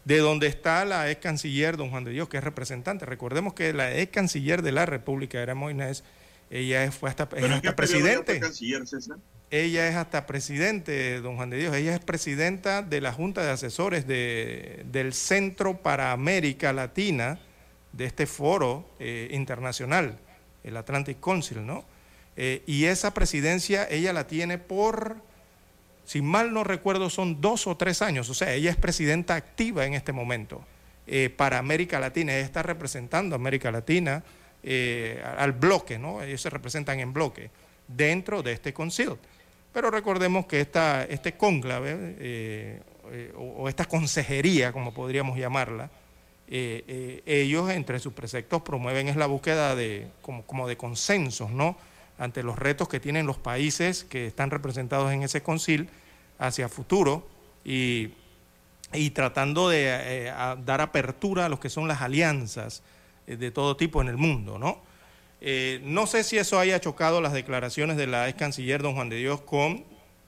[0.06, 3.06] de donde está la ex canciller, don Juan de Dios, que es representante.
[3.06, 6.04] Recordemos que la ex canciller de la República era Moines,
[6.52, 8.40] ella es- fue hasta, es ¿Pero en hasta presidente.
[8.40, 9.16] canciller, César?
[9.50, 11.74] Ella es hasta presidente, don Juan de Dios.
[11.74, 17.40] Ella es presidenta de la Junta de Asesores de- del Centro para América Latina,
[17.94, 20.18] de este foro eh, internacional,
[20.66, 21.86] el Atlantic Council, ¿no?
[22.36, 25.16] Eh, y esa presidencia ella la tiene por,
[26.06, 28.30] si mal no recuerdo, son dos o tres años.
[28.30, 30.64] O sea, ella es presidenta activa en este momento
[31.08, 32.34] eh, para América Latina.
[32.34, 34.24] Ella está representando a América Latina
[34.64, 36.22] eh, al bloque, ¿no?
[36.22, 37.50] Ellos se representan en bloque
[37.88, 39.18] dentro de este concilio.
[39.72, 42.82] Pero recordemos que esta, este cónclave, eh,
[43.36, 45.90] o, o esta consejería, como podríamos llamarla,
[46.46, 51.76] ellos entre sus preceptos promueven es la búsqueda de, como, como de consensos, ¿no?
[52.18, 55.90] Ante los retos que tienen los países que están representados en ese concil
[56.40, 57.28] hacia futuro
[57.64, 58.12] y,
[59.14, 60.34] tratando de eh,
[60.66, 62.84] dar apertura a lo que son las alianzas
[63.26, 64.82] eh, de todo tipo en el mundo, ¿no?
[65.42, 69.10] Eh, no sé si eso haya chocado las declaraciones de la ex canciller don Juan
[69.10, 69.84] de Dios con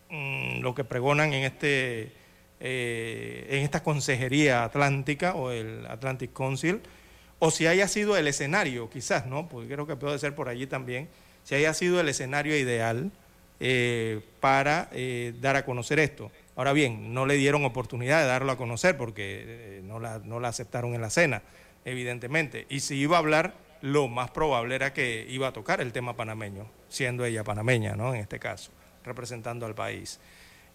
[0.10, 2.26] mm, lo que pregonan en este
[2.58, 6.82] en esta consejería atlántica o el Atlantic Council,
[7.38, 9.48] o si haya sido el escenario, quizás, ¿no?
[9.48, 11.10] Porque creo que puede ser por allí también,
[11.46, 13.10] si haya sido el escenario ideal
[13.62, 16.30] eh, para eh, dar a conocer esto.
[16.58, 20.42] Ahora bien, no le dieron oportunidad de darlo a conocer porque eh, no, la, no
[20.42, 21.42] la aceptaron en la cena,
[21.86, 22.66] evidentemente.
[22.70, 26.16] Y si iba a hablar, lo más probable era que iba a tocar el tema
[26.18, 28.14] panameño, siendo ella panameña, ¿no?
[28.14, 28.72] En este caso,
[29.04, 30.20] representando al país.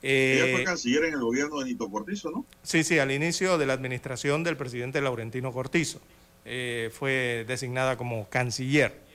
[0.02, 2.46] Ella fue Eh, canciller en el gobierno de Nito Cortizo, ¿no?
[2.62, 6.00] Sí, sí, al inicio de la administración del presidente Laurentino Cortizo.
[6.44, 9.09] eh, fue designada como canciller.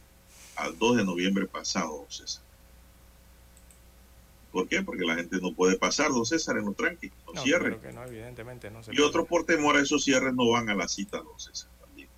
[0.56, 2.43] al 2 de noviembre pasado, César.
[4.54, 4.82] ¿Por qué?
[4.82, 7.76] Porque la gente no puede pasar, don César, en los tranques, no, No, cierres.
[7.76, 10.70] claro que no, evidentemente no se Y otros por temor a esos cierres no van
[10.70, 11.68] a la cita, don César.
[11.80, 12.08] También.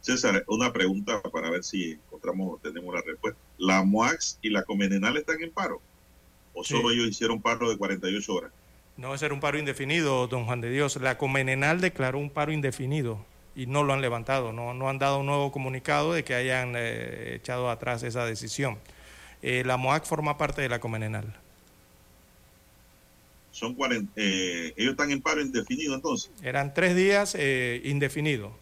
[0.00, 3.38] César, una pregunta para ver si encontramos o tenemos la respuesta.
[3.58, 5.82] ¿La MOAX y la Comenenal están en paro?
[6.54, 8.52] ¿O solo ellos hicieron paro de 48 horas?
[8.96, 10.96] No es ser un paro indefinido, don Juan de Dios.
[10.96, 13.18] La Comenenal declaró un paro indefinido
[13.54, 16.72] y no lo han levantado, no, no han dado un nuevo comunicado de que hayan
[16.76, 18.78] eh, echado atrás esa decisión.
[19.48, 21.32] Eh, la MOAC forma parte de la Comenenal.
[23.52, 26.32] Son 40, eh, ellos están en paro indefinido entonces.
[26.42, 28.52] Eran tres días eh, indefinido.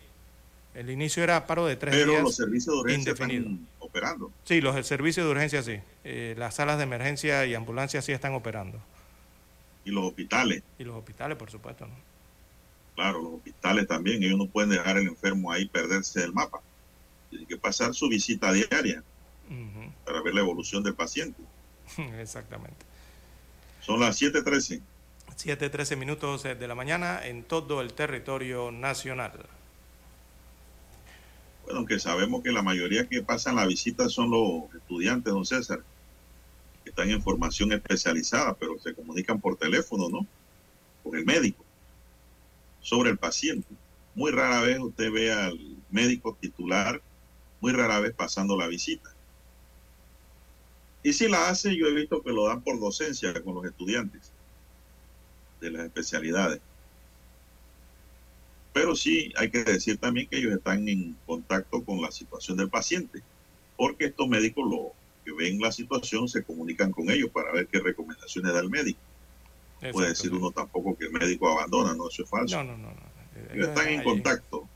[0.74, 3.44] El inicio era paro de tres Pero días los servicios de urgencia indefinido.
[3.44, 4.30] están operando.
[4.44, 5.80] Sí, los servicios de urgencia sí.
[6.04, 8.78] Eh, las salas de emergencia y ambulancias sí están operando.
[9.86, 11.86] Y los hospitales, Y los hospitales, por supuesto.
[11.86, 11.94] ¿no?
[12.94, 14.22] claro, los hospitales también.
[14.22, 16.60] Ellos no pueden dejar al enfermo ahí perderse del mapa.
[17.30, 19.02] Tienen que pasar su visita diaria
[20.04, 21.42] Para ver la evolución del paciente.
[22.18, 22.84] Exactamente.
[23.80, 24.80] Son las 7:13.
[25.36, 29.32] 7.13 minutos eh, de la mañana en todo el territorio nacional.
[31.64, 35.82] Bueno, aunque sabemos que la mayoría que pasan la visita son los estudiantes, don César,
[36.82, 40.26] que están en formación especializada, pero se comunican por teléfono, ¿no?
[41.02, 41.64] Con el médico,
[42.80, 43.74] sobre el paciente.
[44.14, 45.58] Muy rara vez usted ve al
[45.90, 47.00] médico titular,
[47.60, 49.13] muy rara vez pasando la visita.
[51.04, 54.32] Y si la hace, yo he visto que lo dan por docencia con los estudiantes
[55.60, 56.60] de las especialidades.
[58.72, 62.70] Pero sí hay que decir también que ellos están en contacto con la situación del
[62.70, 63.22] paciente,
[63.76, 64.92] porque estos médicos lo
[65.26, 68.98] que ven la situación se comunican con ellos para ver qué recomendaciones da el médico.
[69.92, 72.56] Puede decir uno tampoco que el médico abandona, no, eso es falso.
[72.56, 72.88] No, no, no.
[72.88, 73.52] no.
[73.52, 74.66] Ellos están en contacto,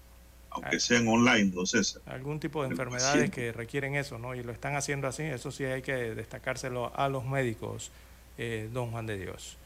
[0.63, 2.03] aunque sean online, no César.
[2.07, 3.31] Algún tipo de El enfermedades paciente.
[3.31, 4.35] que requieren eso, ¿no?
[4.35, 7.91] Y lo están haciendo así, eso sí hay que destacárselo a los médicos,
[8.37, 9.57] eh, don Juan de Dios.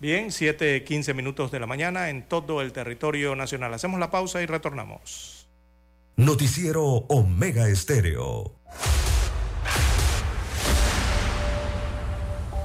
[0.00, 3.72] Bien, 7.15 minutos de la mañana en todo el territorio nacional.
[3.72, 5.46] Hacemos la pausa y retornamos.
[6.16, 8.52] Noticiero Omega Estéreo.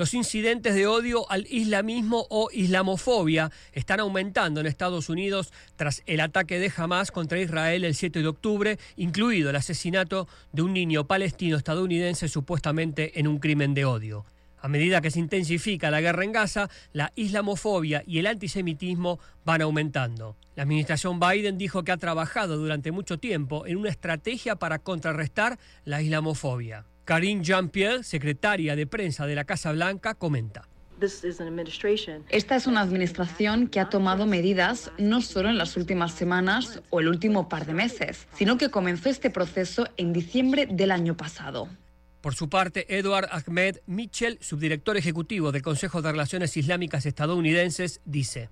[0.00, 6.20] Los incidentes de odio al islamismo o islamofobia están aumentando en Estados Unidos tras el
[6.20, 11.06] ataque de Hamas contra Israel el 7 de octubre, incluido el asesinato de un niño
[11.06, 14.24] palestino estadounidense supuestamente en un crimen de odio.
[14.62, 19.60] A medida que se intensifica la guerra en Gaza, la islamofobia y el antisemitismo van
[19.60, 20.34] aumentando.
[20.56, 25.58] La administración Biden dijo que ha trabajado durante mucho tiempo en una estrategia para contrarrestar
[25.84, 26.86] la islamofobia.
[27.04, 30.68] Karine Jean-Pierre, secretaria de prensa de la Casa Blanca, comenta.
[32.28, 37.00] Esta es una administración que ha tomado medidas no solo en las últimas semanas o
[37.00, 41.68] el último par de meses, sino que comenzó este proceso en diciembre del año pasado.
[42.20, 48.50] Por su parte, Edward Ahmed Mitchell, subdirector ejecutivo del Consejo de Relaciones Islámicas estadounidenses, dice.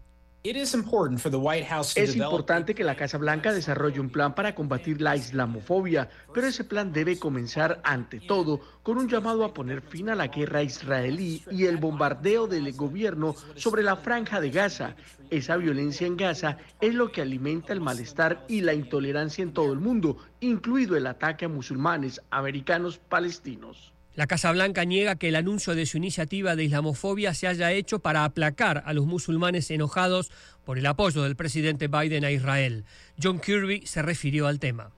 [2.01, 6.63] Es importante que la Casa Blanca desarrolle un plan para combatir la islamofobia, pero ese
[6.63, 11.43] plan debe comenzar ante todo con un llamado a poner fin a la guerra israelí
[11.51, 14.95] y el bombardeo del gobierno sobre la franja de Gaza.
[15.29, 19.73] Esa violencia en Gaza es lo que alimenta el malestar y la intolerancia en todo
[19.73, 23.93] el mundo, incluido el ataque a musulmanes americanos palestinos.
[24.19, 28.01] La Casa Blanca niega que el anuncio de su iniciativa de islamofobia se haya hecho
[28.01, 30.33] para aplacar a los musulmanes enojados
[30.65, 32.85] por el apoyo del presidente Biden a Israel.
[33.23, 34.91] John Kirby se refirió al tema.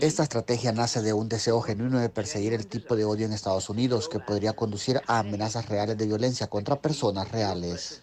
[0.00, 3.68] Esta estrategia nace de un deseo genuino de perseguir el tipo de odio en Estados
[3.68, 8.02] Unidos que podría conducir a amenazas reales de violencia contra personas reales.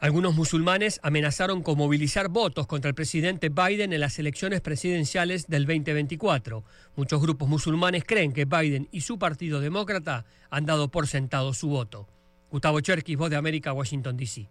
[0.00, 5.66] Algunos musulmanes amenazaron con movilizar votos contra el presidente Biden en las elecciones presidenciales del
[5.66, 6.64] 2024.
[6.96, 11.68] Muchos grupos musulmanes creen que Biden y su partido demócrata han dado por sentado su
[11.68, 12.08] voto.
[12.50, 14.48] Gustavo Cherkis, Voz de América, Washington, D.C.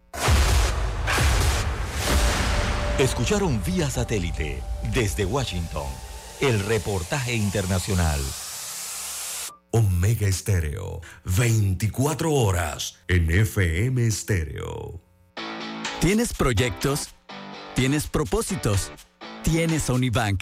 [3.00, 4.62] Escucharon vía satélite
[4.94, 5.88] desde Washington
[6.42, 8.20] el reportaje internacional.
[9.72, 15.09] Omega Estéreo, 24 horas en FM Estéreo.
[16.00, 17.10] ¿Tienes proyectos?
[17.76, 18.90] ¿Tienes propósitos?
[19.44, 20.42] Tienes Unibank.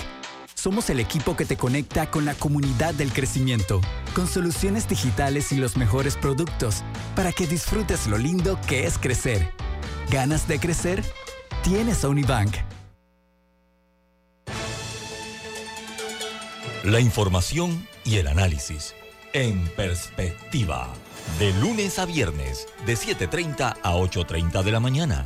[0.54, 3.82] Somos el equipo que te conecta con la comunidad del crecimiento,
[4.14, 6.84] con soluciones digitales y los mejores productos,
[7.16, 9.52] para que disfrutes lo lindo que es crecer.
[10.12, 11.04] ¿Ganas de crecer?
[11.64, 12.56] Tienes Unibank.
[16.84, 18.94] La información y el análisis.
[19.34, 20.94] En perspectiva,
[21.40, 25.26] de lunes a viernes, de 7.30 a 8.30 de la mañana.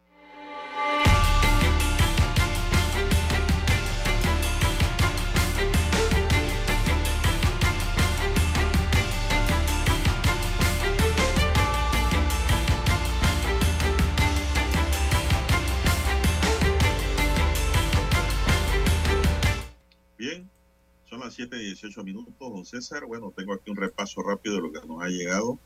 [21.31, 23.05] Las 7 y 18 minutos, don César.
[23.05, 25.57] Bueno, tengo aquí un repaso rápido de lo que nos ha llegado.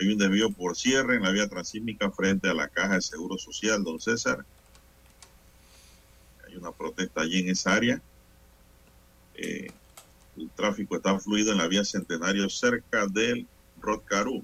[0.00, 3.36] Hay un desvío por cierre en la vía transísmica frente a la Caja de Seguro
[3.36, 4.46] Social, don César.
[6.46, 8.00] Hay una protesta allí en esa área.
[9.34, 9.70] Eh,
[10.38, 13.46] el tráfico está fluido en la vía Centenario cerca del
[13.82, 14.42] Rodcarú.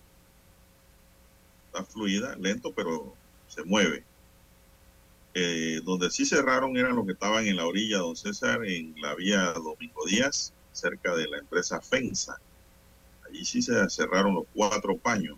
[1.68, 3.14] Está fluida, lento, pero
[3.48, 4.04] se mueve.
[5.36, 9.16] Eh, donde sí cerraron eran los que estaban en la orilla, don César, en la
[9.16, 12.38] vía Domingo Díaz, cerca de la empresa FENSA.
[13.26, 15.36] Allí sí se cerraron los cuatro paños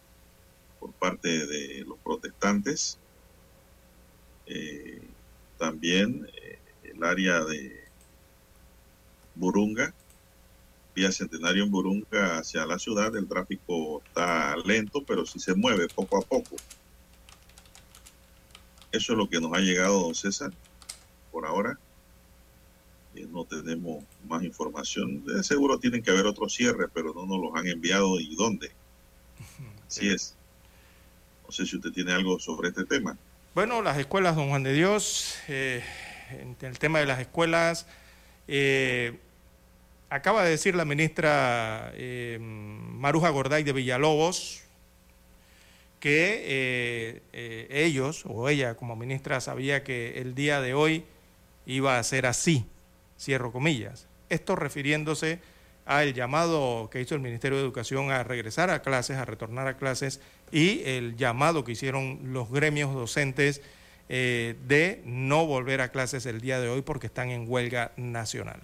[0.78, 2.98] por parte de los protestantes.
[4.46, 5.00] Eh,
[5.58, 7.84] también eh, el área de
[9.34, 9.94] Burunga,
[10.94, 15.88] vía Centenario en Burunga hacia la ciudad, el tráfico está lento, pero sí se mueve
[15.88, 16.56] poco a poco.
[18.96, 20.50] Eso es lo que nos ha llegado, don César,
[21.30, 21.78] por ahora.
[23.14, 25.24] Eh, no tenemos más información.
[25.26, 28.72] De seguro tienen que haber otros cierres, pero no nos los han enviado y dónde.
[29.86, 30.34] Así es.
[31.44, 33.16] No sé si usted tiene algo sobre este tema.
[33.54, 35.82] Bueno, las escuelas, don Juan de Dios, eh,
[36.30, 37.86] en el tema de las escuelas,
[38.48, 39.18] eh,
[40.10, 44.65] acaba de decir la ministra eh, Maruja Gorday de Villalobos
[46.00, 51.04] que eh, eh, ellos o ella como ministra sabía que el día de hoy
[51.64, 52.66] iba a ser así,
[53.18, 54.06] cierro comillas.
[54.28, 55.40] Esto refiriéndose
[55.86, 59.76] al llamado que hizo el Ministerio de Educación a regresar a clases, a retornar a
[59.76, 60.20] clases,
[60.50, 63.62] y el llamado que hicieron los gremios docentes
[64.08, 68.60] eh, de no volver a clases el día de hoy porque están en huelga nacional.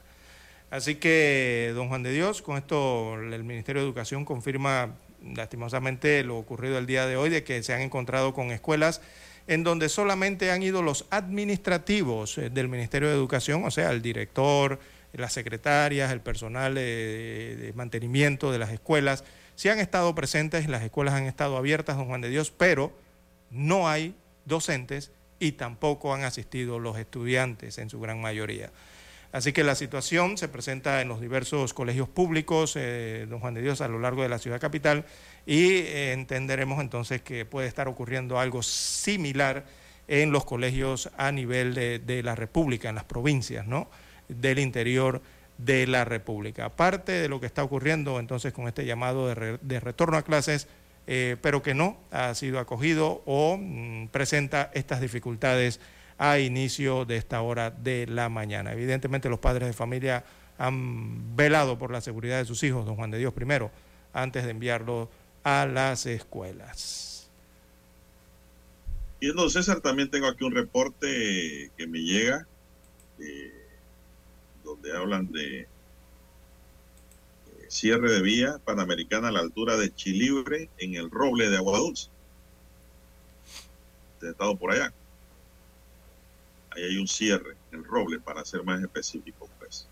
[0.71, 4.97] Así que, don Juan de Dios, con esto el Ministerio de Educación confirma
[5.35, 9.01] lastimosamente lo ocurrido el día de hoy, de que se han encontrado con escuelas
[9.47, 14.03] en donde solamente han ido los administrativos eh, del Ministerio de Educación, o sea, el
[14.03, 14.79] director,
[15.13, 19.25] las secretarias, el personal de, de mantenimiento de las escuelas,
[19.57, 22.93] sí han estado presentes, las escuelas han estado abiertas, don Juan de Dios, pero
[23.51, 28.71] no hay docentes y tampoco han asistido los estudiantes en su gran mayoría.
[29.33, 33.63] Así que la situación se presenta en los diversos colegios públicos, eh, don Juan de
[33.63, 35.07] Dios, a lo largo de la ciudad capital
[35.47, 39.65] y eh, entenderemos entonces que puede estar ocurriendo algo similar
[40.07, 43.89] en los colegios a nivel de, la República, en las provincias, ¿no?
[44.29, 45.23] Del interior
[45.57, 46.67] de la República.
[46.67, 50.23] Aparte de lo que está ocurriendo entonces con este llamado de, re- de retorno a
[50.23, 50.69] clases,
[51.07, 55.81] eh, pero que no ha sido acogido o mm, presenta estas dificultades
[56.23, 58.73] a inicio de esta hora de la mañana.
[58.73, 60.25] Evidentemente los padres de familia
[60.57, 63.73] han velado por la seguridad de sus hijos, don Juan de Dios primero,
[64.13, 65.09] antes de enviarlos
[65.43, 67.29] a las escuelas.
[69.19, 72.47] Y entonces, César, también tengo aquí un reporte que me llega,
[73.19, 73.53] eh,
[74.63, 75.67] donde hablan de eh,
[77.67, 82.11] cierre de vía panamericana a la altura de Chilibre en el Roble de Agua Dulce.
[84.23, 84.93] Estado por allá.
[86.75, 89.87] Ahí hay un cierre, el Roble, para ser más específico, pues.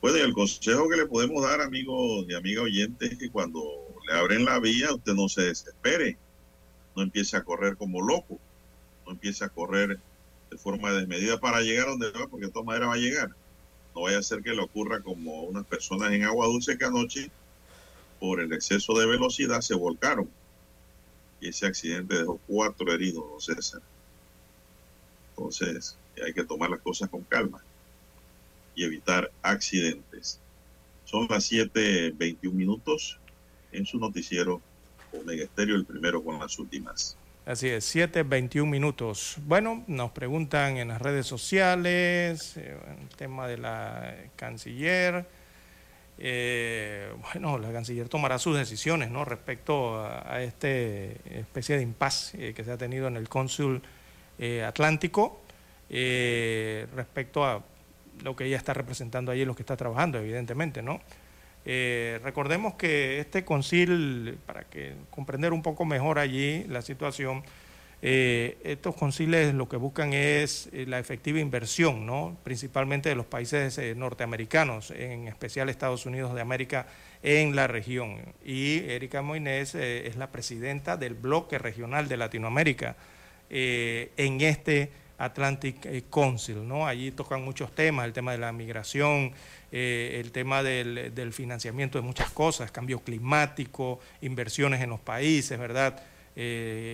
[0.00, 3.62] Bueno, y el consejo que le podemos dar, amigos y amiga oyentes, es que cuando
[4.08, 6.18] le abren la vía, usted no se desespere
[6.94, 8.38] no empiece a correr como loco,
[9.06, 9.98] no empiece a correr
[10.50, 13.30] de forma desmedida para llegar donde va, porque de todas maneras va a llegar.
[13.94, 17.30] No vaya a ser que le ocurra como unas personas en Agua Dulce que anoche,
[18.20, 20.28] por el exceso de velocidad, se volcaron.
[21.40, 23.82] Y ese accidente dejó cuatro heridos, don César.
[25.42, 27.60] Entonces, hay que tomar las cosas con calma
[28.76, 30.38] y evitar accidentes.
[31.04, 33.18] Son las 7:21 minutos
[33.72, 34.62] en su noticiero
[35.12, 37.16] Omega Estéreo, el primero con las últimas.
[37.44, 39.36] Así es, 7, 21 minutos.
[39.44, 45.26] Bueno, nos preguntan en las redes sociales, eh, el tema de la canciller.
[46.18, 49.24] Eh, bueno, la canciller tomará sus decisiones ¿no?
[49.24, 53.82] respecto a, a esta especie de impasse eh, que se ha tenido en el cónsul
[54.44, 55.40] eh, atlántico
[55.88, 57.62] eh, respecto a
[58.24, 61.00] lo que ella está representando allí, lo que está trabajando, evidentemente, ¿no?
[61.64, 67.44] Eh, recordemos que este concil, para que comprender un poco mejor allí la situación,
[68.04, 72.36] eh, estos conciles lo que buscan es la efectiva inversión, ¿no?
[72.42, 76.88] principalmente de los países norteamericanos, en especial Estados Unidos de América,
[77.22, 78.18] en la región.
[78.44, 82.96] Y Erika Moines es la presidenta del bloque regional de Latinoamérica
[83.54, 86.66] eh, en este Atlantic eh, Council.
[86.66, 86.86] ¿no?
[86.86, 89.32] Allí tocan muchos temas, el tema de la migración,
[89.70, 96.02] eh, el tema del, financiamiento de muchas cosas, cambio climático, inversiones en los países, ¿verdad?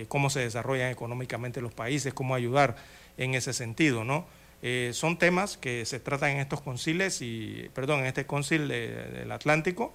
[0.09, 2.75] Cómo se desarrollan económicamente los países, cómo ayudar
[3.17, 4.27] en ese sentido, ¿no?
[4.91, 9.31] Son temas que se tratan en estos concilios y, perdón, en este concil de- del
[9.31, 9.93] Atlántico.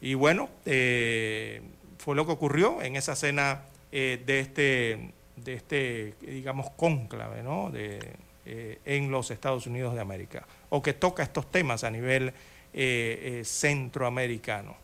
[0.00, 5.10] Y bueno, fue lo que ocurrió en esa cena de este,
[5.44, 7.70] de este, digamos, cónclave, ¿no?
[7.70, 7.98] De,
[8.46, 12.32] eh, en los Estados Unidos de América, o que toca estos temas a nivel eh,
[12.72, 14.76] eh, centroamericano.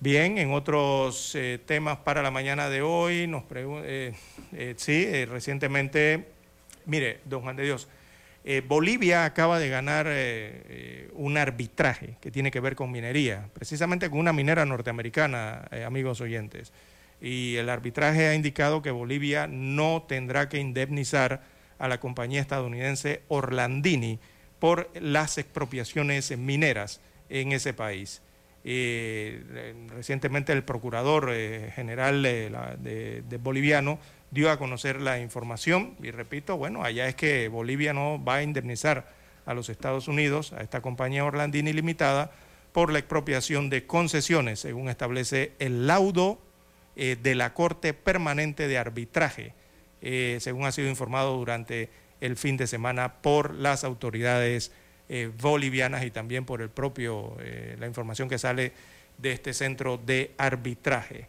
[0.00, 1.34] Bien, en otros
[1.64, 3.44] temas para la mañana de hoy, nos
[4.76, 6.26] sí, recientemente,
[6.86, 7.86] mire, don Juan de Dios,
[8.66, 10.08] Bolivia acaba de ganar
[11.12, 16.72] un arbitraje que tiene que ver con minería, precisamente con una minera norteamericana, amigos oyentes.
[17.22, 21.42] Y el arbitraje ha indicado que Bolivia no tendrá que indemnizar
[21.78, 24.18] a la compañía estadounidense Orlandini
[24.58, 28.22] por las expropiaciones mineras en ese país.
[28.64, 29.42] Eh,
[29.88, 33.98] recientemente el procurador eh, general de- de boliviano
[34.30, 38.42] dio a conocer la información y repito, bueno, allá es que Bolivia no va a
[38.42, 39.06] indemnizar
[39.46, 42.30] a los Estados Unidos, a esta compañía Orlandini Limitada,
[42.72, 46.40] por la expropiación de concesiones, según establece el laudo
[46.94, 49.54] eh, de la Corte Permanente de Arbitraje,
[50.02, 51.88] eh, según ha sido informado durante
[52.20, 54.72] el fin de semana por las autoridades
[55.08, 57.36] eh, bolivianas y también por el propio,
[57.78, 58.72] la información que sale
[59.16, 61.28] de este centro de arbitraje.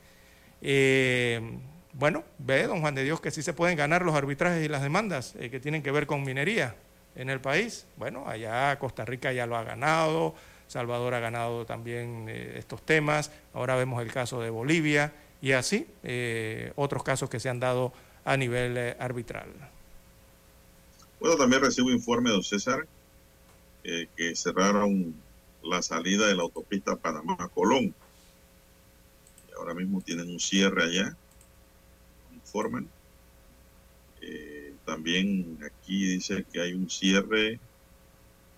[1.94, 4.81] Bueno, ve, don Juan de Dios, que sí se pueden ganar los arbitrajes y las
[4.81, 6.76] demandas que tienen que ver con minería
[7.15, 7.85] en el país.
[7.95, 10.35] Bueno, allá Costa Rica ya lo ha ganado,
[10.68, 15.14] Salvador ha ganado también estos temas, ahora vemos el caso de Bolivia
[15.44, 17.91] y así eh, otros casos que se han dado
[18.24, 19.49] a nivel eh, arbitral.
[21.20, 22.88] Bueno, también recibo informe, don César,
[23.84, 25.14] eh, que cerraron
[25.61, 27.94] la salida de la autopista Panamá-Colón.
[29.57, 31.18] Ahora mismo tienen un cierre allá,
[32.34, 32.88] informan.
[34.86, 37.60] También aquí dice que hay un cierre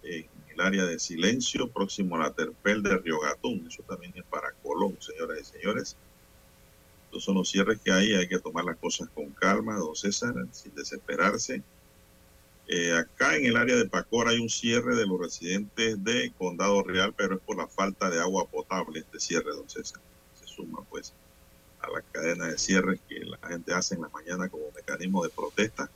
[0.03, 3.65] en el área de silencio próximo a la Terpel de Río Gatún.
[3.67, 5.97] Eso también es para Colón, señoras y señores.
[7.15, 8.13] Estos son los cierres que hay.
[8.13, 11.63] Hay que tomar las cosas con calma, don César, sin desesperarse.
[12.67, 16.83] Eh, acá en el área de Pacora hay un cierre de los residentes de Condado
[16.83, 20.01] Real, pero es por la falta de agua potable este cierre, don César.
[20.41, 21.13] Se suma pues
[21.79, 25.29] a la cadena de cierres que la gente hace en la mañana como mecanismo de
[25.29, 25.89] protesta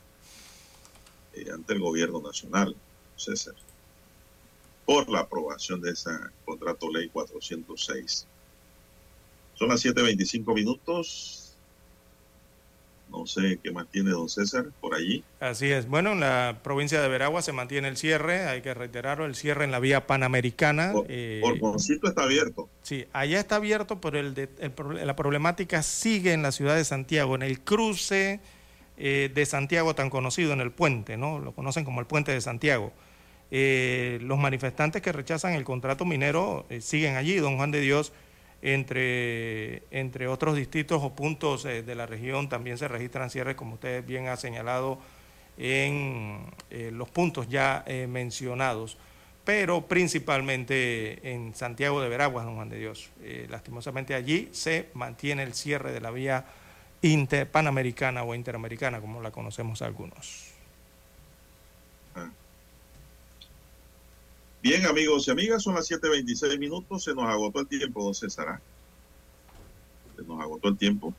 [1.34, 3.56] eh, ante el gobierno nacional, don César,
[4.86, 6.12] por la aprobación de ese
[6.46, 8.26] contrato ley 406.
[9.60, 11.36] Son las 7.25 minutos.
[13.12, 15.24] No sé qué más tiene don César por allí.
[15.40, 15.88] Así es.
[15.88, 19.66] Bueno, en la provincia de Veragua se mantiene el cierre, hay que reiterarlo, el cierre
[19.66, 20.94] en la vía panamericana.
[21.10, 22.70] eh, Porconcito está abierto.
[22.84, 26.76] Sí, allá está abierto, pero el de- el pro- la problemática sigue en la ciudad
[26.76, 28.40] de Santiago, en el cruce
[29.02, 31.40] eh, de Santiago tan conocido, en el puente, ¿no?
[31.40, 32.94] Lo conocen como el puente de Santiago.
[33.50, 38.12] Eh, los manifestantes que rechazan el contrato minero eh, siguen allí, don Juan de Dios,
[38.62, 43.76] entre, entre otros distritos o puntos eh, de la región también se registran cierres, como
[43.76, 45.00] usted bien ha señalado,
[45.58, 48.98] en eh, los puntos ya eh, mencionados,
[49.44, 53.10] pero principalmente en Santiago de Veraguas, don Juan de Dios.
[53.50, 56.46] Lastimosamente allí se mantiene el cierre de la vía
[57.02, 60.52] inter- panamericana o interamericana, como la conocemos algunos.
[64.62, 67.04] Bien, amigos y amigas, son las 7.26 minutos.
[67.04, 68.48] Se nos agotó el tiempo, don César.
[68.50, 68.62] ¿ah?
[70.18, 71.14] Se nos agotó el tiempo.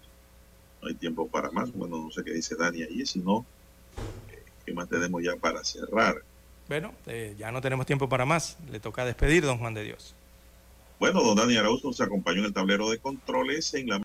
[0.83, 1.73] No hay tiempo para más.
[1.73, 3.47] Bueno, no sé qué dice Dani ahí, si no,
[4.31, 6.23] eh, ¿qué más tenemos ya para cerrar?
[6.69, 8.59] Bueno, eh, ya no tenemos tiempo para más.
[8.71, 10.15] Le toca despedir, don Juan de Dios.
[10.99, 13.99] Bueno, don Dani Arauz nos acompañó en el tablero de controles en la